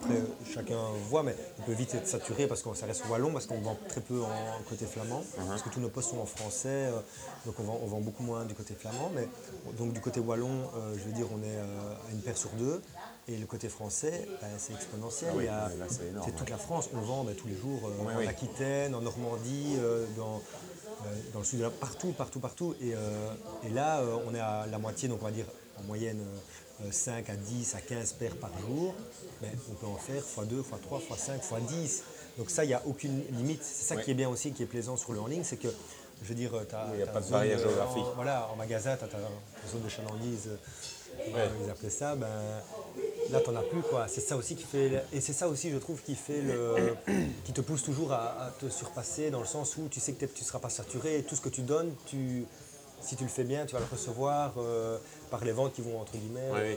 après 0.01 0.21
chacun 0.51 0.79
voit, 1.09 1.23
mais 1.23 1.35
il 1.59 1.63
peut 1.65 1.73
vite 1.73 1.93
être 1.95 2.07
saturé 2.07 2.47
parce 2.47 2.61
que 2.61 2.73
ça 2.73 2.85
reste 2.85 3.03
wallon, 3.09 3.31
parce 3.31 3.45
qu'on 3.45 3.59
vend 3.61 3.77
très 3.87 4.01
peu 4.01 4.21
en 4.21 4.63
côté 4.69 4.85
flamand, 4.85 5.21
uh-huh. 5.21 5.47
parce 5.47 5.61
que 5.61 5.69
tous 5.69 5.79
nos 5.79 5.89
postes 5.89 6.11
sont 6.11 6.19
en 6.19 6.25
français, 6.25 6.67
euh, 6.69 6.99
donc 7.45 7.55
on 7.59 7.63
vend, 7.63 7.99
beaucoup 7.99 8.23
moins 8.23 8.45
du 8.45 8.53
côté 8.53 8.73
flamand. 8.73 9.11
Mais 9.15 9.27
donc 9.77 9.93
du 9.93 10.01
côté 10.01 10.19
wallon, 10.19 10.69
je 10.95 11.03
veux 11.03 11.11
dire, 11.11 11.27
on 11.33 11.43
est 11.43 11.57
à 11.57 12.11
une 12.11 12.21
paire 12.21 12.37
sur 12.37 12.49
deux. 12.51 12.81
Et 13.29 13.37
le 13.37 13.45
côté 13.45 13.69
français, 13.69 14.27
bah, 14.41 14.47
c'est 14.57 14.73
exponentiel. 14.73 15.31
c'est 15.89 16.35
toute 16.35 16.49
la 16.49 16.57
France. 16.57 16.89
On 16.95 17.01
vend 17.01 17.23
bah, 17.23 17.33
tous 17.37 17.47
les 17.47 17.55
jours 17.55 17.79
euh, 17.85 18.23
en 18.23 18.27
Aquitaine, 18.27 18.95
en 18.95 19.01
Normandie, 19.01 19.75
euh, 19.77 20.07
dans, 20.17 20.37
euh, 21.05 21.15
dans, 21.33 21.39
le 21.39 21.45
sud 21.45 21.59
de 21.59 21.65
la 21.65 21.69
partout, 21.69 22.11
partout, 22.11 22.39
partout. 22.39 22.75
Et, 22.81 22.95
et 23.67 23.69
là, 23.69 24.01
on 24.27 24.33
est 24.33 24.39
à 24.39 24.65
la 24.65 24.79
moitié, 24.79 25.07
donc 25.07 25.19
on 25.21 25.25
va 25.25 25.31
dire 25.31 25.45
en 25.79 25.83
moyenne 25.83 26.19
5 26.91 27.29
à 27.29 27.35
10 27.35 27.75
à 27.75 27.81
15 27.81 28.13
paires 28.13 28.35
par 28.35 28.51
jour. 28.59 28.93
Mais 29.41 29.51
on 29.71 29.75
peut 29.75 29.87
en 29.87 29.97
faire 29.97 30.21
x2, 30.21 30.61
x3, 30.61 31.01
x5, 31.09 31.39
x10. 31.39 32.01
Donc 32.37 32.49
ça, 32.49 32.63
il 32.63 32.67
n'y 32.67 32.73
a 32.73 32.81
aucune 32.85 33.23
limite. 33.31 33.63
C'est 33.63 33.95
ça 33.95 34.01
qui 34.01 34.11
est 34.11 34.15
bien 34.15 34.29
aussi, 34.29 34.51
qui 34.51 34.63
est 34.63 34.67
plaisant 34.67 34.97
sur 34.97 35.13
le 35.13 35.19
en 35.19 35.27
ligne, 35.27 35.43
c'est 35.43 35.57
que 35.57 35.69
je 36.21 36.27
veux 36.27 36.35
dire, 36.35 36.51
tu 36.67 36.75
as. 36.75 36.87
Il 36.93 36.97
n'y 36.97 37.03
a 37.03 37.07
pas 37.07 37.21
de 37.21 37.29
barrière 37.29 37.59
géographique. 37.59 38.05
voilà, 38.15 38.49
en 38.51 38.55
magasin, 38.55 38.97
tu 38.97 39.03
as 39.03 39.07
ta 39.07 39.17
zone 39.71 39.83
de 39.83 39.89
chalandise, 39.89 40.49
ils 41.27 41.69
appelaient 41.69 41.89
ça. 41.89 42.15
Ben, 42.15 42.27
Là, 43.31 43.39
t'en 43.41 43.55
as 43.55 43.61
plus, 43.61 43.81
quoi. 43.81 44.07
C'est 44.07 44.21
ça 44.21 44.35
aussi 44.35 44.55
qui 44.55 44.63
fait. 44.63 45.03
Et 45.13 45.21
c'est 45.21 45.33
ça 45.33 45.47
aussi, 45.47 45.69
je 45.69 45.77
trouve, 45.77 46.01
qui 46.01 46.15
fait 46.15 46.41
le. 46.41 46.95
qui 47.45 47.53
te 47.53 47.61
pousse 47.61 47.83
toujours 47.83 48.11
à, 48.11 48.51
te 48.59 48.69
surpasser 48.69 49.29
dans 49.29 49.39
le 49.39 49.45
sens 49.45 49.77
où 49.77 49.87
tu 49.89 49.99
sais 49.99 50.13
que 50.13 50.25
tu 50.25 50.41
ne 50.41 50.45
seras 50.45 50.59
pas 50.59 50.69
saturé 50.69 51.19
et 51.19 51.23
tout 51.23 51.35
ce 51.35 51.41
que 51.41 51.49
tu 51.49 51.61
donnes, 51.61 51.93
tu. 52.05 52.45
Si 53.01 53.15
tu 53.15 53.23
le 53.23 53.29
fais 53.29 53.43
bien, 53.43 53.65
tu 53.65 53.73
vas 53.73 53.79
le 53.79 53.87
recevoir 53.89 54.53
euh, 54.57 54.97
par 55.31 55.43
les 55.45 55.51
ventes 55.51 55.73
qui 55.73 55.81
vont, 55.81 55.99
entre 56.01 56.13
guillemets, 56.13 56.51
euh, 56.53 56.75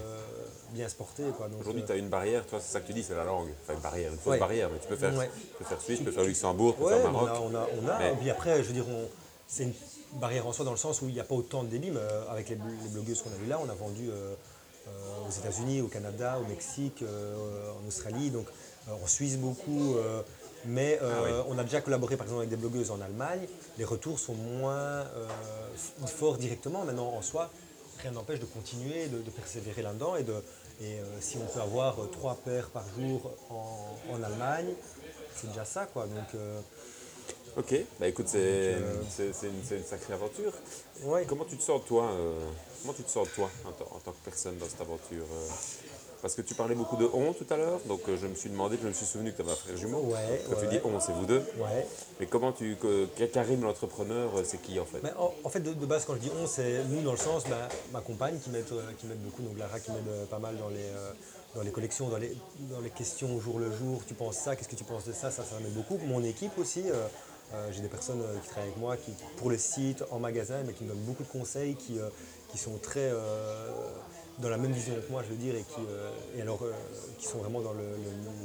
bien 0.70 0.88
se 0.88 0.94
porter. 0.94 1.24
Aujourd'hui, 1.58 1.82
euh, 1.82 1.86
tu 1.86 1.92
as 1.92 1.96
une 1.96 2.08
barrière, 2.08 2.46
toi, 2.46 2.60
c'est 2.60 2.72
ça 2.72 2.80
que 2.80 2.86
tu 2.86 2.92
dis, 2.92 3.02
c'est 3.02 3.14
la 3.14 3.24
langue. 3.24 3.48
Enfin, 3.62 3.74
une 3.74 3.80
barrière, 3.80 4.12
une 4.12 4.18
fausse 4.18 4.38
barrière, 4.38 4.70
mais 4.72 4.78
tu 4.78 4.88
peux 4.88 4.96
faire, 4.96 5.12
tu 5.12 5.56
peux 5.58 5.64
faire 5.64 5.80
Suisse, 5.80 5.98
tu 5.98 6.04
peux 6.04 6.12
faire 6.12 6.24
Luxembourg, 6.24 6.74
tu 6.76 6.82
peux 6.82 6.88
faire 6.88 7.12
Maroc. 7.12 7.30
On 7.32 7.34
a, 7.34 7.40
on 7.40 7.54
a, 7.54 7.68
on 7.82 7.88
a. 7.88 8.10
Et 8.10 8.16
puis 8.16 8.30
après, 8.30 8.62
je 8.62 8.68
veux 8.68 8.74
dire, 8.74 8.86
c'est 9.46 9.64
une 9.64 9.74
barrière 10.14 10.46
en 10.46 10.52
soi 10.52 10.64
dans 10.64 10.70
le 10.70 10.76
sens 10.76 11.02
où 11.02 11.08
il 11.08 11.14
n'y 11.14 11.20
a 11.20 11.24
pas 11.24 11.34
autant 11.34 11.64
de 11.64 11.68
débit, 11.68 11.90
mais 11.90 12.00
avec 12.30 12.48
les, 12.48 12.56
blogueuses 12.56 13.22
qu'on 13.22 13.30
a 13.30 13.36
vues 13.36 13.48
là, 13.48 13.58
on 13.64 13.68
a 13.68 13.74
vendu 13.74 14.10
aux 15.26 15.32
États-Unis, 15.32 15.80
au 15.80 15.88
Canada, 15.88 16.38
au 16.40 16.48
Mexique, 16.48 17.02
en 17.02 17.88
Australie, 17.88 18.30
donc 18.30 18.46
en 18.88 19.06
Suisse 19.06 19.38
beaucoup. 19.38 19.96
Mais 20.66 20.98
ah 21.02 21.44
on 21.48 21.58
a 21.58 21.64
déjà 21.64 21.80
collaboré 21.80 22.16
par 22.16 22.26
exemple 22.26 22.40
avec 22.40 22.50
des 22.50 22.56
blogueuses 22.56 22.90
en 22.90 23.00
Allemagne. 23.00 23.46
Les 23.78 23.84
retours 23.84 24.18
sont 24.18 24.34
moins 24.34 25.04
forts 26.06 26.36
directement. 26.36 26.84
Maintenant, 26.84 27.08
en 27.08 27.22
soi, 27.22 27.50
rien 28.02 28.12
n'empêche 28.12 28.40
de 28.40 28.46
continuer, 28.46 29.08
de, 29.08 29.30
persévérer 29.30 29.82
là-dedans. 29.82 30.16
Et, 30.16 30.22
de, 30.22 30.34
et 30.80 30.98
si 31.20 31.36
on 31.38 31.46
peut 31.52 31.60
avoir 31.60 31.96
trois 32.12 32.36
paires 32.36 32.68
par 32.70 32.84
jour 32.98 33.32
en, 33.50 34.14
en 34.14 34.22
Allemagne, 34.22 34.72
c'est 35.34 35.48
déjà 35.48 35.64
ça. 35.64 35.86
Quoi. 35.86 36.06
Donc, 36.06 36.40
Ok, 37.54 37.74
bah 38.00 38.08
écoute, 38.08 38.28
c'est 38.28 38.38
euh, 38.38 39.02
une, 39.42 39.84
sacrée 39.84 40.14
aventure. 40.14 40.52
Comment 41.28 41.44
tu 41.44 41.58
te 41.58 41.62
sens 41.62 41.82
toi 41.86 42.06
euh, 42.10 42.32
Comment 42.80 42.94
tu 42.94 43.02
te 43.02 43.10
sens 43.10 43.28
toi 43.34 43.50
en, 43.66 43.98
tant 43.98 44.12
que 44.12 44.24
personne 44.24 44.56
dans 44.56 44.64
cette 44.64 44.80
aventure 44.80 45.26
euh? 45.30 45.48
Parce 46.22 46.34
que 46.34 46.42
tu 46.42 46.54
parlais 46.54 46.76
beaucoup 46.76 46.96
de 46.96 47.04
on 47.12 47.32
tout 47.32 47.46
à 47.50 47.56
l'heure, 47.56 47.80
donc 47.86 48.00
je 48.06 48.26
me 48.28 48.34
suis 48.34 48.48
demandé, 48.48 48.78
je 48.80 48.86
me 48.86 48.92
suis 48.92 49.04
souvenu 49.04 49.32
que 49.32 49.36
tu 49.36 49.42
avais 49.42 49.50
un 49.50 49.56
frère 49.56 49.76
jumeau. 49.76 50.14
Quand 50.48 50.56
tu 50.60 50.66
dis 50.68 50.78
on, 50.84 51.00
c'est 51.00 51.12
vous 51.12 51.26
deux. 51.26 51.42
Mais 52.20 52.26
comment 52.26 52.52
tu. 52.52 52.76
Que, 52.76 53.06
Karim, 53.26 53.62
l'entrepreneur, 53.62 54.30
c'est 54.44 54.60
qui 54.62 54.78
en 54.78 54.84
fait? 54.84 55.02
En, 55.44 55.48
fait, 55.48 55.60
de, 55.60 55.72
base, 55.86 56.04
quand 56.04 56.14
je 56.14 56.20
dis 56.20 56.30
on, 56.40 56.46
c'est 56.46 56.84
nous 56.84 57.02
dans 57.02 57.12
le 57.12 57.18
sens, 57.18 57.44
ma 57.92 58.00
compagne 58.00 58.38
qui 58.38 58.50
m'aide 58.50 58.64
qui 58.98 59.06
beaucoup, 59.06 59.42
donc 59.42 59.58
Lara 59.58 59.80
qui 59.80 59.90
m'aide 59.90 60.28
pas 60.30 60.38
mal 60.38 60.56
dans 60.56 60.68
les, 60.68 60.88
dans 61.56 61.62
les 61.62 61.70
collections, 61.70 62.08
dans 62.08 62.18
les, 62.18 62.36
dans 62.70 62.80
les 62.80 62.90
questions 62.90 63.36
au 63.36 63.40
jour 63.40 63.58
le 63.58 63.70
jour. 63.72 64.02
Tu 64.06 64.14
penses 64.14 64.36
ça, 64.36 64.54
qu'est-ce 64.54 64.68
que 64.68 64.76
tu 64.76 64.84
penses 64.84 65.04
de 65.04 65.12
ça 65.12 65.30
Ça, 65.30 65.42
ça 65.42 65.56
m'aide 65.60 65.74
beaucoup. 65.74 65.98
Mon 66.06 66.22
équipe 66.22 66.56
aussi. 66.58 66.84
Euh, 67.54 67.70
j'ai 67.70 67.82
des 67.82 67.88
personnes 67.88 68.22
euh, 68.22 68.38
qui 68.42 68.48
travaillent 68.48 68.70
avec 68.70 68.78
moi 68.78 68.96
qui, 68.96 69.12
pour 69.36 69.50
le 69.50 69.58
site, 69.58 70.02
en 70.10 70.18
magasin, 70.18 70.62
mais 70.66 70.72
qui 70.72 70.84
me 70.84 70.88
donnent 70.88 71.04
beaucoup 71.04 71.22
de 71.22 71.28
conseils, 71.28 71.74
qui, 71.74 71.98
euh, 71.98 72.08
qui 72.48 72.56
sont 72.56 72.78
très 72.78 73.10
dans 74.38 74.48
la 74.48 74.56
même 74.56 74.72
vision 74.72 74.94
que 74.94 75.12
moi, 75.12 75.22
je 75.22 75.30
veux 75.30 75.36
dire, 75.36 75.54
et 75.54 75.62
qui, 75.62 75.80
et 76.36 76.42
alors, 76.42 76.60
qui 77.18 77.26
sont 77.26 77.38
vraiment 77.38 77.60
dans 77.60 77.72
le, 77.72 77.84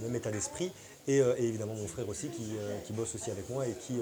même 0.01 0.15
état 0.15 0.31
d'esprit. 0.31 0.71
Et, 1.07 1.19
évidemment 1.38 1.73
mon 1.73 1.88
frère 1.88 2.07
aussi 2.09 2.27
qui, 2.27 2.55
qui, 2.85 2.93
bosse 2.93 3.15
aussi 3.15 3.31
avec 3.31 3.49
moi 3.49 3.65
et 3.65 3.71
qui, 3.71 3.93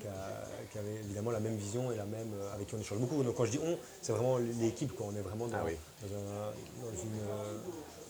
qui, 0.00 0.78
avait 0.78 0.94
évidemment 1.04 1.30
la 1.30 1.40
même 1.40 1.56
vision 1.56 1.92
et 1.92 1.96
la 1.96 2.04
même, 2.04 2.32
avec 2.54 2.66
qui 2.66 2.74
on 2.74 2.80
échange 2.80 2.98
beaucoup. 2.98 3.22
Donc 3.22 3.36
quand 3.36 3.44
je 3.44 3.52
dis 3.52 3.60
on, 3.64 3.78
c'est 4.02 4.12
vraiment 4.12 4.38
l'équipe, 4.60 4.92
on 5.00 5.14
est 5.14 5.20
vraiment 5.20 5.46
dans, 5.46 5.58
ah 5.58 5.64
dans 6.02 7.02
une 7.02 7.20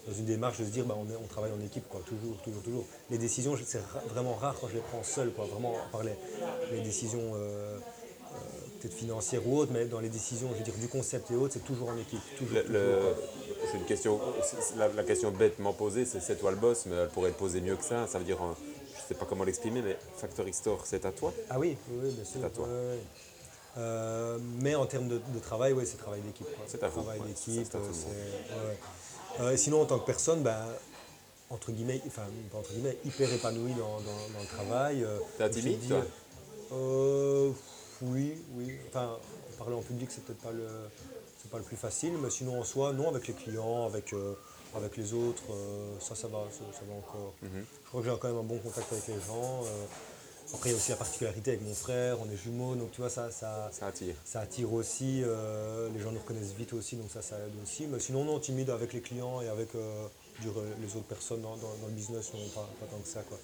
dans 0.06 0.12
une 0.12 0.24
démarche 0.24 0.58
de 0.58 0.64
se 0.64 0.70
dire 0.70 0.84
bah, 0.84 0.96
on, 0.98 1.06
on, 1.22 1.26
travaille 1.26 1.52
en 1.52 1.60
équipe, 1.64 1.88
quoi, 1.88 2.00
toujours, 2.06 2.36
toujours, 2.42 2.62
toujours. 2.62 2.84
Les 3.10 3.18
décisions, 3.18 3.56
c'est 3.64 3.82
vraiment 4.08 4.34
rare 4.34 4.56
quand 4.60 4.68
je 4.68 4.74
les 4.74 4.80
prends 4.80 5.02
seul, 5.02 5.30
quoi, 5.32 5.46
vraiment, 5.46 5.74
par 5.92 6.02
les, 6.02 6.14
les 6.72 6.80
décisions 6.80 7.34
euh, 7.34 7.78
euh, 7.78 7.78
peut-être 8.80 8.94
financières 8.94 9.46
ou 9.46 9.58
autres, 9.58 9.72
mais 9.72 9.84
dans 9.84 10.00
les 10.00 10.08
décisions, 10.08 10.48
je 10.52 10.58
veux 10.58 10.64
dire, 10.64 10.74
du 10.74 10.88
concept 10.88 11.30
et 11.30 11.34
autres, 11.34 11.54
c'est 11.54 11.64
toujours 11.64 11.90
en 11.90 11.96
équipe. 11.96 12.20
c'est 12.38 13.76
une 13.76 13.84
question, 13.84 14.20
la, 14.76 15.04
question 15.04 15.30
bêtement 15.30 15.72
posée, 15.72 16.04
c'est 16.04 16.36
toi 16.38 16.50
le 16.50 16.56
boss, 16.56 16.86
mais 16.86 16.96
elle 16.96 17.08
pourrait 17.08 17.30
être 17.30 17.36
posée 17.36 17.60
mieux 17.60 17.76
que 17.76 17.84
ça. 17.84 18.06
Ça 18.06 18.18
veut 18.18 18.24
dire, 18.24 18.38
je 18.38 19.02
ne 19.02 19.08
sais 19.08 19.14
pas 19.14 19.26
comment 19.26 19.44
l'exprimer, 19.44 19.82
mais 19.82 19.96
Factory 20.16 20.52
Store, 20.52 20.82
c'est 20.84 21.04
à 21.04 21.12
toi? 21.12 21.32
Ah 21.48 21.58
oui, 21.58 21.76
oui, 21.90 22.10
bien 22.10 22.24
sûr. 22.24 22.40
C'est 22.40 22.46
à 22.46 22.50
toi. 22.50 22.68
Euh, 23.78 24.38
mais 24.60 24.74
en 24.74 24.86
termes 24.86 25.08
de, 25.08 25.20
travail, 25.40 25.72
oui, 25.72 25.84
c'est 25.86 25.96
travail 25.96 26.20
d'équipe. 26.20 26.46
C'est 26.66 26.82
à 26.82 26.88
Travail 26.88 27.20
d'équipe, 27.20 27.68
euh, 29.38 29.56
sinon, 29.56 29.82
en 29.82 29.86
tant 29.86 30.00
que 30.00 30.06
personne, 30.06 30.42
ben, 30.42 30.58
entre 31.50 31.70
guillemets, 31.70 32.00
enfin, 32.06 32.22
pas 32.50 32.58
entre 32.58 32.72
guillemets, 32.72 32.96
hyper 33.04 33.32
épanoui 33.32 33.72
dans, 33.74 33.98
le 33.98 34.46
travail. 34.46 35.04
Euh, 35.04 35.18
T'es 35.38 35.50
timide, 35.50 35.78
toi? 35.88 36.04
Oui, 38.02 38.34
oui. 38.54 38.78
Enfin, 38.88 39.18
parler 39.58 39.74
en 39.74 39.82
public, 39.82 40.08
c'est 40.10 40.24
peut-être 40.24 40.42
pas 40.42 40.52
le, 40.52 40.66
pas 41.50 41.58
le 41.58 41.64
plus 41.64 41.76
facile, 41.76 42.12
mais 42.22 42.30
sinon 42.30 42.60
en 42.60 42.64
soi, 42.64 42.92
non, 42.92 43.08
avec 43.08 43.26
les 43.28 43.34
clients, 43.34 43.86
avec, 43.86 44.14
avec 44.74 44.96
les 44.96 45.12
autres, 45.12 45.42
ça, 46.00 46.14
ça 46.14 46.28
va, 46.28 46.44
ça, 46.50 46.84
va 46.88 46.94
encore. 46.94 47.34
Mhm. 47.42 47.64
Je 47.84 47.88
crois 47.88 48.02
que 48.02 48.08
j'ai 48.08 48.16
quand 48.18 48.28
même 48.28 48.38
un 48.38 48.42
bon 48.42 48.58
contact 48.58 48.92
avec 48.92 49.06
les 49.08 49.20
gens. 49.26 49.64
Après, 50.54 50.70
il 50.70 50.72
y 50.72 50.74
a 50.74 50.78
aussi 50.78 50.90
la 50.90 50.96
particularité 50.96 51.52
avec 51.52 51.62
mon 51.62 51.74
frère, 51.74 52.18
on 52.20 52.28
est 52.30 52.36
jumeaux, 52.36 52.74
donc 52.74 52.90
tu 52.90 53.00
vois, 53.00 53.10
ça, 53.10 53.30
ça, 53.30 53.70
attire. 53.82 54.14
Ça 54.24 54.40
attire 54.40 54.72
aussi. 54.72 55.22
Euh, 55.24 55.88
les 55.94 56.00
gens 56.00 56.10
nous 56.10 56.18
reconnaissent 56.18 56.54
vite 56.54 56.72
aussi, 56.72 56.96
donc 56.96 57.10
ça, 57.10 57.22
ça 57.22 57.36
aide 57.36 57.52
aussi. 57.62 57.86
Mais 57.86 58.00
sinon, 58.00 58.24
non, 58.24 58.40
timide 58.40 58.70
avec 58.70 58.92
les 58.92 59.00
clients 59.00 59.40
et 59.42 59.48
avec 59.48 59.74
euh, 59.74 60.06
les 60.42 60.96
autres 60.96 61.06
personnes 61.06 61.42
dans, 61.42 61.54
le 61.54 61.92
business, 61.92 62.32
non, 62.34 62.40
pas, 62.54 62.68
tant 62.90 62.98
que 62.98 63.08
ça. 63.08 63.22
Quoi. 63.22 63.38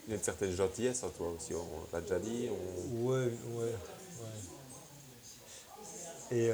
Euh, 0.00 0.06
il 0.06 0.10
y 0.10 0.12
a 0.14 0.16
une 0.16 0.22
certaine 0.22 0.52
gentillesse 0.52 1.02
en 1.02 1.08
toi 1.10 1.28
aussi, 1.28 1.54
on 1.54 1.66
l'a 1.92 2.00
déjà 2.00 2.18
dit. 2.18 2.48
On... 2.50 3.06
Ouais, 3.06 3.24
ouais, 3.24 3.74
ouais. 6.32 6.36
Et 6.36 6.50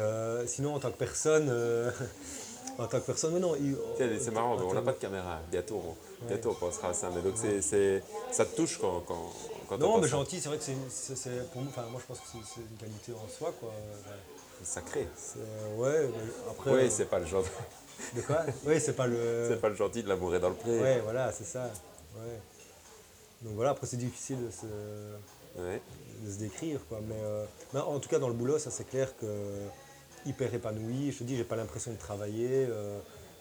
sinon, 0.46 0.74
en 0.74 0.80
tant 0.80 0.90
que 0.90 0.96
personne, 0.96 1.50
en 2.78 2.86
tant 2.86 3.00
que 3.00 3.06
personne, 3.06 3.34
mais 3.34 3.40
non. 3.40 3.54
c'est 3.98 4.30
marrant, 4.30 4.56
on 4.58 4.74
n'a 4.74 4.82
pas 4.82 4.92
de 4.92 4.98
caméra. 4.98 5.40
Bientôt, 5.50 5.82
on, 5.86 6.26
bientôt 6.26 6.50
on 6.50 6.54
pensera 6.54 6.88
à 6.90 6.94
ça. 6.94 7.10
Mais 7.14 7.22
donc, 7.22 7.34
c'est, 7.36 8.02
ça 8.30 8.44
te 8.46 8.56
touche 8.56 8.78
quand, 8.78 9.00
quand, 9.06 9.32
quand 9.68 9.78
Non, 9.78 9.98
mais 9.98 10.08
gentil, 10.08 10.40
c'est 10.40 10.48
vrai 10.48 10.58
que 10.58 10.64
c'est, 10.64 11.52
pour 11.52 11.62
moi, 11.62 11.72
moi 11.90 12.00
je 12.00 12.06
pense 12.06 12.20
que 12.20 12.26
c'est, 12.26 12.60
une 12.60 12.76
qualité 12.78 13.12
en 13.12 13.28
soi. 13.28 13.52
Quoi. 13.60 13.72
C'est 14.60 14.66
sacré. 14.66 15.06
ouais, 15.76 16.10
après. 16.50 16.70
Oui, 16.72 16.90
c'est 16.90 17.04
pas 17.04 17.18
le 17.18 17.26
gentil. 17.26 17.50
De 18.14 18.20
quoi? 18.22 18.44
Oui, 18.64 18.80
c'est 18.80 18.94
pas 18.94 19.06
le. 19.06 19.46
C'est 19.48 19.60
pas 19.60 19.68
le 19.68 19.74
gentil 19.74 20.02
de 20.02 20.08
l'amourer 20.08 20.38
dans 20.38 20.50
le 20.50 20.54
pré. 20.54 20.78
Ouais, 20.80 21.00
voilà, 21.00 21.32
c'est 21.32 21.44
ça. 21.44 21.70
Ouais. 22.14 22.40
Donc 23.42 23.54
voilà, 23.54 23.70
après, 23.70 23.86
c'est 23.86 23.96
difficile 23.96 24.38
de 24.44 24.50
se, 24.50 24.66
de 26.24 26.30
se 26.30 26.38
décrire. 26.38 26.80
Quoi. 26.88 27.00
Mais, 27.06 27.14
euh, 27.18 27.44
mais 27.74 27.80
en 27.80 27.98
tout 28.00 28.08
cas, 28.08 28.18
dans 28.18 28.28
le 28.28 28.34
boulot, 28.34 28.58
ça 28.58 28.70
c'est 28.70 28.88
clair 28.88 29.16
que 29.16 29.26
hyper 30.26 30.52
épanoui. 30.52 31.12
Je 31.12 31.18
te 31.18 31.24
dis, 31.24 31.36
j'ai 31.36 31.44
pas 31.44 31.56
l'impression 31.56 31.92
de 31.92 31.96
travailler. 31.96 32.66
Euh, 32.68 32.98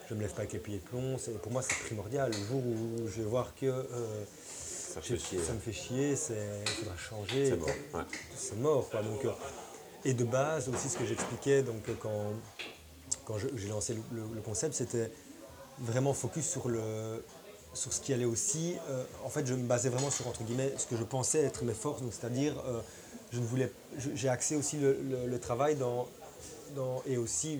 je 0.08 0.14
me 0.14 0.22
lève 0.22 0.32
pas 0.32 0.42
avec 0.42 0.54
les 0.54 0.60
pieds 0.60 0.78
de 0.78 0.84
plomb. 0.84 1.18
Pour 1.42 1.52
moi, 1.52 1.62
c'est 1.62 1.78
primordial. 1.86 2.32
Le 2.32 2.46
jour 2.46 2.62
où 2.66 3.08
je 3.08 3.22
vais 3.22 3.28
voir 3.28 3.54
que 3.56 3.66
euh, 3.66 4.26
ça, 4.28 5.00
me 5.00 5.60
fait 5.60 5.74
chier, 5.74 6.12
il 6.12 6.70
faudra 6.70 6.98
changer. 6.98 7.50
C'est 7.50 7.58
mort. 7.58 8.06
C'est 8.36 8.58
mort. 8.58 8.90
Quoi. 8.90 9.02
Donc, 9.02 9.26
euh, 9.26 9.32
et 10.06 10.14
de 10.14 10.24
base, 10.24 10.70
aussi, 10.70 10.90
ce 10.90 10.98
que 10.98 11.06
j'expliquais 11.06 11.64
donc, 11.64 11.84
quand, 12.00 12.34
quand 13.26 13.38
j'ai 13.40 13.68
lancé 13.68 13.98
le, 14.12 14.42
concept, 14.42 14.76
c'était 14.76 15.12
vraiment 15.80 16.14
focus 16.14 16.48
sur, 16.48 16.70
le, 16.70 17.24
sur 17.76 17.94
ce 17.94 18.02
qui 18.02 18.14
allait 18.14 18.26
aussi. 18.26 18.76
en 19.24 19.30
fait, 19.30 19.46
je 19.46 19.54
me 19.54 19.68
basais 19.68 19.90
vraiment 19.90 20.10
sur, 20.10 20.28
entre 20.28 20.44
guillemets, 20.44 20.74
ce 20.78 20.86
que 20.86 20.98
je 20.98 21.04
pensais 21.04 21.44
être 21.44 21.64
mes 21.64 21.74
forces. 21.74 22.02
C'est-à-dire, 22.10 22.56
je 23.32 23.40
ne 23.40 23.46
voulais, 23.46 23.72
j'ai 24.16 24.30
axé 24.30 24.56
aussi 24.56 24.78
le 24.80 25.38
travail 25.40 25.76
dans 25.76 26.08
et 27.06 27.18
aussi 27.18 27.56
euh, 27.56 27.60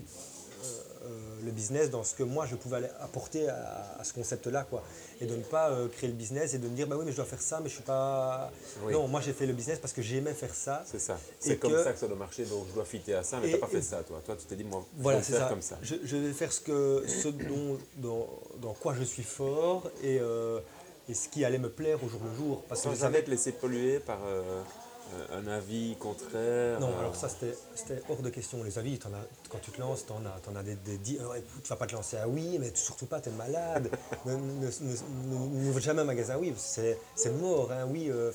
le 1.44 1.50
business 1.50 1.90
dans 1.90 2.04
ce 2.04 2.14
que 2.14 2.22
moi 2.22 2.46
je 2.46 2.56
pouvais 2.56 2.90
apporter 3.00 3.48
à, 3.48 4.00
ce 4.02 4.12
concept-là. 4.12 4.64
quoi. 4.68 4.82
Et 5.20 5.26
de 5.26 5.36
ne 5.36 5.42
pas 5.42 5.70
euh, 5.70 5.88
créer 5.88 6.08
le 6.08 6.16
business 6.16 6.54
et 6.54 6.58
de 6.58 6.68
me 6.68 6.74
dire, 6.74 6.86
bah 6.86 6.96
oui, 6.98 7.04
mais 7.04 7.12
je 7.12 7.16
dois 7.16 7.24
faire 7.24 7.40
ça, 7.40 7.60
mais 7.62 7.68
je 7.68 7.74
suis 7.74 7.82
pas. 7.82 8.50
Non, 8.90 9.08
moi 9.08 9.20
j'ai 9.20 9.32
fait 9.32 9.46
le 9.46 9.52
business 9.52 9.78
parce 9.78 9.92
que 9.92 10.02
j'aimais 10.02 10.34
faire 10.34 10.54
ça. 10.54 10.82
C'est 10.86 10.98
ça. 10.98 11.18
C'est 11.38 11.58
comme 11.58 11.82
ça 11.82 11.92
que 11.92 11.98
ça 11.98 12.08
doit 12.08 12.16
marcher, 12.16 12.44
donc 12.44 12.66
je 12.68 12.74
dois 12.74 12.84
fitter 12.84 13.14
à 13.14 13.22
ça, 13.22 13.38
mais 13.40 13.48
tu 13.48 13.54
n'as 13.54 13.60
pas 13.60 13.66
fait 13.66 13.82
ça, 13.82 14.02
toi. 14.02 14.20
Toi, 14.24 14.36
tu 14.36 14.46
t'es 14.46 14.56
dit, 14.56 14.64
moi, 14.64 14.84
je 14.98 15.08
vais 15.08 15.22
faire 15.22 15.48
comme 15.48 15.62
ça. 15.62 15.78
Je, 15.82 16.16
vais 16.16 16.32
faire 16.32 16.52
ce, 16.52 16.60
que, 16.60 17.04
ce 17.06 17.28
dont, 17.28 17.78
dans, 17.96 18.28
dans, 18.60 18.74
quoi 18.74 18.94
je 18.94 19.04
suis 19.04 19.22
fort 19.22 19.90
et, 20.02 20.20
et, 21.08 21.14
ce 21.14 21.28
qui 21.28 21.44
allait 21.44 21.58
me 21.58 21.70
plaire 21.70 22.02
au 22.02 22.08
jour 22.08 22.20
le 22.24 22.36
jour. 22.36 22.62
Parce 22.68 22.82
Sans 22.82 22.90
que 22.90 22.96
jamais 22.96 23.22
te 23.22 23.30
laisser 23.30 23.52
polluer 23.52 24.00
par. 24.00 24.18
Euh, 24.26 24.62
un 25.32 25.46
avis 25.46 25.96
contraire 25.98 26.80
Non, 26.80 26.90
euh, 26.90 27.00
alors 27.00 27.16
ça 27.16 27.28
c'était 27.28 28.02
hors 28.08 28.22
de 28.22 28.30
question. 28.30 28.62
Les 28.62 28.78
avis, 28.78 28.98
as, 29.04 29.48
quand 29.48 29.58
tu 29.58 29.70
te 29.70 29.80
lances, 29.80 30.06
tu 30.06 30.12
en 30.12 30.24
as, 30.26 30.40
en 30.50 30.56
as 30.56 30.62
des, 30.62 30.74
des, 30.74 30.98
Tu 30.98 31.14
ne 31.14 31.68
vas 31.68 31.76
pas 31.76 31.86
te 31.86 31.94
lancer 31.94 32.16
à 32.16 32.28
oui, 32.28 32.58
mais 32.58 32.72
surtout 32.74 33.06
pas, 33.06 33.20
tu 33.20 33.28
es 33.28 33.32
malade. 33.32 33.90
N'ouvre 34.26 35.80
jamais 35.80 36.02
un 36.02 36.04
magasin 36.06 36.36
oui, 36.38 36.54
c'est 36.56 36.98
mort. 37.40 37.70
Hein, 37.72 37.86
oui, 37.90 38.10
euh, 38.10 38.32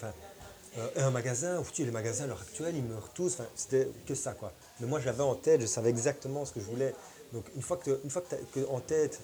un 0.97 1.11
magasin, 1.11 1.61
tu 1.73 1.83
les 1.83 1.91
magasins 1.91 2.25
à 2.25 2.27
l'heure 2.27 2.41
actuelle, 2.41 2.75
ils 2.75 2.83
meurent 2.83 3.09
tous. 3.13 3.37
C'était 3.55 3.89
que 4.05 4.15
ça, 4.15 4.33
quoi. 4.33 4.53
Mais 4.79 4.87
moi, 4.87 4.99
j'avais 4.99 5.23
en 5.23 5.35
tête, 5.35 5.61
je 5.61 5.65
savais 5.65 5.89
exactement 5.89 6.45
ce 6.45 6.53
que 6.53 6.59
je 6.59 6.65
voulais. 6.65 6.95
Donc, 7.33 7.45
une 7.55 7.61
fois 7.61 7.77
que, 7.77 7.99
une 8.03 8.09
fois 8.09 8.23
que, 8.53 8.59
en 8.69 8.79
tête, 8.79 9.21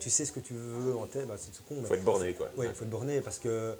tu 0.00 0.10
sais 0.10 0.24
ce 0.24 0.32
que 0.32 0.40
tu 0.40 0.54
veux 0.54 0.96
en 0.96 1.06
tête, 1.06 1.26
bah, 1.26 1.36
c'est 1.38 1.52
con. 1.64 1.76
Il 1.78 1.86
faut 1.86 1.94
être 1.94 2.04
borné, 2.04 2.34
quoi. 2.34 2.48
Oui, 2.56 2.66
il 2.68 2.74
faut 2.74 2.84
être 2.84 2.90
borné 2.90 3.20
parce 3.20 3.38
que 3.38 3.76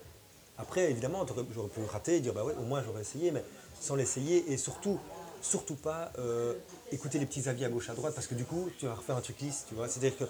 après, 0.58 0.90
évidemment, 0.90 1.26
j'aurais 1.52 1.68
pu 1.68 1.80
rater 1.90 2.16
et 2.16 2.20
dire, 2.20 2.32
bah 2.32 2.44
ouais, 2.44 2.54
au 2.54 2.62
moins 2.64 2.82
j'aurais 2.84 3.00
essayé, 3.00 3.30
mais 3.30 3.44
sans 3.80 3.96
l'essayer 3.96 4.52
et 4.52 4.56
surtout, 4.56 4.98
surtout 5.42 5.74
pas 5.74 6.12
euh, 6.18 6.54
écouter 6.92 7.18
les 7.18 7.26
petits 7.26 7.48
avis 7.48 7.64
à 7.64 7.68
gauche, 7.68 7.90
à 7.90 7.94
droite, 7.94 8.14
parce 8.14 8.26
que 8.26 8.34
du 8.34 8.44
coup, 8.44 8.70
tu 8.78 8.86
vas 8.86 8.94
refaire 8.94 9.16
un 9.16 9.20
truc 9.20 9.40
lisse, 9.40 9.64
tu 9.68 9.74
vois. 9.74 9.88
C'est-à-dire 9.88 10.16
que 10.16 10.24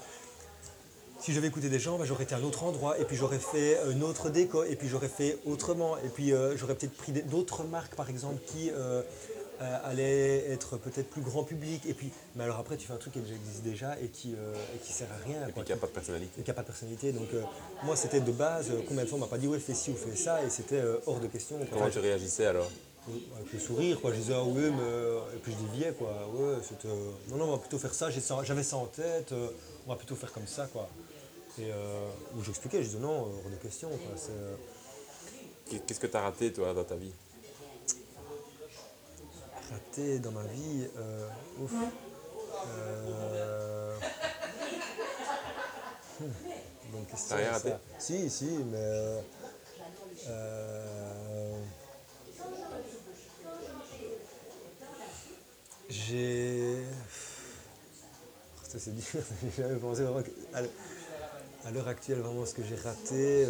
si 1.21 1.33
j'avais 1.33 1.49
écouté 1.49 1.69
des 1.69 1.79
gens, 1.79 1.99
bah, 1.99 2.05
j'aurais 2.07 2.25
été 2.25 2.35
à 2.35 2.39
un 2.39 2.43
autre 2.43 2.65
endroit, 2.65 2.99
et 2.99 3.05
puis 3.05 3.17
j'aurais 3.17 3.39
fait 3.39 3.79
une 3.91 4.03
autre 4.03 4.31
déco, 4.31 4.65
et 4.65 4.77
puis 4.77 4.89
j'aurais 4.89 5.09
fait 5.09 5.39
autrement, 5.45 5.99
et 5.99 6.09
puis 6.09 6.33
euh, 6.33 6.57
j'aurais 6.57 6.75
peut-être 6.75 6.97
pris 6.97 7.13
d'autres 7.13 7.65
marques, 7.65 7.95
par 7.95 8.09
exemple, 8.09 8.41
qui 8.47 8.71
euh, 8.71 9.03
euh, 9.61 9.79
allait 9.85 10.51
être 10.51 10.77
peut-être 10.77 11.09
plus 11.09 11.23
grand 11.23 11.45
public. 11.45 11.87
Et 11.87 11.95
puis, 11.95 12.11
mais 12.35 12.45
alors 12.45 12.59
après, 12.59 12.77
tu 12.77 12.87
fais 12.87 12.93
un 12.93 12.97
truc 12.97 13.13
qui 13.13 13.19
existe 13.21 13.63
déjà 13.63 13.97
et 14.01 14.09
qui, 14.09 14.35
euh, 14.35 14.53
qui 14.83 14.93
sert 14.93 15.09
à 15.13 15.25
rien. 15.25 15.47
Et 15.49 15.53
puis 15.53 15.63
qui 15.63 15.71
n'a 15.71 15.79
pas 15.79 15.87
de 15.87 15.93
personnalité. 15.93 16.41
Et 16.41 16.43
qui 16.43 16.51
n'a 16.51 16.55
pas 16.55 16.63
de 16.63 16.67
personnalité. 16.67 17.13
Donc, 17.13 17.29
euh, 17.35 17.43
moi, 17.85 17.95
c'était 17.95 18.21
de 18.21 18.33
base, 18.33 18.73
combien 18.89 19.05
de 19.05 19.09
fois 19.09 19.19
on 19.19 19.21
m'a 19.21 19.29
pas 19.29 19.39
dit, 19.39 19.47
ouais, 19.47 19.61
fais 19.61 19.75
ci 19.75 19.91
ou 19.91 19.97
fais 19.97 20.17
ça, 20.17 20.43
et 20.43 20.51
c'était 20.51 20.83
hors 21.07 21.21
de 21.21 21.29
question. 21.29 21.57
Comment 21.71 21.91
tu 21.91 21.99
réagissais 21.99 22.47
alors? 22.47 22.71
avec 23.37 23.53
le 23.53 23.61
sourire, 23.61 24.01
quoi. 24.01 24.13
Je 24.13 24.17
disais, 24.17 24.35
ah 24.35 24.43
oui, 24.43 24.71
mais. 24.71 25.37
Et 25.37 25.39
puis 25.43 25.53
je 25.53 25.67
déviais, 25.67 25.93
quoi. 25.93 26.27
Ouais, 26.35 26.57
c'était. 26.67 26.89
Non, 27.29 27.37
non, 27.37 27.45
on 27.45 27.51
va 27.53 27.59
plutôt 27.59 27.79
faire 27.79 27.93
ça, 27.93 28.09
j'avais 28.11 28.63
ça 28.63 28.77
en 28.79 28.87
tête, 28.87 29.35
on 29.87 29.91
va 29.91 29.97
plutôt 29.97 30.17
faire 30.17 30.33
comme 30.33 30.47
ça, 30.47 30.67
quoi. 30.73 30.89
Et 31.59 31.71
où 32.35 32.43
j'expliquais, 32.43 32.79
je 32.79 32.89
disais, 32.89 32.99
non, 32.99 33.25
hors 33.25 33.51
de 33.51 33.63
question, 33.63 33.91
quoi. 33.91 35.79
Qu'est-ce 35.87 36.01
que 36.01 36.07
tu 36.07 36.17
as 36.17 36.21
raté, 36.23 36.53
toi, 36.53 36.73
dans 36.73 36.85
ta 36.85 36.97
vie? 36.97 37.13
Raté 39.71 40.19
dans 40.19 40.33
ma 40.33 40.43
vie 40.45 40.87
Ouf. 41.61 41.73
Euh... 42.67 43.97
Bonne 46.93 47.07
question. 47.07 47.37
rien 47.37 47.53
raté 47.53 47.73
Si, 47.99 48.31
si, 48.31 48.47
mais. 48.71 49.23
Euh... 50.29 51.61
J'ai. 55.89 56.85
Ça 58.69 58.79
c'est 58.79 58.95
dur, 58.95 59.05
j'ai 59.43 59.63
jamais 59.63 59.77
pensé 59.77 60.03
vraiment 60.03 60.25
à 61.65 61.71
l'heure 61.71 61.89
actuelle 61.89 62.19
vraiment 62.19 62.45
ce 62.45 62.55
que 62.55 62.63
j'ai 62.63 62.77
raté. 62.77 63.47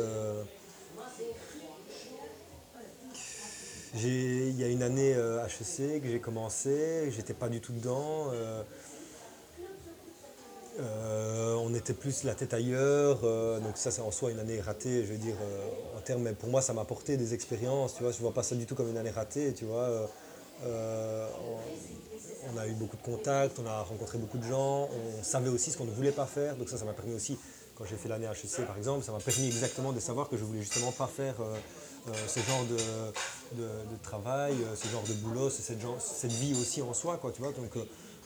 Il 3.97 4.59
y 4.59 4.65
a 4.65 4.69
une 4.69 4.83
année 4.83 5.11
HEC 5.11 5.17
euh, 5.17 6.01
que 6.01 6.09
j'ai 6.09 6.19
commencé, 6.19 7.13
j'étais 7.15 7.33
pas 7.33 7.49
du 7.49 7.61
tout 7.61 7.73
dedans. 7.73 8.29
Euh, 8.33 8.63
euh, 10.81 11.55
on 11.55 11.73
était 11.75 11.93
plus 11.93 12.25
la 12.25 12.35
tête 12.35 12.55
ailleurs, 12.55 13.21
donc 13.61 13.77
ça 13.77 13.93
c'est 13.93 14.01
en 14.03 14.11
soi 14.11 14.33
une 14.33 14.41
année 14.41 14.61
ratée, 14.61 15.05
je 15.05 15.13
veux 15.13 15.19
dire, 15.19 15.37
en 15.97 16.01
termes, 16.01 16.23
mais 16.23 16.33
pour 16.33 16.49
moi 16.49 16.61
ça 16.61 16.73
m'a 16.73 16.81
apporté 16.81 17.17
des 17.17 17.33
expériences, 17.33 17.95
tu 17.95 18.03
vois, 18.03 18.11
je 18.11 18.19
vois 18.19 18.35
pas 18.35 18.43
ça 18.43 18.57
du 18.57 18.67
tout 18.67 18.75
comme 18.75 18.91
une 18.91 18.97
année 18.97 19.13
ratée, 19.13 19.55
tu 19.55 19.67
vois. 19.67 19.89
on, 20.65 22.59
a 22.59 22.67
eu 22.67 22.73
beaucoup 22.73 22.97
de 22.97 23.03
contacts, 23.03 23.61
on 23.61 23.67
a 23.67 23.83
rencontré 23.83 24.19
beaucoup 24.19 24.39
de 24.39 24.47
gens, 24.47 24.89
on 24.91 25.23
savait 25.23 25.51
aussi 25.51 25.71
ce 25.71 25.79
qu'on 25.79 25.85
ne 25.85 25.93
voulait 25.93 26.11
pas 26.11 26.27
faire, 26.27 26.57
donc 26.57 26.69
ça 26.69 26.77
ça 26.77 26.85
m'a 26.85 26.93
permis 26.93 27.15
aussi, 27.15 27.39
quand 27.77 27.85
j'ai 27.85 27.95
fait 27.95 28.09
l'année 28.09 28.27
HEC 28.27 28.67
par 28.67 28.77
exemple, 28.77 29.05
ça 29.05 29.13
m'a 29.13 29.21
permis 29.21 29.47
exactement 29.47 29.93
de 29.93 30.01
savoir 30.01 30.29
que 30.29 30.37
je 30.37 30.43
voulais 30.43 30.63
justement 30.63 30.91
pas 30.91 31.07
faire 31.07 31.37
ce 32.27 32.41
genre 32.41 32.65
de, 32.65 33.97
travail, 34.03 34.55
euh, 34.63 34.77
ce 34.77 34.89
genre 34.89 35.03
de 35.05 35.15
boulot, 35.15 35.51
cette, 35.51 35.79
cette, 35.99 36.33
vie 36.33 36.55
aussi 36.61 36.83
en 36.83 36.93
soi, 36.93 37.19
quoi, 37.19 37.33
tu 37.33 37.41
vois. 37.41 37.53
Donc, 37.53 37.77
euh, 37.77 37.85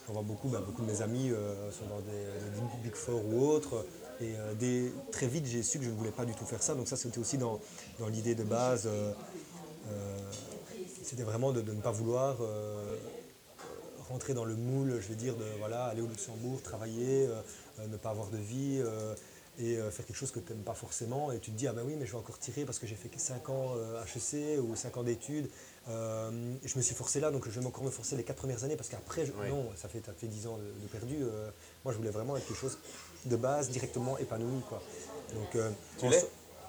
on 0.09 0.13
voit 0.13 0.23
beaucoup, 0.23 0.49
bah, 0.49 0.61
beaucoup 0.65 0.81
de 0.81 0.91
mes 0.91 1.01
amis 1.01 1.31
sont 1.71 1.85
dans 1.85 1.99
des, 1.99 2.83
Big 2.83 2.95
Four 2.95 3.23
ou 3.25 3.47
autres. 3.47 3.85
Et 4.21 4.33
très 5.11 5.27
vite, 5.27 5.45
j'ai 5.45 5.63
su 5.63 5.77
que 5.77 5.85
je 5.85 5.91
ne 5.91 5.95
voulais 5.95 6.11
pas 6.11 6.25
du 6.25 6.33
tout 6.33 6.45
faire 6.45 6.63
ça. 6.63 6.73
Donc 6.73 6.87
ça, 6.87 6.97
c'était 6.97 7.19
aussi 7.19 7.37
dans, 7.37 7.59
l'idée 8.09 8.33
de 8.33 8.43
base. 8.43 8.89
c'était 11.03 11.23
vraiment 11.23 11.51
de, 11.51 11.61
ne 11.61 11.79
pas 11.79 11.91
vouloir 11.91 12.37
rentrer 14.09 14.33
dans 14.33 14.45
le 14.45 14.55
moule, 14.55 14.99
je 14.99 15.09
veux 15.09 15.15
dire, 15.15 15.35
de 15.35 15.45
voilà, 15.59 15.85
aller 15.85 16.01
au 16.01 16.07
Luxembourg, 16.07 16.59
travailler, 16.63 17.29
ne 17.87 17.97
pas 17.97 18.09
avoir 18.09 18.29
de 18.29 18.37
vie 18.37 18.81
et 19.59 19.77
euh, 19.77 19.91
faire 19.91 20.05
quelque 20.05 20.15
chose 20.15 20.31
que 20.31 20.39
tu 20.39 20.53
n'aimes 20.53 20.63
pas 20.63 20.73
forcément 20.73 21.31
et 21.31 21.39
tu 21.39 21.51
te 21.51 21.57
dis 21.57 21.67
ah 21.67 21.73
ben 21.73 21.83
oui 21.85 21.95
mais 21.97 22.05
je 22.05 22.11
vais 22.11 22.17
encore 22.17 22.39
tirer 22.39 22.63
parce 22.65 22.79
que 22.79 22.87
j'ai 22.87 22.95
fait 22.95 23.09
5 23.15 23.49
ans 23.49 23.75
HEC 24.15 24.33
euh, 24.33 24.61
ou 24.61 24.75
5 24.75 24.97
ans 24.97 25.03
d'études 25.03 25.49
euh, 25.89 26.55
je 26.63 26.77
me 26.77 26.81
suis 26.81 26.95
forcé 26.95 27.19
là 27.19 27.29
donc 27.29 27.49
je 27.49 27.59
vais 27.59 27.65
encore 27.65 27.83
me 27.83 27.89
forcer 27.89 28.15
les 28.15 28.23
4 28.23 28.37
premières 28.37 28.63
années 28.63 28.77
parce 28.77 28.89
qu'après 28.89 29.25
non 29.49 29.69
ça 29.75 29.89
fait, 29.89 30.01
fait 30.17 30.27
10 30.27 30.47
ans 30.47 30.57
de, 30.57 30.87
perdu 30.87 31.19
moi 31.83 31.93
je 31.93 31.97
voulais 31.97 32.09
vraiment 32.09 32.37
être 32.37 32.47
quelque 32.47 32.59
chose 32.59 32.77
de 33.25 33.35
base 33.35 33.69
directement 33.69 34.17
épanoui 34.17 34.61
quoi 34.67 34.81
donc 35.33 35.61
tu 35.97 36.09
l'es 36.09 36.23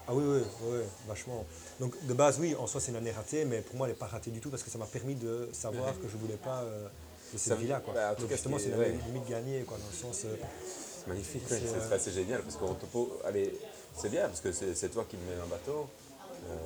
ah 0.09 0.15
oui, 0.15 0.25
oui, 0.27 0.41
oui, 0.63 0.79
vachement. 1.07 1.47
Donc 1.79 1.95
de 2.05 2.15
base, 2.15 2.41
oui, 2.41 2.57
en 2.59 2.67
soi 2.67 2.81
c'est 2.81 2.91
une 2.91 2.97
année 2.97 3.13
ratée, 3.13 3.45
mais 3.45 3.61
pour 3.61 3.77
moi 3.77 3.87
elle 3.87 3.93
n'est 3.93 3.99
pas 3.99 4.09
ratée 4.09 4.33
du 4.33 4.41
tout 4.41 4.51
parce 4.51 4.65
que 4.65 4.71
ça 4.71 4.77
m'a 4.77 4.87
permis 4.87 5.15
de 5.15 5.49
savoir 5.53 5.95
que 6.01 6.09
je 6.09 6.17
ne 6.17 6.21
voulais 6.21 6.39
pas 6.39 6.65
de 7.33 7.39
cette 7.39 7.57
vie-là. 7.59 7.79
Quoi. 7.79 7.95
Bah, 7.95 8.17
donc 8.17 8.29
justement 8.29 8.59
c'est 8.59 8.71
une 8.71 8.75
année 8.75 8.99
limite 9.07 9.29
gagnée, 9.29 9.63
quoi, 9.63 9.79
dans 9.79 9.87
le 9.87 10.13
sens 10.13 10.27
c'est 11.01 11.09
magnifique, 11.09 11.43
c'est 11.49 12.13
génial 12.13 12.43
parce 12.43 12.57
qu'on 12.57 12.75
te 12.75 12.87
Allez, 13.27 13.59
c'est 13.97 14.11
bien 14.11 14.29
parce 14.29 14.41
que 14.41 14.53
c'est 14.53 14.89
toi 14.91 15.07
qui 15.09 15.17
me 15.17 15.23
mets 15.23 15.41
un 15.43 15.47
bateau. 15.47 15.87
Euh, 16.49 16.57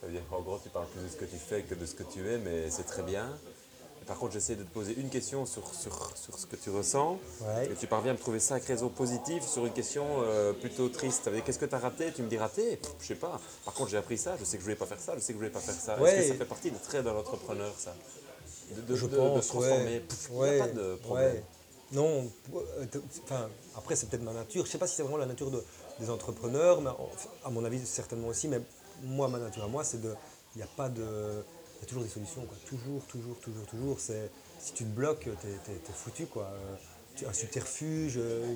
ça 0.00 0.06
veut 0.06 0.12
dire 0.12 0.22
qu'en 0.28 0.42
gros, 0.42 0.58
tu 0.62 0.68
parles 0.68 0.86
plus 0.88 1.02
de 1.02 1.08
ce 1.08 1.16
que 1.16 1.24
tu 1.24 1.36
fais 1.36 1.62
que 1.62 1.74
de 1.74 1.86
ce 1.86 1.94
que 1.94 2.02
tu 2.02 2.28
es, 2.28 2.38
mais 2.38 2.70
c'est 2.70 2.84
très 2.84 3.02
bien. 3.02 3.28
par 4.06 4.18
contre, 4.18 4.32
j'essaie 4.32 4.54
de 4.54 4.62
te 4.62 4.68
poser 4.70 4.94
une 4.98 5.08
question 5.08 5.46
sur, 5.46 5.74
sur, 5.74 6.12
sur 6.16 6.38
ce 6.38 6.46
que 6.46 6.56
tu 6.56 6.70
ressens. 6.70 7.18
Et 7.70 7.74
tu 7.74 7.86
parviens 7.86 8.10
à 8.10 8.14
me 8.14 8.18
trouver 8.18 8.38
cinq 8.38 8.64
raisons 8.64 8.88
positives 8.88 9.42
sur 9.42 9.64
une 9.64 9.72
question 9.72 10.04
euh, 10.22 10.52
plutôt 10.52 10.88
triste. 10.88 11.30
Qu'est-ce 11.44 11.58
que 11.58 11.64
tu 11.64 11.74
as 11.74 11.78
raté? 11.78 12.12
Tu 12.12 12.22
me 12.22 12.28
dis 12.28 12.36
raté? 12.36 12.78
Je 13.00 13.06
sais 13.06 13.14
pas. 13.14 13.40
Par 13.64 13.74
contre, 13.74 13.90
j'ai 13.90 13.96
appris 13.96 14.18
ça. 14.18 14.36
Je 14.38 14.44
sais 14.44 14.56
que 14.56 14.60
je 14.60 14.64
voulais 14.64 14.76
pas 14.76 14.86
faire 14.86 15.00
ça. 15.00 15.14
Je 15.14 15.20
sais 15.20 15.28
que 15.28 15.34
je 15.34 15.38
voulais 15.38 15.50
pas 15.50 15.60
faire 15.60 15.74
ça. 15.74 15.96
Est-ce 15.98 16.16
que 16.16 16.28
ça 16.28 16.34
fait 16.34 16.44
partie 16.44 16.70
des 16.70 16.78
traits 16.78 17.04
d'un 17.04 17.16
entrepreneur, 17.16 17.72
ça? 17.78 17.94
De, 18.70 18.96
je 18.96 19.06
pense, 19.06 19.44
se 19.44 19.48
transformer. 19.48 20.02
Il 20.30 20.36
n'y 20.36 20.60
a 20.60 20.66
pas 20.66 20.72
de 20.72 20.96
problème. 20.96 21.42
Non, 21.92 22.30
euh, 22.54 22.86
enfin, 23.24 23.48
après 23.76 23.96
c'est 23.96 24.08
peut-être 24.08 24.22
ma 24.22 24.32
nature. 24.32 24.62
Je 24.62 24.68
ne 24.68 24.72
sais 24.72 24.78
pas 24.78 24.86
si 24.86 24.96
c'est 24.96 25.02
vraiment 25.02 25.18
la 25.18 25.26
nature 25.26 25.50
des 26.00 26.10
entrepreneurs, 26.10 26.80
mais 26.80 26.90
à 27.44 27.50
mon 27.50 27.64
avis 27.64 27.84
certainement 27.84 28.28
aussi. 28.28 28.48
Mais 28.48 28.60
moi, 29.02 29.28
ma 29.28 29.38
nature 29.38 29.64
à 29.64 29.68
moi, 29.68 29.84
c'est 29.84 30.00
de, 30.00 30.14
il 30.54 30.58
n'y 30.58 30.64
a 30.64 30.68
pas 30.76 30.88
de, 30.88 31.02
il 31.02 31.80
y 31.80 31.84
a 31.84 31.86
toujours 31.86 32.02
des 32.02 32.08
solutions, 32.08 32.42
quoi. 32.46 32.56
Toujours, 32.66 33.02
toujours, 33.06 33.38
toujours, 33.40 33.66
toujours. 33.66 34.00
C'est, 34.00 34.30
si 34.58 34.72
tu 34.72 34.84
te 34.84 34.88
bloques, 34.88 35.28
t'es, 35.40 35.72
es, 35.72 35.92
foutu, 35.92 36.26
quoi. 36.26 36.50
Un 37.26 37.32
subterfuge. 37.32 38.14
Euh, 38.16 38.54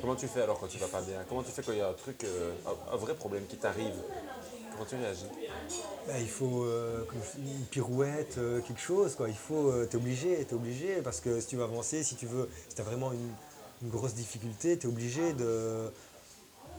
Comment 0.00 0.16
tu 0.16 0.26
fais 0.26 0.40
alors 0.40 0.58
quand 0.58 0.68
tu 0.68 0.78
vas 0.78 0.86
pas 0.86 1.02
bien? 1.02 1.22
Comment 1.28 1.42
tu 1.42 1.50
fais 1.50 1.62
quand 1.62 1.72
il 1.72 1.78
y 1.78 1.82
a 1.82 1.88
un 1.88 1.94
truc, 1.94 2.24
euh, 2.24 2.54
un 2.90 2.96
vrai 2.96 3.14
problème 3.14 3.44
qui 3.46 3.56
t'arrive? 3.56 3.94
Bah, 6.06 6.14
Il 6.18 6.28
faut 6.28 6.64
euh, 6.64 7.04
une 7.36 7.66
pirouette, 7.66 8.38
euh, 8.38 8.60
quelque 8.60 8.80
chose. 8.80 9.14
Quoi. 9.14 9.28
Il 9.28 9.36
faut, 9.36 9.70
euh, 9.70 9.88
es 9.90 9.94
obligé, 9.94 10.40
es 10.40 10.52
obligé, 10.54 11.02
parce 11.02 11.20
que 11.20 11.40
si 11.40 11.48
tu 11.48 11.56
veux 11.56 11.64
avancer, 11.64 12.02
si 12.02 12.14
tu 12.14 12.26
veux, 12.26 12.48
si 12.68 12.80
as 12.80 12.84
vraiment 12.84 13.12
une, 13.12 13.90
grosse 13.90 14.14
difficulté, 14.14 14.78
tu 14.78 14.86
es 14.86 14.90
obligé 14.90 15.32
de. 15.34 15.90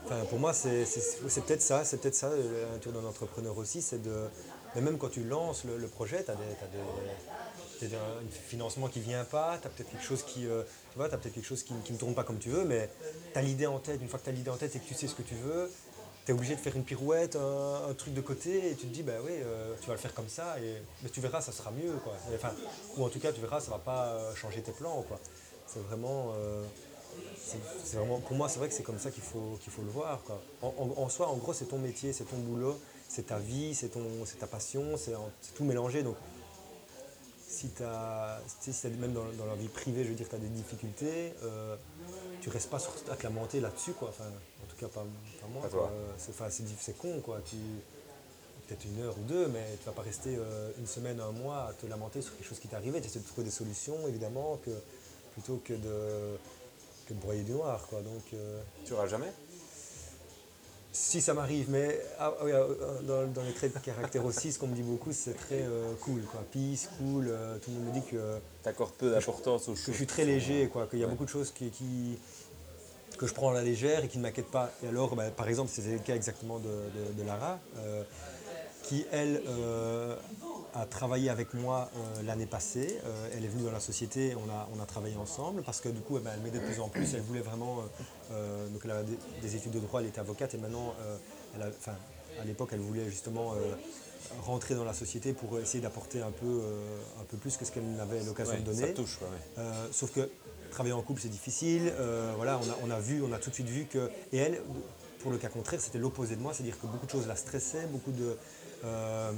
Enfin, 0.05 0.25
pour 0.29 0.39
moi, 0.39 0.53
c'est 0.53 0.85
peut-être 1.45 1.61
ça, 1.61 1.85
c'est 1.85 1.97
peut-être 1.97 2.15
ça, 2.15 2.29
la 2.29 2.71
nature 2.73 2.91
d'un 2.91 3.05
entrepreneur 3.05 3.57
aussi, 3.57 3.81
c'est 3.81 4.01
de. 4.01 4.27
Mais 4.75 4.81
même 4.81 4.97
quand 4.97 5.09
tu 5.09 5.23
lances 5.23 5.63
le, 5.63 5.87
projet, 5.87 6.23
tu 6.23 6.31
as, 6.31 6.35
des, 6.35 7.95
un 7.95 8.29
financement 8.47 8.87
qui 8.87 8.99
ne 8.99 9.05
vient 9.05 9.23
pas, 9.23 9.57
tu 9.61 9.67
as 9.67 9.69
peut-être 9.69 9.91
quelque 9.91 10.05
chose 10.05 10.23
qui. 10.23 10.41
tu 10.41 10.95
vois, 10.97 11.05
as 11.05 11.17
peut-être 11.17 11.33
quelque 11.33 11.47
chose 11.47 11.63
qui, 11.63 11.73
ne 11.73 11.97
tourne 11.97 12.15
pas 12.15 12.23
comme 12.23 12.39
tu 12.39 12.49
veux, 12.49 12.65
mais 12.65 12.89
tu 13.31 13.39
as 13.39 13.41
l'idée 13.41 13.67
en 13.67 13.79
tête. 13.79 14.01
Une 14.01 14.09
fois 14.09 14.19
que 14.19 14.25
tu 14.25 14.29
as 14.29 14.33
l'idée 14.33 14.49
en 14.49 14.57
tête 14.57 14.75
et 14.75 14.79
que 14.79 14.87
tu 14.87 14.95
sais 14.95 15.07
ce 15.07 15.15
que 15.15 15.21
tu 15.21 15.35
veux, 15.35 15.69
tu 16.29 16.33
obligé 16.33 16.55
de 16.55 16.59
faire 16.59 16.75
une 16.75 16.83
pirouette, 16.83 17.35
un, 17.35 17.93
truc 17.95 18.13
de 18.13 18.21
côté, 18.21 18.69
et 18.69 18.75
tu 18.75 18.85
te 18.85 18.93
dis, 18.93 19.01
bah 19.01 19.13
oui, 19.23 19.31
euh, 19.33 19.73
tu 19.81 19.87
vas 19.87 19.93
le 19.93 19.99
faire 19.99 20.13
comme 20.13 20.29
ça, 20.29 20.59
et, 20.59 20.75
mais 21.01 21.09
tu 21.09 21.21
verras, 21.21 21.41
ça 21.41 21.51
sera 21.51 21.71
mieux. 21.71 21.93
Quoi. 22.03 22.13
Enfin, 22.35 22.53
ou 22.97 23.03
en 23.03 23.09
tout 23.09 23.19
cas, 23.19 23.31
tu 23.31 23.41
verras, 23.41 23.59
ça 23.59 23.71
va 23.71 23.79
pas 23.79 24.09
euh, 24.09 24.35
changer 24.35 24.61
tes 24.61 24.71
plans. 24.71 25.03
Quoi. 25.07 25.19
C'est 25.65 25.81
vraiment, 25.81 26.33
euh, 26.35 26.63
c'est, 27.83 27.97
vraiment. 27.97 28.19
Pour 28.19 28.37
moi, 28.37 28.47
c'est 28.47 28.59
vrai 28.59 28.67
que 28.67 28.75
c'est 28.75 28.83
comme 28.83 28.99
ça 28.99 29.09
qu'il 29.09 29.23
faut, 29.23 29.57
qu'il 29.61 29.73
faut 29.73 29.81
le 29.81 29.89
voir. 29.89 30.21
Quoi. 30.23 30.39
En, 30.61 31.09
soi, 31.09 31.27
en 31.29 31.37
gros, 31.37 31.53
c'est 31.53 31.65
ton 31.65 31.79
métier, 31.79 32.13
c'est 32.13 32.25
ton 32.25 32.37
boulot, 32.37 32.79
c'est 33.07 33.27
ta 33.27 33.39
vie, 33.39 33.73
c'est, 33.73 33.89
ton, 33.89 34.05
c'est 34.25 34.37
ta 34.37 34.47
passion, 34.47 34.97
c'est, 34.97 35.13
tout 35.55 35.63
mélangé. 35.63 36.03
Donc, 36.03 36.15
si 37.47 37.69
tu 37.71 37.83
as, 37.83 38.39
même 38.99 39.13
dans, 39.13 39.25
dans, 39.35 39.45
la 39.47 39.55
vie 39.55 39.67
privée, 39.67 40.03
je 40.03 40.09
veux 40.09 40.15
dire, 40.15 40.29
tu 40.29 40.35
as 40.35 40.39
des 40.39 40.47
difficultés, 40.49 41.33
tu 42.41 42.49
restes 42.49 42.69
pas 42.69 42.79
sur, 42.79 42.91
à 43.11 43.15
te 43.15 43.23
lamenter 43.23 43.59
là-dessus. 43.59 43.93
Quoi. 43.93 44.09
Enfin, 44.09 44.25
pas, 44.87 45.03
moi. 45.51 45.91
C'est 46.79 46.97
con, 46.97 47.21
quoi. 47.21 47.41
Peut-être 48.67 48.85
une 48.85 49.01
heure 49.01 49.17
ou 49.17 49.23
deux, 49.23 49.47
mais 49.47 49.65
tu 49.79 49.85
vas 49.85 49.93
pas 49.93 50.03
rester 50.03 50.35
euh, 50.37 50.71
une 50.77 50.85
semaine, 50.85 51.19
un 51.19 51.31
mois 51.31 51.69
à 51.69 51.73
te 51.73 51.87
lamenter 51.87 52.21
sur 52.21 52.37
quelque 52.37 52.47
chose 52.47 52.59
qui 52.59 52.67
t'est 52.67 52.75
arrivé. 52.75 53.01
Tu 53.01 53.07
essaies 53.07 53.19
de 53.19 53.25
trouver 53.25 53.43
des 53.43 53.51
solutions, 53.51 54.07
évidemment, 54.07 54.59
que, 54.63 54.71
plutôt 55.33 55.59
que 55.65 55.73
de, 55.73 56.37
que 57.07 57.13
de 57.13 57.19
broyer 57.19 57.43
du 57.43 57.53
noir. 57.53 57.85
Quoi. 57.89 58.01
Donc, 58.01 58.21
euh, 58.33 58.61
tu 58.85 58.93
auras 58.93 59.07
jamais? 59.07 59.31
Si 60.91 61.21
ça 61.21 61.33
m'arrive, 61.33 61.69
mais 61.69 62.01
ah, 62.17 62.33
euh, 62.43 63.01
dans, 63.03 63.43
les 63.43 63.53
traits 63.53 63.73
de 63.73 63.79
caractère 63.79 64.25
aussi, 64.25 64.51
ce 64.51 64.59
qu'on 64.59 64.67
me 64.67 64.75
dit 64.75 64.81
beaucoup, 64.81 65.11
c'est 65.11 65.33
très 65.33 65.65
cool, 66.01 66.21
quoi. 66.23 66.43
Peace, 66.51 66.89
cool. 66.97 67.31
tout 67.61 67.71
le 67.71 67.77
monde 67.77 67.87
me 67.87 67.93
dit 67.93 68.05
que. 68.09 68.37
T'accordes 68.63 68.93
peu 68.93 69.11
d'importance 69.11 69.69
aux 69.69 69.75
choses. 69.75 69.85
Que 69.85 69.91
je 69.91 69.97
suis 69.97 70.07
très 70.07 70.25
léger, 70.25 70.67
quoi. 70.67 70.87
Qu'il 70.87 70.99
y 70.99 71.03
a 71.03 71.07
beaucoup 71.07 71.25
de 71.25 71.29
choses 71.29 71.51
qui, 71.51 71.69
qui, 71.69 72.17
que 73.19 73.27
je 73.27 73.33
prends 73.33 73.51
à 73.51 73.53
la 73.53 73.61
légère 73.61 74.03
et 74.03 74.07
qui 74.07 74.17
ne 74.17 74.23
m'inquiète 74.23 74.49
pas. 74.49 74.71
Et 74.83 74.87
alors, 74.87 75.15
bah, 75.15 75.29
par 75.29 75.47
exemple, 75.47 75.69
c'était 75.71 75.91
le 75.91 75.99
cas 75.99 76.15
exactement 76.15 76.57
de, 76.57 77.23
Lara, 77.25 77.59
euh, 77.77 78.03
qui, 78.89 79.05
elle, 79.11 79.41
euh, 79.47 80.15
a 80.73 80.85
travaillé 80.85 81.29
avec 81.29 81.53
moi 81.53 81.89
euh, 81.95 82.23
l'année 82.23 82.45
passée. 82.45 82.99
elle 83.35 83.43
est 83.43 83.47
venue 83.47 83.63
dans 83.63 83.71
la 83.71 83.79
société, 83.79 84.35
on 84.35 84.49
a, 84.49 84.67
on 84.75 84.81
a 84.81 84.85
travaillé 84.85 85.15
ensemble 85.15 85.61
parce 85.63 85.81
que 85.81 85.89
du 85.89 86.01
coup, 86.01 86.17
eh 86.17 86.21
ben, 86.21 86.31
elle 86.33 86.41
m'aidait 86.41 86.59
de 86.59 86.65
plus 86.65 86.79
en 86.79 86.89
plus. 86.89 87.13
Elle 87.13 87.21
voulait 87.21 87.41
vraiment. 87.41 87.77
donc, 88.29 88.81
elle 88.83 88.91
avait 88.91 89.05
des, 89.41 89.55
études 89.55 89.71
de 89.71 89.79
droit, 89.79 90.01
elle 90.01 90.07
était 90.07 90.19
avocate 90.19 90.53
et 90.53 90.57
maintenant, 90.57 90.93
elle 91.55 91.71
à 92.41 92.45
l'époque, 92.45 92.69
elle 92.71 92.79
voulait 92.79 93.09
justement 93.09 93.53
rentrer 94.41 94.75
dans 94.75 94.85
la 94.85 94.93
société 94.93 95.33
pour 95.33 95.59
essayer 95.59 95.81
d'apporter 95.81 96.21
un 96.21 96.31
peu, 96.31 96.61
un 97.19 97.23
peu 97.23 97.37
plus 97.37 97.57
que 97.57 97.65
ce 97.65 97.71
qu'elle 97.71 97.89
n'avait 97.95 98.23
l'occasion 98.23 98.59
de 98.59 98.65
donner. 98.65 98.87
Ça 98.87 98.93
touche, 98.93 99.19
sauf 99.91 100.11
que 100.11 100.29
travailler 100.69 100.93
en 100.93 101.01
couple, 101.01 101.21
c'est 101.21 101.29
difficile. 101.29 101.91
Euh, 101.99 102.33
voilà, 102.37 102.59
on 102.83 102.89
a, 102.89 102.99
vu, 102.99 103.21
on 103.21 103.33
a 103.33 103.39
tout 103.39 103.49
de 103.49 103.55
suite 103.55 103.67
vu 103.67 103.85
que. 103.85 104.09
Et 104.31 104.37
elle, 104.37 104.61
pour 105.19 105.31
le 105.31 105.37
cas 105.37 105.49
contraire, 105.49 105.81
c'était 105.81 105.97
l'opposé 105.97 106.35
de 106.35 106.41
moi, 106.41 106.53
c'est-à-dire 106.53 106.79
que 106.79 106.87
beaucoup 106.87 107.05
de 107.05 107.11
choses 107.11 107.27
la 107.27 107.35
stressaient, 107.35 107.87
beaucoup 107.87 108.11
de. 108.11 108.37
Euh, 108.85 109.31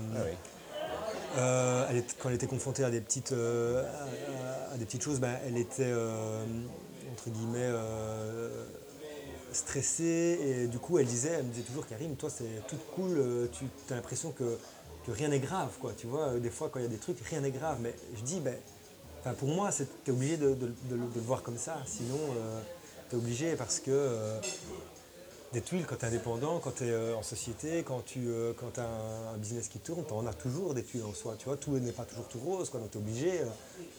ah 1.38 1.88
elle 1.90 2.04
quand 2.20 2.30
elle 2.30 2.36
était 2.36 2.48
confrontée 2.48 2.84
à 2.84 2.90
des 2.90 3.02
petites, 3.02 3.34
à, 3.34 4.78
des 4.78 4.86
petites 4.86 5.04
choses, 5.04 5.20
ben, 5.20 5.38
elle 5.46 5.58
était, 5.58 5.94
entre 7.12 7.30
guillemets, 7.30 7.72
stressée. 9.54 10.40
Et 10.44 10.68
du 10.68 10.78
coup, 10.80 11.00
elle 11.00 11.06
disait, 11.06 11.30
elle 11.40 11.46
me 11.46 11.52
disait 11.52 11.66
toujours, 11.66 11.88
Karim, 11.88 12.16
toi, 12.16 12.30
c'est 12.30 12.68
tout 12.68 12.78
cool, 12.96 13.50
tu 13.54 13.66
as 13.92 13.96
l'impression 13.96 14.32
que, 14.32 14.58
que 15.06 15.12
rien 15.12 15.30
n'est 15.30 15.40
grave, 15.40 15.72
quoi. 15.80 15.94
Tu 15.98 16.08
vois, 16.08 16.38
des 16.40 16.50
fois, 16.50 16.70
quand 16.70 16.80
il 16.80 16.84
y 16.84 16.86
a 16.86 16.90
des 16.90 16.98
trucs, 16.98 17.20
rien 17.22 17.40
n'est 17.40 17.52
grave. 17.52 17.78
Mais 17.82 17.94
je 18.16 18.22
dis, 18.24 18.42
ben, 18.42 18.56
pour 19.38 19.48
moi, 19.48 19.70
tu 19.72 19.84
es 19.84 20.12
obligé 20.12 20.36
de, 20.38 20.56
le 20.90 21.22
voir 21.22 21.44
comme 21.44 21.58
ça. 21.58 21.78
Sinon, 21.86 22.20
tu 23.10 23.16
es 23.16 23.18
obligé 23.18 23.56
parce 23.56 23.80
que 23.80 24.40
des 25.54 25.62
tuiles 25.62 25.86
quand 25.86 25.98
tu 25.98 26.06
es 26.06 26.08
indépendant, 26.08 26.60
quand 26.60 26.76
tu 26.78 26.86
es 26.86 26.92
euh, 26.92 27.16
en 27.16 27.24
société, 27.24 27.84
quand 27.84 28.04
tu 28.06 28.28
euh, 28.28 28.54
quand 28.54 28.80
as 28.80 28.88
un, 29.34 29.38
business 29.38 29.68
qui 29.68 29.80
tourne, 29.80 30.06
on 30.12 30.26
a 30.26 30.34
toujours 30.34 30.74
des 30.74 30.84
tuiles 30.84 31.04
en 31.04 31.14
soi. 31.14 31.36
Tu 31.38 31.46
vois, 31.46 31.58
tout 31.58 31.72
n'est 31.72 31.92
pas 31.92 32.06
toujours 32.06 32.28
tout 32.28 32.40
rose, 32.40 32.72
donc 32.72 32.92
tu 32.92 32.98
es 32.98 33.02
obligé 33.02 33.42
euh, 33.42 33.46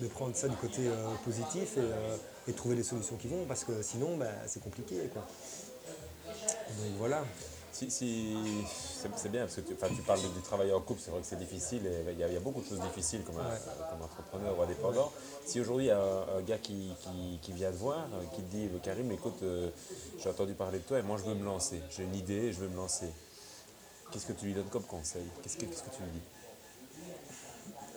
de 0.01 0.09
prendre 0.09 0.35
ça 0.35 0.49
du 0.49 0.57
côté 0.57 0.83
positif 1.25 1.77
et, 2.49 2.53
trouver 2.53 2.77
les 2.77 2.83
solutions 2.83 3.17
qui 3.17 3.29
vont 3.29 3.45
parce 3.47 3.65
que 3.65 3.83
sinon 3.83 4.17
bah, 4.17 4.27
c'est 4.47 4.63
compliqué. 4.63 4.97
Donc 5.15 6.93
voilà. 6.99 7.25
Si, 7.73 7.91
c'est 9.17 9.31
bien 9.31 9.43
parce 9.43 9.57
que 9.57 9.61
tu, 9.63 9.75
tu 9.75 10.03
parles 10.03 10.21
du 10.21 10.43
travail 10.43 10.73
en 10.73 10.81
couple, 10.81 11.01
c'est 11.03 11.11
vrai 11.11 11.21
que 11.21 11.27
c'est 11.27 11.39
difficile 11.39 11.87
et 11.87 12.13
il 12.13 12.19
y, 12.19 12.37
a 12.37 12.41
beaucoup 12.41 12.61
de 12.61 12.67
choses 12.67 12.81
difficiles 12.81 13.23
comme, 13.25 13.37
comme 13.37 14.03
entrepreneur 14.03 14.59
ou 14.59 14.63
indépendant. 14.63 15.11
Si 15.47 15.59
aujourd'hui 15.59 15.87
il 15.87 15.89
y 15.89 15.93
a 15.93 15.99
un, 15.99 16.43
gars 16.43 16.59
qui, 16.59 16.93
vient 17.49 17.71
te 17.71 17.77
voir, 17.77 18.07
qui 18.35 18.43
te 18.43 18.51
dit 18.55 18.69
Karim, 18.83 19.11
écoute, 19.11 19.43
euh, 19.43 19.71
j'ai 20.23 20.29
entendu 20.29 20.53
parler 20.53 20.81
de 20.81 20.85
toi 20.85 20.99
et 20.99 21.03
moi 21.03 21.17
je 21.17 21.25
veux 21.25 21.35
me 21.35 21.45
lancer, 21.45 21.81
j'ai 21.91 22.05
une 22.05 22.15
idée 22.15 22.35
et 22.35 22.53
je 22.53 22.61
veux 22.61 22.69
me 22.69 22.77
lancer, 22.77 23.09
qu'est-ce 24.11 24.27
que 24.27 24.35
tu 24.35 24.45
lui 24.45 24.55
donnes 24.55 24.69
comme 24.71 24.85
conseil? 24.85 25.25
Qu'est-ce 25.43 25.57
que, 25.57 25.65
que, 25.65 25.97
tu 25.97 26.03
lui 26.03 26.11
dis? 26.13 26.21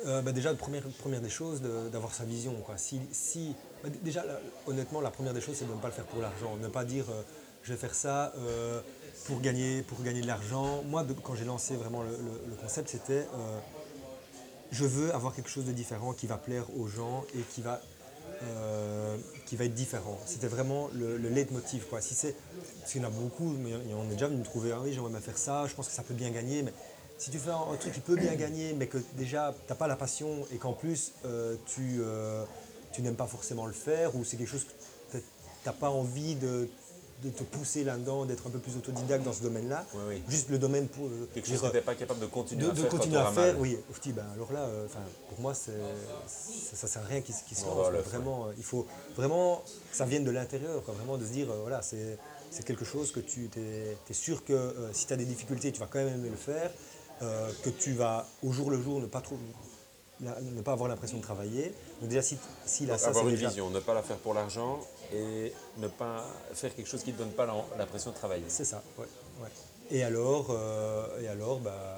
Euh, 0.06 0.22
bah 0.22 0.32
déjà, 0.32 0.52
la 0.52 0.58
première, 0.58 0.84
première 1.00 1.22
des 1.22 1.30
choses, 1.30 1.62
d'avoir 1.92 2.14
sa 2.14 2.26
vision. 2.26 2.54
Quoi. 2.66 2.78
Si, 2.78 3.02
si 3.12 3.56
bah, 3.84 3.90
déjà, 4.04 4.24
honnêtement, 4.68 5.02
la 5.02 5.10
première 5.10 5.34
des 5.34 5.42
choses, 5.42 5.56
c'est 5.56 5.68
de 5.68 5.74
ne 5.74 5.80
pas 5.80 5.88
le 5.88 5.94
faire 5.94 6.06
pour 6.06 6.22
l'argent. 6.22 6.56
Ne 6.58 6.68
pas 6.68 6.86
dire 6.86 7.06
euh, 7.10 7.24
je 7.66 7.74
vais 7.74 7.80
faire 7.80 7.96
ça 7.96 8.34
pour 9.26 9.42
gagner, 9.42 9.82
pour 9.82 10.02
gagner 10.04 10.22
de 10.22 10.28
l'argent. 10.28 10.84
Moi, 10.84 11.06
quand 11.24 11.36
j'ai 11.36 11.46
lancé 11.46 11.76
vraiment 11.76 12.04
le, 12.04 12.56
concept, 12.62 12.90
c'était 12.90 13.28
euh, 13.34 13.60
je 14.72 14.86
veux 14.86 15.14
avoir 15.14 15.34
quelque 15.34 15.50
chose 15.50 15.66
de 15.66 15.72
différent 15.72 16.14
qui 16.14 16.28
va 16.28 16.38
plaire 16.38 16.66
aux 16.78 16.88
gens 16.88 17.24
et 17.36 17.42
qui 17.54 17.62
va, 17.62 17.82
euh, 18.44 19.18
être 19.52 19.74
différent. 19.74 20.20
C'était 20.26 20.48
vraiment 20.48 20.90
le, 20.94 21.18
le 21.18 21.30
leitmotiv. 21.30 21.86
Parce 21.86 22.08
qu'il 22.08 23.02
y 23.02 23.06
en 23.06 23.08
a 23.08 23.12
beaucoup, 23.12 23.50
mais 23.60 23.74
on 23.96 24.06
est 24.10 24.14
déjà 24.14 24.28
venu 24.28 24.40
me 24.40 24.46
trouver, 24.46 24.72
ah 24.72 24.80
oui, 24.84 24.94
j'aimerais 24.94 25.12
bien 25.12 25.22
faire 25.22 25.38
ça, 25.38 25.66
je 25.68 25.74
pense 25.74 25.88
que 25.88 25.94
ça 25.94 26.04
peut 26.04 26.14
bien 26.14 26.30
gagner, 26.30 26.62
mais 26.62 26.74
si 27.18 27.32
tu 27.32 27.40
fais 27.40 27.52
un, 27.52 27.76
truc 27.80 27.94
qui 27.94 28.02
peut 28.02 28.18
bien 28.18 28.36
gagner, 28.36 28.74
mais 28.74 28.88
que 28.88 28.98
déjà 29.14 29.56
tu 29.66 29.72
n'as 29.72 29.76
pas 29.76 29.88
la 29.88 29.96
passion 29.96 30.46
et 30.54 30.58
qu'en 30.58 30.74
plus 30.74 31.14
euh, 31.24 31.56
tu 31.66 33.02
n'aimes 33.02 33.16
pas 33.16 33.28
forcément 33.28 33.66
le 33.66 33.74
faire, 33.74 34.16
ou 34.16 34.24
c'est 34.24 34.38
quelque 34.38 34.50
chose 34.50 34.66
que 34.66 35.18
tu 35.18 35.24
n'as 35.66 35.74
pas 35.74 35.90
envie 35.90 36.36
de 36.36 36.70
de 37.26 37.32
te 37.32 37.44
pousser 37.44 37.84
là-dedans, 37.84 38.26
d'être 38.26 38.46
un 38.48 38.50
peu 38.50 38.60
plus 38.60 38.78
autodidacte 38.78 39.24
dans 39.24 39.34
ce 39.34 39.42
domaine-là. 39.42 39.86
Juste 40.30 40.50
le 40.50 40.60
domaine 40.60 40.88
pour. 40.88 41.08
Euh, 41.08 41.28
Quelque 41.34 41.48
chose 41.50 41.62
que 41.62 41.78
tu 41.78 41.84
pas 41.84 41.96
capable 41.96 42.20
de 42.20 42.28
continuer 42.28 42.66
à 42.66 42.74
faire. 42.74 42.84
De 42.84 42.90
continuer 42.90 43.18
à 43.18 43.32
faire, 43.32 43.60
oui. 43.60 43.78
Ben, 44.08 44.26
alors 44.34 44.52
là, 44.54 44.60
euh, 44.60 44.88
pour 45.30 45.40
moi, 45.42 45.54
ça 45.54 45.72
ne 45.72 46.88
sert 46.88 47.02
à 47.02 47.06
rien 47.06 47.22
qui, 47.22 47.34
qui 47.48 47.56
se 47.56 47.66
lance. 47.66 47.92
vraiment, 48.06 48.48
euh, 48.48 48.54
il 48.58 48.64
faut 48.64 48.86
vraiment 49.16 49.64
ça 49.92 50.06
vienne 50.06 50.24
de 50.24 50.32
l'intérieur, 50.32 50.82
vraiment 50.82 51.18
de 51.18 51.26
se 51.26 51.32
dire, 51.32 51.48
voilà, 51.64 51.82
c'est 51.82 52.18
quelque 52.64 52.86
chose 52.86 53.12
que 53.12 53.20
tu 53.20 53.50
es, 53.58 54.14
sûr 54.14 54.44
que 54.46 54.74
si 54.94 55.08
tu 55.08 55.14
as 55.14 55.18
des 55.18 55.26
difficultés, 55.26 55.72
tu 55.72 55.80
vas 55.80 55.88
quand 55.88 56.00
même 56.00 56.14
aimer 56.14 56.30
le 56.30 56.36
faire, 56.36 56.72
que 57.20 57.70
tu 57.70 57.94
vas 57.94 58.28
au 58.44 58.52
jour 58.52 58.70
le 58.70 58.82
jour 58.82 59.00
ne 59.00 59.08
pas 59.08 59.22
trop 59.22 59.38
ne 60.22 60.62
pas 60.62 60.72
avoir 60.72 60.90
l'impression 60.90 61.18
de 61.18 61.24
travailler. 61.24 61.74
Donc 62.00 62.10
déjà, 62.10 62.22
si, 62.22 62.38
si 62.66 62.88
ça, 62.88 63.10
avoir 63.10 63.28
une 63.28 63.36
vision, 63.36 63.70
ne 63.70 63.80
pas 63.80 63.94
la 63.94 64.02
faire 64.02 64.18
pour 64.18 64.34
l'argent 64.34 64.80
et 65.14 65.54
ne 65.78 65.88
pas 65.88 66.26
faire 66.54 66.76
quelque 66.76 66.88
chose 66.88 67.04
qui 67.04 67.12
ne 67.12 67.18
te 67.18 67.22
donne 67.22 67.32
pas 67.32 67.46
l'impression 67.78 68.12
de 68.12 68.16
travailler. 68.16 68.46
C'est 68.48 68.66
ça, 68.66 68.82
ouais, 68.98 69.06
Et 69.92 70.04
alors, 70.04 70.48
euh, 70.50 71.22
et 71.22 71.28
alors 71.28 71.60
bah, 71.60 71.98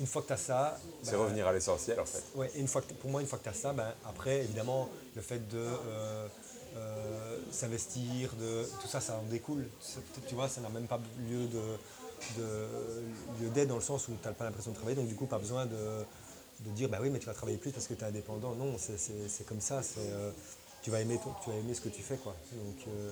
une 0.00 0.06
fois 0.06 0.22
que 0.22 0.28
tu 0.28 0.32
as 0.32 0.38
ça... 0.38 0.78
C'est 1.02 1.12
bah, 1.12 1.18
revenir 1.18 1.46
à 1.46 1.52
l'essentiel 1.52 2.00
en 2.00 2.04
fait. 2.04 2.22
Ouais, 2.34 2.50
une 2.56 2.68
fois 2.68 2.82
que, 2.82 2.92
pour 2.94 3.10
moi, 3.10 3.20
une 3.20 3.26
fois 3.26 3.38
que 3.38 3.44
tu 3.44 3.50
as 3.50 3.54
ça, 3.54 3.72
bah, 3.72 3.94
après, 4.04 4.40
évidemment, 4.40 4.88
le 5.14 5.22
fait 5.22 5.48
de... 5.48 5.58
Euh, 5.58 6.28
euh, 6.76 7.38
s'investir, 7.50 8.34
de 8.34 8.68
tout 8.82 8.88
ça, 8.88 9.00
ça 9.00 9.18
en 9.18 9.30
découle. 9.30 9.66
Tu 10.26 10.34
vois, 10.34 10.48
ça 10.48 10.60
n'a 10.60 10.68
même 10.68 10.86
pas 10.86 11.00
lieu 11.26 11.46
de, 11.46 12.42
lieu 13.40 13.48
d'être 13.50 13.68
dans 13.68 13.76
le 13.76 13.80
sens 13.80 14.08
où 14.08 14.12
tu 14.20 14.28
n'as 14.28 14.34
pas 14.34 14.44
l'impression 14.44 14.72
de 14.72 14.76
travailler, 14.76 14.96
donc 14.96 15.08
du 15.08 15.14
coup, 15.14 15.24
pas 15.24 15.38
besoin 15.38 15.64
de, 15.64 16.04
de 16.60 16.70
dire 16.70 16.88
bah 16.88 16.98
oui 17.00 17.10
mais 17.10 17.18
tu 17.18 17.26
vas 17.26 17.34
travailler 17.34 17.58
plus 17.58 17.70
parce 17.70 17.86
que 17.86 17.94
tu 17.94 18.02
es 18.02 18.04
indépendant. 18.04 18.54
Non, 18.54 18.76
c'est 18.78 19.46
comme 19.46 19.60
ça. 19.60 19.80
Euh, 19.98 20.30
tu, 20.86 20.92
vas 20.92 21.00
aimer 21.00 21.18
tu 21.42 21.50
vas 21.50 21.56
aimer 21.56 21.74
ce 21.74 21.80
que 21.80 21.88
tu 21.88 22.00
fais. 22.00 22.16
Quoi. 22.16 22.36
Donc, 22.52 22.86
euh, 22.86 23.10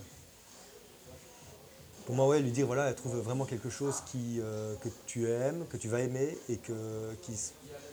pour 2.07 2.15
moi, 2.15 2.29
ouais, 2.29 2.39
lui 2.39 2.53
dire 2.53 2.67
voilà, 2.69 2.89
elle 2.89 2.95
trouve 2.95 3.17
vraiment 3.17 3.47
quelque 3.47 3.69
chose 3.69 4.01
qui, 4.07 4.39
euh, 4.41 4.77
que 4.77 4.89
tu 5.07 5.29
aimes, 5.29 5.67
que 5.69 5.77
tu 5.77 5.89
vas 5.89 5.99
aimer 5.99 6.39
et 6.49 6.59
que, 6.59 6.73
qui, 7.23 7.33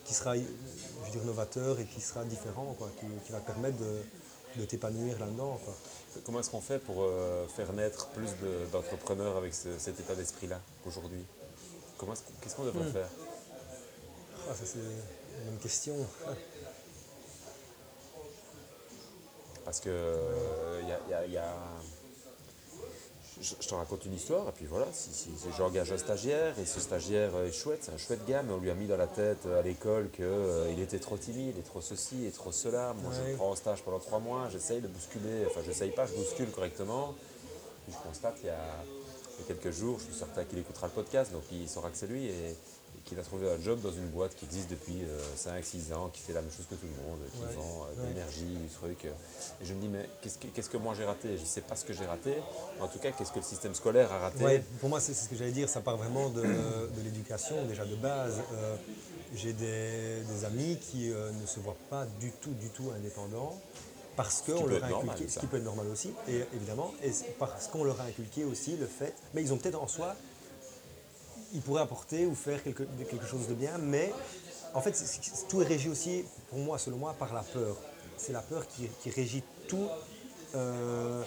qui 0.05 0.13
sera 0.13 0.35
je 0.35 0.41
veux 0.41 1.11
dire, 1.11 1.23
novateur 1.25 1.79
et 1.79 1.85
qui 1.85 1.99
sera 1.99 2.23
différent, 2.25 2.75
quoi, 2.77 2.91
qui, 2.99 3.31
va 3.31 3.39
permettre 3.39 3.77
de, 3.77 4.61
de 4.61 4.65
t'épanouir 4.65 5.17
là-dedans. 5.17 5.59
Comment 6.25 6.41
est-ce 6.41 6.51
qu'on 6.51 6.61
fait 6.61 6.77
pour 6.77 7.03
faire 7.55 7.73
naître 7.73 8.09
plus 8.09 8.29
d'entrepreneurs 8.71 9.35
avec 9.35 9.55
cet 9.55 9.99
état 9.99 10.13
d'esprit-là 10.13 10.61
aujourd'hui? 10.85 11.25
Qu'est-ce 11.99 12.55
qu'on 12.55 12.65
devrait 12.65 12.87
hmm. 12.87 12.93
faire? 12.93 13.09
Ah, 14.47 14.53
ça, 14.53 14.77
Bonne 15.47 15.57
question. 15.57 15.95
Parce 19.65 19.79
que 19.79 20.17
il 20.81 21.33
y, 21.33 21.37
a, 21.37 21.43
Je, 23.41 23.53
te 23.55 23.73
raconte 23.73 24.05
une 24.05 24.13
histoire, 24.13 24.47
et 24.49 24.51
puis 24.51 24.65
voilà, 24.65 24.87
si, 24.91 25.31
j'engage 25.57 25.91
un 25.91 25.97
stagiaire, 25.97 26.57
et 26.59 26.65
ce 26.65 26.79
stagiaire 26.79 27.35
est 27.37 27.51
chouette, 27.51 27.79
c'est 27.83 27.93
un 27.93 27.97
chouette 27.97 28.25
gars, 28.27 28.43
mais 28.43 28.53
on 28.53 28.59
lui 28.59 28.69
a 28.69 28.75
mis 28.75 28.87
dans 28.87 28.97
la 28.97 29.07
tête 29.07 29.45
à 29.45 29.61
l'école 29.61 30.09
qu'il 30.11 30.25
euh, 30.25 30.77
était 30.77 30.99
trop 30.99 31.17
timide, 31.17 31.53
il 31.55 31.59
est 31.59 31.63
trop 31.63 31.81
ceci, 31.81 32.25
et 32.25 32.31
trop 32.31 32.51
cela. 32.51 32.93
Moi, 33.01 33.11
je 33.13 33.35
prends 33.35 33.51
en 33.51 33.55
stage 33.55 33.83
pendant 33.83 33.99
trois 33.99 34.19
mois, 34.19 34.49
j'essaye 34.51 34.81
de 34.81 34.87
bousculer, 34.87 35.45
enfin, 35.47 35.61
j'essaye 35.65 35.91
pas, 35.91 36.05
je 36.05 36.13
bouscule 36.13 36.51
correctement. 36.51 37.15
Puis 37.85 37.93
je 37.93 38.07
constate, 38.07 38.37
il 38.43 38.47
y, 38.47 38.49
a, 38.49 38.59
il 39.37 39.41
y 39.41 39.43
a 39.45 39.47
quelques 39.47 39.75
jours, 39.75 39.97
je 39.99 40.05
suis 40.05 40.13
certain 40.13 40.43
qu'il 40.43 40.59
écoutera 40.59 40.87
le 40.87 40.93
podcast, 40.93 41.31
donc 41.31 41.43
il 41.51 41.67
saura 41.67 41.89
que 41.89 41.97
c'est 41.97 42.07
lui, 42.07 42.25
et 42.25 42.55
qu'il 43.05 43.19
a 43.19 43.23
trouvé 43.23 43.49
un 43.49 43.59
job 43.61 43.79
dans 43.81 43.91
une 43.91 44.07
boîte 44.07 44.35
qui 44.35 44.45
existe 44.45 44.69
depuis 44.69 45.03
5-6 45.37 45.91
euh, 45.91 45.95
ans, 45.95 46.09
qui 46.11 46.21
fait 46.21 46.33
la 46.33 46.41
même 46.41 46.51
chose 46.51 46.65
que 46.69 46.75
tout 46.75 46.85
le 46.85 47.09
monde, 47.09 47.19
qui 47.31 47.55
vend 47.55 47.85
euh, 47.85 48.01
de 48.01 48.07
l'énergie, 48.07 48.45
du 48.45 48.67
truc. 48.67 49.05
Et 49.05 49.65
je 49.65 49.73
me 49.73 49.81
dis, 49.81 49.87
mais 49.87 50.09
qu'est-ce 50.21 50.69
que, 50.69 50.77
moi 50.77 50.93
j'ai 50.97 51.05
raté? 51.05 51.35
Je 51.37 51.41
ne 51.41 51.47
sais 51.47 51.61
pas 51.61 51.75
ce 51.75 51.85
que 51.85 51.93
j'ai 51.93 52.05
raté. 52.05 52.35
En 52.79 52.87
tout 52.87 52.99
cas, 52.99 53.11
qu'est-ce 53.11 53.31
que 53.31 53.39
le 53.39 53.45
système 53.45 53.75
scolaire 53.75 54.11
a 54.11 54.19
raté? 54.19 54.61
Pour 54.79 54.89
moi, 54.89 54.99
c'est 54.99 55.13
ce 55.13 55.29
que 55.29 55.35
j'allais 55.35 55.51
dire. 55.51 55.69
Ça 55.69 55.81
part 55.81 55.97
vraiment 55.97 56.29
de, 56.29 56.43
l'éducation, 57.03 57.65
déjà 57.65 57.85
de 57.85 57.95
base. 57.95 58.41
Euh, 58.53 58.75
j'ai 59.35 59.53
des, 59.53 60.45
amis 60.45 60.77
qui 60.77 61.09
ne 61.09 61.45
se 61.45 61.59
voient 61.59 61.77
pas 61.89 62.05
du 62.19 62.31
tout, 62.31 62.51
du 62.51 62.69
tout 62.69 62.91
indépendants. 62.95 63.59
Parce 64.17 64.41
qu'on 64.41 64.65
leur 64.65 64.83
a 64.83 64.87
inculqué, 64.87 65.29
ce 65.29 65.39
qui 65.39 65.47
peut 65.47 65.57
être 65.57 65.63
normal 65.63 65.87
aussi, 65.87 66.13
et 66.27 66.43
évidemment, 66.53 66.93
et 67.01 67.11
parce 67.39 67.67
qu'on 67.67 67.85
leur 67.85 67.99
a 68.01 68.03
inculqué 68.03 68.43
aussi 68.43 68.75
le 68.75 68.85
fait, 68.85 69.15
mais 69.33 69.41
ils 69.41 69.53
ont 69.53 69.57
peut-être 69.57 69.81
en 69.81 69.87
soi 69.87 70.15
il 71.53 71.61
pourrait 71.61 71.81
apporter 71.81 72.25
ou 72.25 72.35
faire 72.35 72.63
quelque, 72.63 72.83
quelque 73.09 73.25
chose 73.25 73.47
de 73.47 73.53
bien, 73.53 73.77
mais 73.77 74.11
en 74.73 74.81
fait, 74.81 74.95
tout 75.49 75.61
est 75.61 75.65
régi 75.65 75.89
aussi, 75.89 76.23
pour 76.49 76.59
moi, 76.59 76.77
selon 76.77 76.97
moi, 76.97 77.13
par 77.13 77.33
la 77.33 77.41
peur. 77.41 77.75
C'est 78.17 78.33
la 78.33 78.41
peur 78.41 78.65
qui, 78.67 79.09
régit 79.09 79.43
tout, 79.67 79.87
euh, 80.55 81.23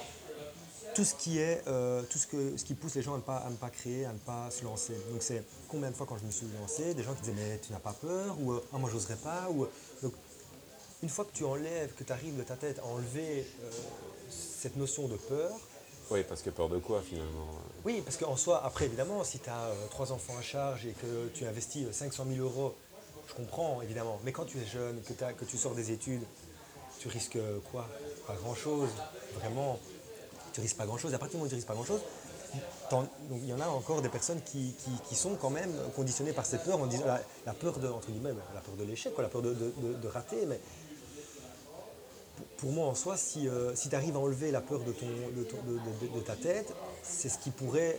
tout 0.94 1.04
ce 1.04 1.14
qui 1.14 1.38
est, 1.38 1.62
euh, 1.66 2.02
tout 2.08 2.18
ce, 2.18 2.26
que, 2.26 2.56
ce 2.56 2.64
qui 2.64 2.74
pousse 2.74 2.94
les 2.94 3.02
gens 3.02 3.14
à 3.14 3.16
ne, 3.16 3.22
pas, 3.22 3.38
à 3.38 3.50
ne 3.50 3.56
pas 3.56 3.70
créer, 3.70 4.04
à 4.06 4.12
ne 4.12 4.18
pas 4.18 4.50
se 4.50 4.64
lancer. 4.64 4.94
Donc 5.10 5.22
c'est 5.22 5.44
combien 5.68 5.90
de 5.90 5.96
fois 5.96 6.06
quand 6.06 6.18
je 6.18 6.24
me 6.24 6.30
suis 6.30 6.46
lancé, 6.60 6.94
des 6.94 7.02
gens 7.02 7.14
qui 7.14 7.22
disaient 7.22 7.34
mais 7.36 7.58
tu 7.58 7.72
n'as 7.72 7.80
pas 7.80 7.92
peur, 7.92 8.36
ou 8.40 8.54
ah, 8.72 8.78
moi 8.78 8.88
j'oserais 8.90 9.16
pas, 9.16 9.48
ou 9.50 9.66
donc 10.02 10.14
une 11.02 11.08
fois 11.08 11.24
que 11.24 11.32
tu 11.32 11.44
enlèves, 11.44 11.92
que 11.94 12.04
tu 12.04 12.12
arrives 12.12 12.38
de 12.38 12.44
ta 12.44 12.56
tête 12.56 12.78
à 12.78 12.86
enlever 12.86 13.40
euh, 13.40 13.70
cette 14.30 14.76
notion 14.76 15.08
de 15.08 15.16
peur, 15.16 15.50
oui, 16.10 16.24
parce 16.28 16.42
que 16.42 16.50
peur 16.50 16.68
de 16.68 16.78
quoi 16.78 17.00
finalement? 17.02 17.46
Oui, 17.84 18.02
parce 18.04 18.16
qu'en 18.16 18.36
soi, 18.36 18.62
après 18.64 18.86
évidemment, 18.86 19.24
si 19.24 19.38
tu 19.38 19.48
as 19.48 19.64
euh, 19.64 19.86
trois 19.90 20.12
enfants 20.12 20.36
à 20.38 20.42
charge 20.42 20.86
et 20.86 20.92
que 20.92 21.28
tu 21.34 21.46
investis 21.46 21.90
500 21.90 22.24
euh, 22.26 22.34
000 22.36 22.46
euros, 22.46 22.74
je 23.28 23.34
comprends 23.34 23.80
évidemment. 23.82 24.20
Mais 24.24 24.32
quand 24.32 24.44
tu 24.44 24.58
es 24.58 24.66
jeune, 24.66 25.00
que, 25.02 25.12
que 25.12 25.44
tu 25.44 25.56
sors 25.56 25.74
des 25.74 25.92
études, 25.92 26.22
tu 26.98 27.08
risques 27.08 27.36
euh, 27.36 27.58
quoi? 27.70 27.88
Pas 28.26 28.34
grand-chose, 28.34 28.90
vraiment. 29.40 29.78
Tu 30.52 30.60
risques 30.60 30.76
pas 30.76 30.86
grand-chose. 30.86 31.14
À 31.14 31.18
partir 31.18 31.32
du 31.32 31.36
moment 31.38 31.46
où 31.46 31.48
tu 31.48 31.56
risques 31.56 31.68
pas 31.68 31.74
grand-chose, 31.74 32.00
il 33.32 33.48
y 33.48 33.52
en 33.52 33.60
a 33.60 33.66
encore 33.66 34.02
des 34.02 34.08
personnes 34.08 34.40
qui, 34.42 34.76
sont 35.12 35.34
quand 35.34 35.50
même 35.50 35.72
conditionnées 35.96 36.32
par 36.32 36.46
cette 36.46 36.64
peur, 36.64 36.80
en 36.80 36.86
disant 36.86 37.06
la, 37.06 37.52
peur 37.52 37.78
de, 37.78 37.88
entre 37.88 38.10
guillemets, 38.10 38.34
la 38.54 38.60
peur 38.60 38.76
de 38.76 38.84
l'échec, 38.84 39.12
la 39.18 39.28
peur 39.28 39.42
de, 39.42 39.52
de 39.54 40.08
rater. 40.08 40.46
Mais 40.46 40.60
pour 42.56 42.72
moi 42.72 42.86
en 42.86 42.94
soi, 42.94 43.16
si, 43.16 43.48
euh, 43.48 43.74
si 43.74 43.88
tu 43.88 43.96
arrives 43.96 44.16
à 44.16 44.20
enlever 44.20 44.50
la 44.50 44.60
peur 44.60 44.80
de, 44.80 44.92
ton, 44.92 45.06
de, 45.06 46.20
ta 46.20 46.36
tête, 46.36 46.72
c'est 47.02 47.28
ce 47.28 47.38
qui 47.38 47.50
pourrait 47.50 47.98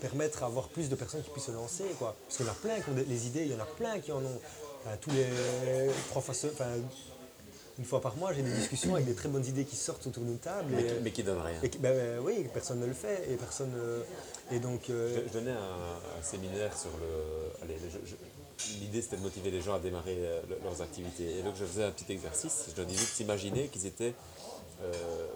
permettre 0.00 0.42
à 0.42 0.46
avoir 0.46 0.68
plus 0.68 0.88
de 0.88 0.94
personnes 0.94 1.22
qui 1.22 1.30
puissent 1.30 1.44
se 1.44 1.52
lancer. 1.52 1.84
Quoi. 1.98 2.16
Parce 2.24 2.36
qu'il 2.36 2.46
y 2.46 2.48
en 2.48 2.52
a 2.52 2.54
plein 2.54 2.80
qui 2.80 2.90
ont 2.90 2.94
des, 2.94 3.04
les 3.04 3.26
idées, 3.26 3.42
il 3.42 3.52
y 3.52 3.54
en 3.54 3.60
a 3.60 3.66
plein 3.66 3.98
qui 4.00 4.12
en 4.12 4.18
ont. 4.18 4.40
tous 5.00 5.10
les 5.10 5.26
trois 6.08 6.22
fois, 6.22 6.34
enfin, 6.52 6.70
une 7.80 7.86
fois 7.86 8.02
par 8.02 8.14
mois, 8.16 8.34
j'ai 8.34 8.42
des 8.42 8.52
discussions 8.52 8.94
avec 8.94 9.06
des 9.06 9.14
très 9.14 9.30
bonnes 9.30 9.46
idées 9.46 9.64
qui 9.64 9.74
sortent 9.74 10.06
autour 10.06 10.22
d'une 10.22 10.38
table. 10.38 10.70
Mais, 11.02 11.10
qui 11.12 11.22
ne 11.22 11.28
donnent 11.28 11.40
rien. 11.40 11.58
Ben, 11.62 11.96
ben, 11.96 12.20
oui, 12.22 12.46
personne 12.52 12.78
ne 12.78 12.84
le 12.84 12.92
fait. 12.92 13.26
Et 13.30 13.36
personne. 13.36 13.72
Euh, 13.74 14.02
et 14.52 14.58
donc, 14.58 14.90
euh, 14.90 15.22
je, 15.26 15.32
donnais 15.32 15.52
un, 15.52 16.22
séminaire 16.22 16.76
sur 16.76 16.90
le. 16.90 17.66
L'idée 18.80 19.02
c'était 19.02 19.16
de 19.16 19.22
motiver 19.22 19.50
les 19.50 19.60
gens 19.60 19.74
à 19.74 19.78
démarrer 19.78 20.16
euh, 20.18 20.40
leurs 20.62 20.82
activités. 20.82 21.38
Et 21.38 21.42
donc 21.42 21.54
je 21.56 21.64
faisais 21.64 21.84
un 21.84 21.90
petit 21.90 22.10
exercice. 22.12 22.66
Je 22.68 22.74
donnais 22.74 22.94
juste 22.94 23.20
imaginer 23.20 23.68
qu'ils 23.68 23.86
étaient 23.86 24.14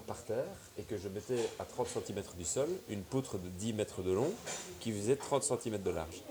par 0.06 0.24
terre 0.24 0.46
et 0.78 0.84
que 0.84 0.96
je 0.96 1.06
mettais 1.08 1.36
à 1.58 1.66
30 1.66 1.86
cm 1.86 2.22
du 2.38 2.46
sol 2.46 2.66
une 2.88 3.02
poutre 3.02 3.36
de 3.36 3.50
10 3.50 3.74
mètres 3.74 4.00
de 4.00 4.10
long 4.10 4.32
qui 4.80 4.90
faisait 4.90 5.16
30 5.16 5.42
cm 5.42 5.82
de 5.82 5.90
large. 5.90 6.22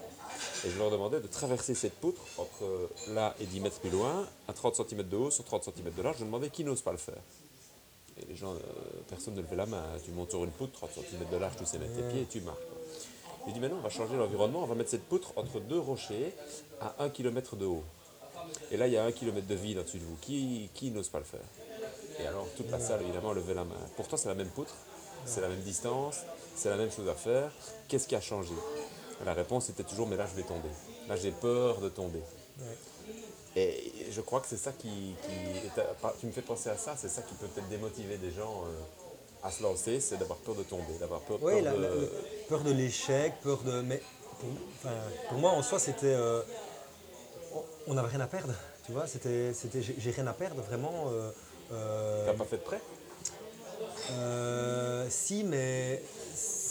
Et 0.65 0.69
je 0.69 0.77
leur 0.77 0.89
demandais 0.89 1.19
de 1.19 1.27
traverser 1.27 1.75
cette 1.75 1.93
poutre 1.93 2.21
entre 2.37 2.89
là 3.09 3.35
et 3.39 3.45
10 3.45 3.59
mètres 3.59 3.79
plus 3.79 3.89
loin, 3.89 4.27
à 4.47 4.53
30 4.53 4.75
cm 4.87 5.03
de 5.03 5.17
haut 5.17 5.31
sur 5.31 5.43
30 5.43 5.63
cm 5.65 5.93
de 5.95 6.01
large. 6.01 6.17
Je 6.19 6.25
demandais 6.25 6.49
qui 6.49 6.63
n'ose 6.63 6.81
pas 6.81 6.91
le 6.91 6.97
faire. 6.97 7.21
Et 8.17 8.25
les 8.25 8.35
gens, 8.35 8.53
euh, 8.53 8.59
personne 9.09 9.33
ne 9.33 9.41
levait 9.41 9.55
la 9.55 9.65
main. 9.65 9.83
Tu 10.03 10.11
montes 10.11 10.31
sur 10.31 10.43
une 10.43 10.51
poutre, 10.51 10.73
30 10.73 10.91
cm 10.91 11.29
de 11.31 11.37
large, 11.37 11.55
tu 11.57 11.65
sais 11.65 11.79
mettre 11.79 11.95
tes 11.95 12.03
pieds 12.03 12.21
et 12.21 12.25
tu 12.25 12.41
marches. 12.41 12.59
J'ai 13.45 13.53
dit 13.53 13.59
maintenant, 13.59 13.77
on 13.77 13.81
va 13.81 13.89
changer 13.89 14.15
l'environnement, 14.15 14.63
on 14.63 14.65
va 14.65 14.75
mettre 14.75 14.89
cette 14.89 15.03
poutre 15.03 15.33
entre 15.35 15.59
deux 15.59 15.79
rochers 15.79 16.33
à 16.79 16.95
1 16.99 17.09
km 17.09 17.55
de 17.55 17.65
haut. 17.65 17.83
Et 18.71 18.77
là, 18.77 18.87
il 18.87 18.93
y 18.93 18.97
a 18.97 19.03
1 19.05 19.11
km 19.11 19.45
de 19.45 19.55
vide 19.55 19.79
au-dessus 19.79 19.99
de 19.99 20.05
vous. 20.05 20.17
Qui, 20.21 20.69
qui 20.73 20.91
n'ose 20.91 21.09
pas 21.09 21.19
le 21.19 21.25
faire? 21.25 21.41
Et 22.19 22.27
alors, 22.27 22.47
toute 22.55 22.69
la 22.71 22.79
salle, 22.79 23.01
évidemment, 23.01 23.33
levait 23.33 23.53
la 23.53 23.65
main. 23.65 23.75
Pourtant, 23.95 24.17
c'est 24.17 24.29
la 24.29 24.35
même 24.35 24.49
poutre, 24.49 24.75
c'est 25.25 25.41
la 25.41 25.49
même 25.49 25.61
distance, 25.61 26.21
c'est 26.55 26.69
la 26.69 26.77
même 26.77 26.91
chose 26.91 27.07
à 27.09 27.15
faire. 27.15 27.51
Qu'est-ce 27.87 28.07
qui 28.07 28.15
a 28.15 28.21
changé? 28.21 28.53
La 29.25 29.33
réponse 29.33 29.69
était 29.69 29.83
toujours 29.83 30.07
mais 30.07 30.17
là 30.17 30.25
je 30.29 30.35
vais 30.35 30.43
tomber. 30.47 30.69
Là 31.07 31.15
j'ai 31.15 31.31
peur 31.31 31.79
de 31.79 31.89
tomber. 31.89 32.21
Et 33.55 33.93
je 34.09 34.21
crois 34.21 34.41
que 34.41 34.47
c'est 34.47 34.57
ça 34.57 34.71
qui, 34.71 35.15
Tu 36.19 36.25
me 36.25 36.31
fais 36.31 36.41
penser 36.41 36.69
à 36.69 36.77
ça, 36.77 36.95
c'est 36.97 37.07
ça 37.07 37.21
qui 37.21 37.33
peut 37.35 37.47
peut-être 37.47 37.69
démotiver 37.69 38.17
des 38.17 38.31
gens 38.31 38.63
euh, 38.65 38.81
à 39.43 39.51
se 39.51 39.61
lancer, 39.61 39.99
c'est 39.99 40.17
d'avoir 40.17 40.39
peur 40.39 40.55
de 40.55 40.63
tomber, 40.63 40.93
d'avoir 40.99 41.21
peur, 41.21 41.37
oui, 41.41 41.61
de. 41.61 42.11
peur 42.47 42.63
de 42.63 42.71
l'échec, 42.71 43.33
peur 43.43 43.61
de. 43.63 43.81
Mais 43.81 44.01
pour, 45.29 45.37
moi 45.37 45.51
en 45.51 45.61
soi 45.61 45.79
c'était. 45.79 46.13
Euh, 46.13 46.41
on 47.87 47.93
n'avait 47.93 48.09
rien 48.09 48.21
à 48.21 48.27
perdre, 48.27 48.53
tu 48.85 48.91
vois, 48.91 49.07
c'était. 49.07 49.53
J'ai 49.97 50.11
rien 50.11 50.27
à 50.27 50.33
perdre 50.33 50.61
vraiment. 50.61 51.09
Euh, 51.71 52.25
T'as 52.25 52.33
pas 52.33 52.45
fait 52.45 52.57
de 52.57 52.61
prêt? 52.61 52.81
Si, 55.09 55.43
mais 55.43 56.01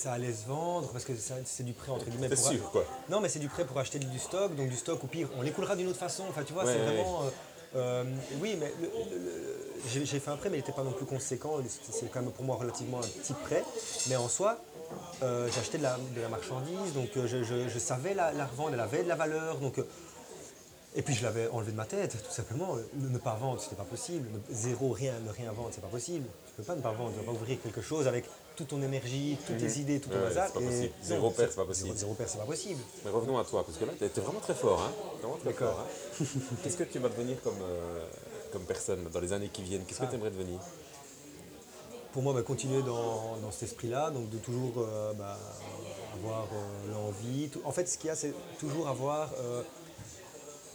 ça 0.02 0.14
allait 0.14 0.32
se 0.32 0.48
vendre 0.48 0.88
parce 0.88 1.04
que 1.04 1.12
c'est 1.44 1.62
du 1.62 1.74
prêt 1.74 1.92
entre 1.92 2.06
guillemets. 2.06 2.28
C'est 2.30 2.56
sûr 2.56 2.70
quoi? 2.72 2.84
Non, 3.08 3.20
mais 3.20 3.28
c'est 3.28 3.38
du 3.38 3.48
prêt 3.48 3.64
pour 3.64 3.78
acheter 3.78 4.00
du 4.00 4.18
stock, 4.18 4.54
donc 4.56 4.68
du 4.68 4.76
stock 4.76 5.02
au 5.04 5.06
pire, 5.06 5.28
on 5.38 5.42
l'écoulera 5.42 5.76
d'une 5.76 5.86
autre 5.86 5.98
façon. 5.98 6.24
Enfin, 6.28 6.42
tu 6.42 6.52
vois, 6.52 6.66
c'est 6.66 6.78
vraiment. 6.78 7.22
Euh, 7.22 7.28
euh, 7.76 8.04
oui, 8.40 8.56
mais 8.58 8.72
j'ai 9.86 10.04
fait 10.04 10.30
un 10.30 10.36
prêt, 10.36 10.50
mais 10.50 10.58
il 10.58 10.60
n'était 10.60 10.72
pas 10.72 10.84
non 10.84 10.92
plus 10.92 11.06
conséquent. 11.06 11.56
C'est 11.90 12.10
quand 12.10 12.22
même 12.22 12.32
pour 12.32 12.44
moi 12.44 12.56
relativement 12.56 12.98
un 12.98 13.20
petit 13.20 13.34
prêt. 13.34 13.64
Mais 14.08 14.16
en 14.16 14.28
soi, 14.28 14.58
euh, 15.22 15.48
j'achetais 15.54 15.78
de 15.78 15.82
la, 15.82 15.96
de 16.14 16.20
la, 16.20 16.28
marchandise, 16.28 16.92
donc 16.94 17.10
je, 17.14 17.78
savais 17.78 18.14
la, 18.14 18.32
la, 18.32 18.46
revendre, 18.46 18.74
elle 18.74 18.80
avait 18.80 19.02
de 19.02 19.08
la 19.08 19.16
valeur. 19.16 19.58
Donc, 19.58 19.78
et 20.94 21.00
puis 21.00 21.14
je 21.14 21.22
l'avais 21.22 21.48
enlevé 21.48 21.72
de 21.72 21.76
ma 21.76 21.86
tête, 21.86 22.22
tout 22.22 22.32
simplement. 22.32 22.76
Ne, 22.94 23.18
pas 23.18 23.34
vendre, 23.34 23.60
c'était 23.60 23.76
pas 23.76 23.84
possible. 23.84 24.28
zéro, 24.50 24.90
rien, 24.90 25.14
ne 25.24 25.30
rien 25.30 25.50
vendre, 25.52 25.70
c'est 25.72 25.80
pas 25.80 25.88
possible. 25.88 26.26
Tu 26.46 26.52
peux 26.54 26.62
pas 26.62 26.76
ne 26.76 26.82
pas 26.82 26.92
vendre, 26.92 27.12
tu 27.12 27.20
peux 27.20 27.24
pas 27.24 27.32
ouvrir 27.32 27.62
quelque 27.62 27.80
chose 27.80 28.06
avec 28.06 28.26
toute 28.56 28.68
ton 28.68 28.82
énergie, 28.82 29.38
toutes 29.46 29.56
tes 29.56 29.68
mhm. 29.68 29.80
idées, 29.80 30.00
tout 30.00 30.10
ton 30.10 30.20
ouais, 30.20 30.26
hasard. 30.26 30.50
Zéro 31.02 31.30
père, 31.30 31.48
c'est 31.48 31.56
pas 31.56 31.64
possible. 31.64 31.96
Zéro 31.96 32.12
père, 32.12 32.28
c'est 32.28 32.38
pas 32.38 32.44
possible. 32.44 32.80
Mais 33.04 33.10
revenons 33.10 33.38
à 33.38 33.44
toi, 33.44 33.64
parce 33.64 33.78
que 33.78 33.86
là, 33.86 33.92
tu 33.98 34.20
vraiment 34.20 34.40
très 34.40 34.54
fort. 34.54 34.82
Hein 34.82 34.92
vraiment 35.22 35.38
très 35.38 35.52
fort. 35.54 35.80
Hein 35.80 36.24
Qu'est-ce 36.62 36.76
que 36.76 36.84
tu 36.84 36.98
vas 36.98 37.08
devenir 37.08 37.40
comme, 37.42 37.60
euh, 37.62 38.04
comme 38.52 38.62
personne 38.62 39.08
dans 39.12 39.20
les 39.20 39.32
années 39.32 39.48
qui 39.48 39.62
viennent 39.62 39.84
Qu'est-ce 39.84 40.00
que 40.00 40.04
ah. 40.04 40.08
tu 40.08 40.16
aimerais 40.16 40.30
devenir 40.30 40.58
Pour 42.12 42.22
moi, 42.22 42.32
bah, 42.34 42.42
continuer 42.42 42.82
dans, 42.82 43.36
dans 43.38 43.50
cet 43.50 43.64
esprit-là, 43.64 44.10
donc 44.10 44.28
de 44.30 44.38
toujours 44.38 44.74
euh, 44.78 45.12
bah, 45.14 45.38
avoir 46.14 46.48
euh, 46.52 46.92
l'envie. 46.92 47.50
En 47.64 47.72
fait, 47.72 47.88
ce 47.88 47.98
qu'il 47.98 48.08
y 48.08 48.10
a, 48.10 48.16
c'est 48.16 48.34
toujours 48.58 48.88
avoir 48.88 49.30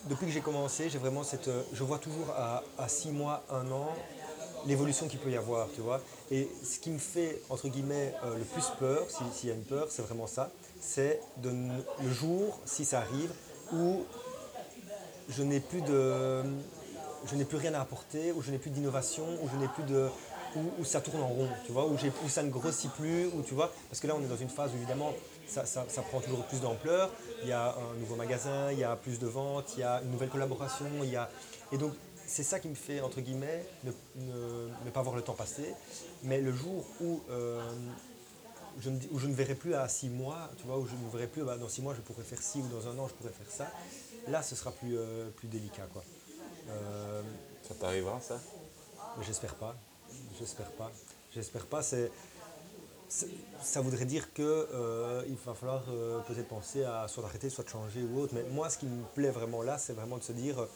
depuis 0.10 0.28
que 0.28 0.32
j'ai 0.32 0.42
commencé, 0.42 0.90
j'ai 0.90 1.00
vraiment 1.00 1.24
cette. 1.24 1.50
Je 1.74 1.84
vois 1.84 2.00
toujours 2.00 2.30
à, 2.38 2.64
à 2.78 2.88
six 2.88 3.12
mois, 3.12 3.44
un 3.50 3.70
an, 3.72 3.90
l'évolution 4.66 5.08
qu'il 5.08 5.20
peut 5.20 5.32
y 5.32 5.38
avoir, 5.38 5.68
tu 5.74 5.82
vois. 5.82 6.02
Et 6.32 6.50
ce 6.64 6.80
qui 6.80 6.90
me 6.92 6.98
fait, 6.98 7.42
entre 7.50 7.68
guillemets, 7.68 8.14
euh, 8.24 8.38
le 8.38 8.44
plus 8.44 8.66
peur, 8.80 9.06
s'il 9.34 9.50
y 9.50 9.52
a 9.52 9.56
une 9.56 9.64
peur, 9.64 9.88
c'est 9.90 10.02
vraiment 10.02 10.28
ça, 10.28 10.52
c'est 10.80 11.22
le 11.44 12.12
jour, 12.12 12.60
si 12.66 12.86
ça 12.86 13.00
arrive, 13.00 13.32
où 13.74 14.04
je 15.30 15.44
n'ai 15.44 15.60
plus 15.60 15.82
de... 15.82 16.44
Je 17.30 17.36
n'ai 17.36 17.46
plus 17.46 17.58
rien 17.58 17.74
à 17.74 17.82
apporter, 17.82 18.32
où 18.32 18.42
je 18.42 18.52
n'ai 18.52 18.58
plus 18.58 18.70
d'innovation, 18.70 19.26
où 19.42 19.50
je 19.50 19.58
n'ai 19.58 19.68
plus 19.68 19.84
de... 19.84 20.08
Ça 20.84 21.02
tourne 21.02 21.22
en 21.22 21.28
rond, 21.28 21.50
tu 21.66 21.72
vois, 21.72 21.86
où, 21.86 21.98
ça 22.30 22.42
ne 22.42 22.50
grossit 22.50 22.90
plus, 22.92 23.30
tu 23.46 23.54
vois, 23.54 23.72
parce 23.90 24.00
que 24.00 24.08
là 24.08 24.16
on 24.18 24.24
est 24.24 24.28
dans 24.28 24.38
une 24.38 24.50
phase 24.50 24.72
où 24.74 24.78
évidemment 24.78 25.14
ça, 25.48 25.66
ça, 25.66 26.02
prend 26.02 26.20
toujours 26.20 26.44
plus 26.46 26.62
d'ampleur, 26.62 27.12
il 27.44 27.50
y 27.50 27.52
a 27.52 27.76
un 27.76 28.00
nouveau 28.00 28.16
magasin, 28.16 28.72
il 28.72 28.80
y 28.80 28.84
a 28.84 28.96
plus 28.96 29.20
de 29.20 29.28
ventes, 29.28 29.74
il 29.78 29.82
y 29.82 29.84
a 29.84 30.02
une 30.02 30.10
nouvelle 30.10 30.30
collaboration, 30.30 30.88
il 31.04 31.10
y 31.10 31.16
a... 31.16 31.30
Et 31.72 31.78
donc 31.78 31.94
c'est 32.28 32.44
ça 32.44 32.60
qui 32.60 32.68
me 32.68 32.76
fait, 32.76 33.02
entre 33.02 33.22
guillemets, 33.22 33.66
ne, 33.86 34.90
pas 34.92 35.02
voir 35.02 35.16
le 35.16 35.22
temps 35.22 35.34
passer. 35.34 35.74
Mais 36.24 36.42
le 36.42 36.52
jour 36.52 36.86
où, 37.02 37.22
euh, 37.30 37.62
je, 38.80 38.90
ne, 38.90 39.00
où 39.12 39.20
je 39.20 39.28
ne 39.28 39.34
verrai 39.34 39.56
plus 39.56 39.74
à 39.74 39.88
six 39.88 40.10
mois, 40.10 40.50
tu 40.58 40.68
vois, 40.68 40.78
où 40.78 40.86
je 40.86 40.94
ne 40.94 41.10
verrai 41.10 41.28
plus, 41.28 41.44
bah, 41.44 41.58
dans 41.58 41.70
six 41.70 41.82
mois 41.82 41.94
je 41.96 42.02
pourrais 42.02 42.24
faire 42.24 42.42
ci, 42.42 42.60
ou 42.60 42.68
dans 42.68 42.88
un 42.88 43.00
an 43.00 43.08
je 43.08 43.14
pourrais 43.14 43.32
faire 43.32 43.50
ça, 43.50 43.72
là 44.28 44.44
ce 44.44 44.56
sera 44.56 44.72
plus, 44.72 44.98
euh, 44.98 45.30
plus 45.38 45.48
délicat. 45.48 45.88
Quoi. 45.94 46.04
Euh, 46.70 47.22
ça 47.68 47.76
t'arrivera 47.76 48.20
ça? 48.22 48.40
J'espère 49.22 49.56
pas. 49.56 49.76
J'espère 50.40 50.72
pas. 50.72 50.92
J'espère 51.34 51.66
pas. 51.66 51.82
C'est, 51.82 52.12
ça 53.10 53.82
voudrait 53.82 54.06
dire 54.06 54.34
qu'il 54.34 54.46
il 55.28 55.36
va 55.46 55.54
falloir 55.54 55.84
peut-être 56.28 56.48
penser 56.48 56.84
à 56.84 57.08
soit 57.08 57.24
d'arrêter, 57.24 57.50
soit 57.50 57.64
de 57.64 57.70
changer 57.70 58.04
ou 58.04 58.20
autre. 58.20 58.34
Mais 58.36 58.44
moi, 58.52 58.70
ce 58.70 58.78
qui 58.78 58.86
me 58.86 59.04
plaît 59.16 59.32
vraiment 59.32 59.62
là, 59.62 59.78
c'est 59.78 59.94
vraiment 59.94 60.18
de 60.18 60.24
se 60.24 60.34
dire 60.34 60.68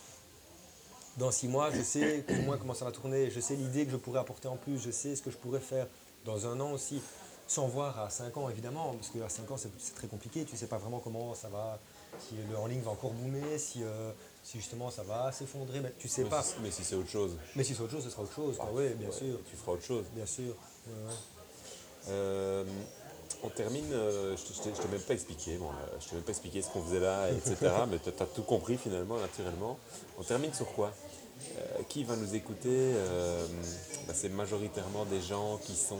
dans 1.17 1.31
six 1.31 1.47
mois, 1.47 1.71
je 1.71 1.81
sais 1.81 2.23
plus 2.25 2.39
ou 2.39 2.43
moins 2.43 2.57
comment 2.57 2.73
ça 2.73 2.85
va 2.85 2.91
tourner, 2.91 3.29
je 3.29 3.39
sais 3.39 3.55
l'idée 3.55 3.85
que 3.85 3.91
je 3.91 3.97
pourrais 3.97 4.19
apporter 4.19 4.47
en 4.47 4.55
plus, 4.55 4.81
je 4.81 4.91
sais 4.91 5.15
ce 5.15 5.21
que 5.21 5.29
je 5.29 5.37
pourrais 5.37 5.59
faire 5.59 5.87
dans 6.25 6.47
un 6.47 6.59
an 6.59 6.71
aussi, 6.71 7.01
sans 7.47 7.67
voir 7.67 7.99
à 7.99 8.09
cinq 8.09 8.37
ans 8.37 8.49
évidemment, 8.49 8.93
parce 8.93 9.09
qu'à 9.09 9.27
cinq 9.27 9.51
ans 9.51 9.57
c'est 9.57 9.93
très 9.93 10.07
compliqué, 10.07 10.45
tu 10.45 10.53
ne 10.53 10.57
sais 10.57 10.67
pas 10.67 10.77
vraiment 10.77 10.99
comment 10.99 11.35
ça 11.35 11.49
va, 11.49 11.79
si 12.19 12.35
le 12.49 12.57
en 12.57 12.67
ligne 12.67 12.81
va 12.81 12.91
encore 12.91 13.11
boomer, 13.11 13.59
si, 13.59 13.83
euh, 13.83 14.11
si 14.43 14.57
justement 14.57 14.89
ça 14.89 15.03
va 15.03 15.31
s'effondrer, 15.31 15.79
mais 15.81 15.93
tu 15.99 16.07
sais 16.07 16.25
pas. 16.25 16.43
mais 16.61 16.71
si 16.71 16.83
c'est 16.83 16.95
autre 16.95 17.09
chose. 17.09 17.37
Mais 17.55 17.63
si 17.63 17.75
c'est 17.75 17.81
autre 17.81 17.91
chose, 17.91 18.03
ce 18.03 18.09
sera 18.09 18.23
autre 18.23 18.33
chose, 18.33 18.57
ah, 18.59 18.67
oui, 18.73 18.89
bien 18.95 19.11
sûr. 19.11 19.39
Tu 19.49 19.55
feras 19.55 19.73
autre 19.73 19.83
chose. 19.83 20.05
Bien 20.15 20.25
sûr. 20.25 20.55
Euh, 22.09 22.63
on 23.43 23.49
termine, 23.49 23.91
euh, 23.91 24.35
je 24.35 24.69
ne 24.69 24.75
t'ai 24.75 24.87
même 24.87 25.01
pas 25.01 25.13
expliqué, 25.13 25.57
bon, 25.57 25.69
euh, 25.69 25.97
je 25.99 26.09
t'ai 26.09 26.15
même 26.15 26.23
pas 26.23 26.31
expliqué 26.31 26.61
ce 26.61 26.69
qu'on 26.69 26.81
faisait 26.83 26.99
là, 26.99 27.29
etc. 27.31 27.55
mais 27.89 27.97
tu 27.99 28.09
as 28.09 28.25
tout 28.25 28.43
compris 28.43 28.77
finalement, 28.77 29.17
naturellement. 29.17 29.77
On 30.19 30.23
termine 30.23 30.53
sur 30.53 30.71
quoi? 30.73 30.91
Qui 31.89 32.03
va 32.03 32.15
nous 32.15 32.35
écouter 32.35 32.93
bah, 34.07 34.13
C'est 34.13 34.29
majoritairement 34.29 35.05
des 35.05 35.21
gens 35.21 35.57
qui 35.57 35.75
sont 35.75 35.97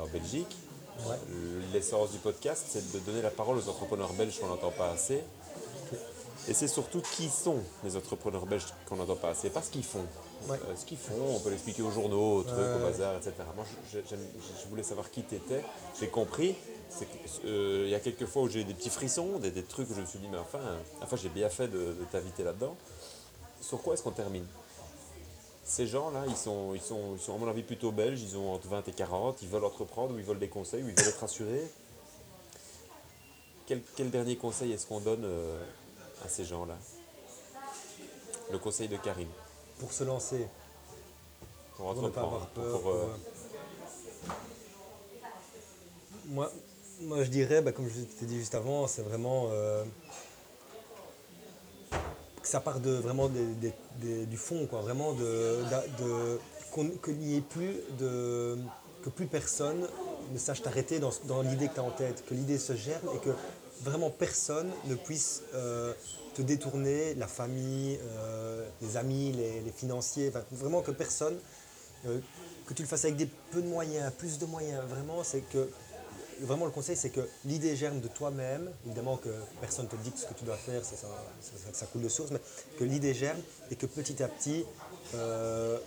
en 0.00 0.06
Belgique. 0.06 0.56
L'essence 1.74 2.12
du 2.12 2.18
podcast, 2.18 2.64
c'est 2.66 2.92
de 2.94 2.98
donner 3.00 3.20
la 3.20 3.30
parole 3.30 3.58
aux 3.58 3.68
entrepreneurs 3.68 4.14
belges 4.14 4.40
qu'on 4.40 4.46
n'entend 4.46 4.70
pas 4.70 4.90
assez. 4.90 5.22
Et 6.46 6.52
c'est 6.52 6.68
surtout 6.68 7.00
qui 7.00 7.28
sont 7.30 7.58
les 7.84 7.96
entrepreneurs 7.96 8.44
belges 8.44 8.66
qu'on 8.86 8.96
n'entend 8.96 9.16
pas 9.16 9.30
assez, 9.30 9.48
pas 9.48 9.62
ce 9.62 9.70
qu'ils 9.70 9.84
font. 9.84 10.04
Euh, 10.50 10.56
ce 10.76 10.84
qu'ils 10.84 10.98
font, 10.98 11.36
on 11.36 11.40
peut 11.40 11.48
l'expliquer 11.48 11.80
aux 11.80 11.90
journaux, 11.90 12.38
aux 12.38 12.42
trucs, 12.42 12.58
au 12.58 12.78
bazar, 12.80 13.16
etc. 13.16 13.32
Moi, 13.56 13.64
je, 13.90 14.68
voulais 14.68 14.82
savoir 14.82 15.10
qui 15.10 15.22
t'étais. 15.22 15.64
J'ai 15.98 16.08
compris. 16.08 16.54
Euh, 17.46 17.84
il 17.86 17.90
y 17.90 17.94
a 17.94 18.00
quelques 18.00 18.26
fois 18.26 18.42
où 18.42 18.48
j'ai 18.48 18.60
eu 18.60 18.64
des 18.64 18.74
petits 18.74 18.90
frissons, 18.90 19.38
des, 19.38 19.62
trucs 19.62 19.90
où 19.90 19.94
je 19.94 20.02
me 20.02 20.06
suis 20.06 20.18
dit, 20.18 20.28
mais 20.30 20.38
enfin, 20.38 20.60
enfin 21.00 21.16
j'ai 21.16 21.30
bien 21.30 21.48
fait 21.48 21.68
de, 21.68 21.96
t'inviter 22.12 22.44
là-dedans. 22.44 22.76
Sur 23.62 23.80
quoi 23.80 23.94
est-ce 23.94 24.02
qu'on 24.02 24.10
termine? 24.10 24.46
Ces 25.64 25.86
gens-là, 25.86 26.24
ils 26.28 26.36
sont, 26.36 26.74
ils, 26.74 26.80
sont, 26.82 27.14
ils 27.14 27.20
sont, 27.20 27.34
à 27.34 27.38
mon 27.38 27.48
avis, 27.48 27.62
plutôt 27.62 27.90
belges. 27.90 28.20
Ils 28.20 28.36
ont 28.36 28.52
entre 28.52 28.68
20 28.68 28.86
et 28.86 28.92
40. 28.92 29.40
Ils 29.40 29.48
veulent 29.48 29.64
entreprendre, 29.64 30.14
ou 30.14 30.18
ils 30.18 30.24
veulent 30.24 30.38
des 30.38 30.48
conseils, 30.48 30.82
ou 30.82 30.88
ils 30.90 30.94
veulent 30.94 31.08
être 31.08 31.24
assurés. 31.24 31.66
Quel, 33.66 34.10
dernier 34.10 34.36
conseil 34.36 34.72
est-ce 34.72 34.86
qu'on 34.86 35.00
donne 35.00 35.24
euh, 35.24 35.58
à 36.24 36.28
ces 36.28 36.44
gens-là 36.44 36.76
Le 38.50 38.58
conseil 38.58 38.88
de 38.88 38.96
Karim 38.96 39.28
pour 39.78 39.92
se 39.92 40.04
lancer. 40.04 40.46
Pour, 41.76 41.94
ne 41.94 42.08
pas 42.08 42.22
avoir 42.22 42.46
peur. 42.48 42.88
Euh, 42.88 42.92
euh, 42.94 44.30
moi, 46.26 46.50
moi, 47.00 47.24
je 47.24 47.30
dirais, 47.30 47.60
bah, 47.60 47.72
comme 47.72 47.88
je 47.88 48.00
t'ai 48.02 48.26
dit 48.26 48.38
juste 48.38 48.54
avant, 48.54 48.86
c'est 48.86 49.02
vraiment 49.02 49.48
euh, 49.50 49.84
que 52.40 52.48
ça 52.48 52.60
part 52.60 52.78
de, 52.78 52.92
vraiment 52.92 53.28
du 53.28 54.36
fond, 54.36 54.66
quoi. 54.66 54.80
Vraiment 54.82 55.12
de, 55.14 55.62
de, 55.98 56.38
qu'il 57.04 57.16
n'y 57.18 57.36
ait 57.36 57.40
plus 57.40 57.80
de. 57.98 58.56
que 59.02 59.10
plus 59.10 59.26
personne 59.26 59.88
ne 60.32 60.38
sache 60.38 60.62
t'arrêter 60.62 61.00
dans, 61.00 61.10
dans 61.24 61.42
l'idée 61.42 61.68
que 61.68 61.74
tu 61.74 61.80
as 61.80 61.84
en 61.84 61.90
tête, 61.90 62.24
que 62.24 62.34
l'idée 62.34 62.58
se 62.58 62.74
germe 62.74 63.08
et 63.14 63.18
que 63.18 63.30
vraiment 63.82 64.10
personne 64.10 64.70
ne 64.86 64.94
puisse 64.94 65.42
te 65.52 66.42
détourner, 66.42 67.14
la 67.14 67.26
famille, 67.28 67.98
les 68.82 68.96
amis, 68.96 69.32
les, 69.32 69.72
financiers, 69.72 70.32
vraiment 70.52 70.82
que 70.82 70.90
personne, 70.90 71.36
que 72.04 72.74
tu 72.74 72.82
le 72.82 72.88
fasses 72.88 73.04
avec 73.04 73.16
des 73.16 73.28
peu 73.50 73.62
de 73.62 73.68
moyens, 73.68 74.12
plus 74.18 74.38
de 74.38 74.46
moyens, 74.46 74.82
vraiment, 74.88 75.22
c'est 75.22 75.42
que 75.42 75.68
vraiment 76.40 76.64
le 76.64 76.70
conseil, 76.70 76.96
c'est 76.96 77.10
que 77.10 77.20
l'idée 77.44 77.76
germe 77.76 78.00
de 78.00 78.08
toi-même. 78.08 78.70
Évidemment 78.86 79.16
que 79.16 79.30
personne 79.60 79.86
ne 79.86 79.90
te 79.90 79.96
dit 79.96 80.12
ce 80.16 80.26
que 80.26 80.34
tu 80.34 80.44
dois 80.44 80.56
faire, 80.56 80.84
ça, 80.84 80.96
ça, 81.72 81.86
coule 81.86 82.02
de 82.02 82.08
source, 82.08 82.30
mais 82.30 82.40
que 82.78 82.84
l'idée 82.84 83.14
germe 83.14 83.38
et 83.70 83.76
que 83.76 83.86
petit 83.86 84.22
à 84.22 84.28
petit, 84.28 84.64
euh, 85.14 85.78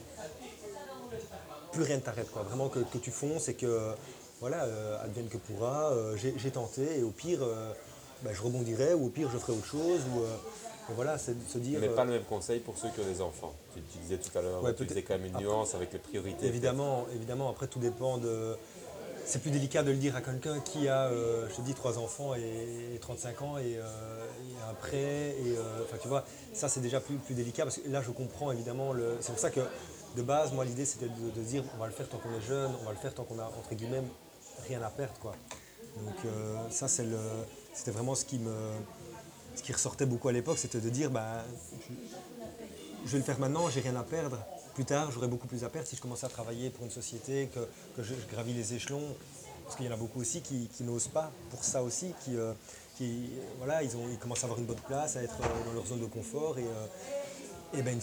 plus 1.71 1.83
rien 1.83 1.97
ne 1.97 2.01
t'arrête. 2.01 2.27
Vraiment 2.29 2.69
que, 2.69 2.79
tu 2.97 3.11
fonces 3.11 3.49
et 3.49 3.53
que, 3.53 3.93
voilà, 4.39 4.63
euh, 4.63 5.03
advienne 5.03 5.27
que 5.27 5.37
pourra, 5.37 5.91
euh, 5.91 6.15
j'ai 6.15 6.51
tenté 6.51 6.99
et 6.99 7.03
au 7.03 7.09
pire, 7.09 7.39
ben, 8.23 8.33
je 8.33 8.41
rebondirai 8.41 8.93
ou 8.93 9.07
au 9.07 9.09
pire, 9.09 9.29
je 9.31 9.37
ferai 9.37 9.53
autre 9.53 9.65
chose. 9.65 10.01
Ou, 10.15 10.21
voilà, 10.95 11.17
c'est 11.17 11.35
se 11.49 11.57
dire. 11.57 11.79
Mais 11.81 11.89
pas 11.89 12.05
le 12.05 12.11
même 12.11 12.23
conseil 12.23 12.61
pour 12.61 12.77
ceux 12.77 12.87
qui 12.89 13.01
ont 13.01 13.11
des 13.11 13.21
enfants. 13.21 13.53
Tu, 13.73 13.81
disais 13.99 14.17
tout 14.17 14.35
à 14.37 14.41
l'heure, 14.41 14.63
tu 14.75 14.85
disais 14.85 15.01
quand 15.01 15.17
même 15.17 15.25
une 15.25 15.37
nuance 15.37 15.75
avec 15.75 15.91
les 15.91 15.99
priorités. 15.99 16.45
Évidemment, 16.45 17.05
évidemment, 17.13 17.49
après 17.49 17.67
tout 17.67 17.79
dépend 17.79 18.17
de 18.17 18.55
c'est 19.27 19.41
plus 19.41 19.51
délicat 19.51 19.83
de 19.83 19.91
le 19.91 19.97
dire 19.97 20.15
à 20.15 20.21
quelqu'un 20.21 20.59
qui 20.61 20.87
a, 20.87 21.07
euh, 21.07 21.47
je 21.49 21.55
te 21.55 21.61
dis, 21.61 21.73
trois 21.73 21.99
enfants 21.99 22.33
et, 22.33 22.97
35 23.01 23.41
ans 23.41 23.57
et, 23.57 23.77
euh, 23.77 24.25
un 24.69 24.73
prêt. 24.73 25.35
Et, 25.45 25.57
euh, 25.57 25.83
enfin, 25.83 25.97
tu 26.01 26.07
vois, 26.07 26.23
ça 26.53 26.69
c'est 26.69 26.79
déjà 26.79 27.01
plus, 27.01 27.15
plus 27.17 27.35
délicat 27.35 27.63
parce 27.63 27.77
que 27.77 27.89
là 27.89 28.01
je 28.01 28.11
comprends 28.11 28.51
évidemment. 28.51 28.93
Le... 28.93 29.17
C'est 29.19 29.33
pour 29.33 29.39
ça 29.39 29.49
que 29.49 29.59
de 30.15 30.21
base, 30.21 30.53
moi 30.53 30.63
l'idée 30.63 30.85
c'était 30.85 31.07
de, 31.07 31.41
dire 31.41 31.63
on 31.75 31.79
va 31.79 31.87
le 31.87 31.91
faire 31.91 32.07
tant 32.07 32.17
qu'on 32.17 32.33
est 32.37 32.47
jeune, 32.47 32.71
on 32.81 32.85
va 32.85 32.91
le 32.91 32.97
faire 32.97 33.13
tant 33.13 33.23
qu'on 33.23 33.39
a 33.39 33.43
entre 33.45 33.75
guillemets 33.75 34.01
rien 34.67 34.81
à 34.81 34.89
perdre. 34.89 35.13
Quoi. 35.19 35.35
Donc 35.97 36.15
ça 36.69 36.87
c'est 36.87 37.05
le, 37.05 37.17
c'était 37.73 37.91
vraiment 37.91 38.15
ce 38.15 38.25
qui 38.25 38.39
me, 38.39 38.53
ce 39.55 39.63
qui 39.63 39.73
ressortait 39.73 40.05
beaucoup 40.05 40.27
à 40.27 40.31
l'époque, 40.31 40.57
c'était 40.57 40.79
de 40.79 40.89
dire 40.89 41.09
bah, 41.09 41.43
je, 43.05 43.11
vais 43.11 43.17
le 43.17 43.23
faire 43.23 43.39
maintenant, 43.39 43.69
j'ai 43.69 43.81
rien 43.81 43.95
à 43.95 44.03
perdre 44.03 44.37
plus 44.75 44.85
tard, 44.85 45.11
j'aurais 45.11 45.27
beaucoup 45.27 45.47
plus 45.47 45.63
à 45.63 45.69
perdre 45.69 45.87
si 45.87 45.95
je 45.95 46.01
commençais 46.01 46.27
à 46.27 46.29
travailler 46.29 46.69
pour 46.69 46.85
une 46.85 46.91
société, 46.91 47.49
que, 47.95 48.03
je, 48.03 48.13
gravis 48.31 48.53
les 48.53 48.75
échelons. 48.75 49.15
Parce 49.63 49.75
qu'il 49.75 49.85
y 49.85 49.89
en 49.89 49.93
a 49.93 49.97
beaucoup 49.97 50.21
aussi 50.21 50.41
qui, 50.41 50.69
n'osent 50.81 51.09
pas 51.09 51.31
pour 51.49 51.63
ça 51.63 51.83
aussi, 51.83 52.13
qui, 52.23 52.37
euh, 52.37 52.53
voilà, 53.57 53.83
ils, 53.83 53.97
ont, 53.97 54.07
ils 54.09 54.17
commencent 54.17 54.43
à 54.43 54.45
avoir 54.45 54.59
une 54.59 54.65
bonne 54.65 54.79
place, 54.87 55.17
à 55.17 55.23
être 55.23 55.35
euh, 55.41 55.65
dans 55.65 55.73
leur 55.73 55.85
zone 55.85 55.99
de 55.99 56.05
confort 56.05 56.57
et, 56.57 56.63
euh, 56.63 56.85
et 57.73 57.81
ben, 57.81 57.99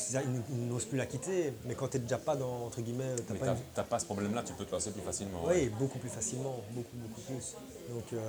ils, 0.50 0.66
n'osent 0.68 0.84
plus 0.84 0.98
la 0.98 1.06
quitter. 1.06 1.52
Mais 1.64 1.74
quand 1.74 1.88
tu 1.88 1.96
n'es 1.96 2.02
déjà 2.02 2.18
pas 2.18 2.36
dans, 2.36 2.66
entre 2.66 2.80
guillemets, 2.80 3.16
tu 3.26 3.32
n'as 3.32 3.54
pas, 3.74 3.82
pas, 3.82 3.98
ce 3.98 4.04
problème-là, 4.04 4.42
tu 4.42 4.52
peux 4.54 4.64
te 4.64 4.72
lancer 4.72 4.90
plus 4.90 5.02
facilement. 5.02 5.42
Oui, 5.46 5.70
beaucoup 5.78 5.98
plus 5.98 6.10
facilement, 6.10 6.56
beaucoup, 6.72 6.96
beaucoup 6.96 7.20
plus. 7.22 7.54
Donc 7.90 8.20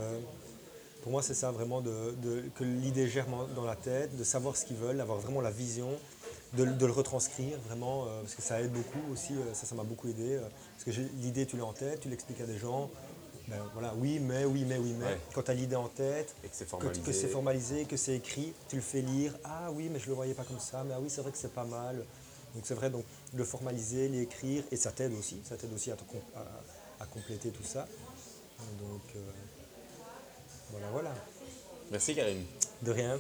pour 1.06 1.12
moi, 1.12 1.22
c'est 1.22 1.36
ça 1.36 1.52
vraiment, 1.52 1.82
de, 1.82 2.16
que 2.56 2.64
l'idée 2.64 3.08
germe 3.08 3.48
dans 3.56 3.64
la 3.64 3.76
tête, 3.76 4.18
de 4.18 4.24
savoir 4.24 4.58
ce 4.58 4.66
qu'ils 4.66 4.78
veulent, 4.78 4.98
d'avoir 4.98 5.20
vraiment 5.20 5.40
la 5.40 5.52
vision 5.52 5.90
de, 6.58 6.64
le 6.64 6.92
retranscrire 6.92 7.60
vraiment, 7.68 8.06
euh, 8.06 8.22
parce 8.22 8.34
que 8.34 8.42
ça 8.42 8.60
aide 8.60 8.72
beaucoup 8.72 9.14
aussi, 9.14 9.34
euh, 9.34 9.54
ça, 9.54 9.68
ça 9.68 9.76
m'a 9.76 9.84
beaucoup 9.84 10.08
aidé. 10.08 10.38
Euh, 10.38 10.48
parce 10.74 10.98
que 10.98 11.02
l'idée, 11.22 11.46
tu 11.46 11.58
l'as 11.58 11.66
en 11.66 11.74
tête, 11.74 12.00
tu 12.00 12.10
l'expliques 12.10 12.42
à 12.42 12.48
des 12.48 12.58
gens. 12.58 12.90
Ben, 13.48 13.58
voilà, 13.74 13.94
oui, 13.98 14.20
mais, 14.20 14.46
oui, 14.46 14.66
mais, 14.68 14.78
oui, 14.78 14.96
mais. 14.98 15.18
Quand 15.34 15.44
tu 15.44 15.52
as 15.52 15.54
l'idée 15.54 15.76
en 15.76 15.88
tête, 15.88 16.36
que 16.42 16.50
c'est 17.12 17.28
formalisé. 17.28 17.86
que 17.86 17.98
c'est 17.98 18.16
écrit, 18.16 18.54
tu 18.68 18.76
le 18.76 18.82
fais 18.82 19.02
lire. 19.02 19.34
Ah 19.44 19.70
oui, 19.72 19.90
mais 19.92 20.00
je 20.00 20.08
le 20.08 20.14
voyais 20.14 20.34
pas 20.34 20.44
comme 20.44 20.60
ça, 20.60 20.84
mais 20.84 20.94
ah 20.96 21.00
oui, 21.00 21.10
c'est 21.10 21.22
vrai 21.22 21.32
que 21.32 21.38
c'est 21.38 21.54
pas 21.54 21.66
mal. 21.66 21.98
Donc 22.56 22.64
c'est 22.66 22.74
vrai, 22.74 22.90
donc 22.90 23.04
le 23.34 23.44
formaliser, 23.44 24.08
l'écrire, 24.08 24.64
et 24.72 24.78
ça 24.78 24.92
t'aide 24.92 25.14
aussi, 25.14 25.42
ça 25.44 25.58
t'aide 25.58 25.74
aussi 25.74 25.92
à, 25.92 25.98
à, 27.00 27.06
compléter 27.06 27.50
tout 27.50 27.64
ça. 27.64 27.86
Donc 28.80 29.02
voilà, 30.72 30.88
voilà. 30.92 31.14
Merci 31.92 32.16
Karim. 32.16 32.44
De 32.82 32.92
rien. 32.92 33.20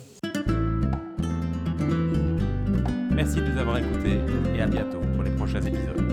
Merci 3.11 3.35
de 3.35 3.45
nous 3.45 3.59
avoir 3.59 3.77
écoutés 3.77 4.19
et 4.55 4.61
à 4.61 4.67
bientôt 4.67 5.01
pour 5.15 5.23
les 5.23 5.31
prochains 5.31 5.61
épisodes. 5.61 6.05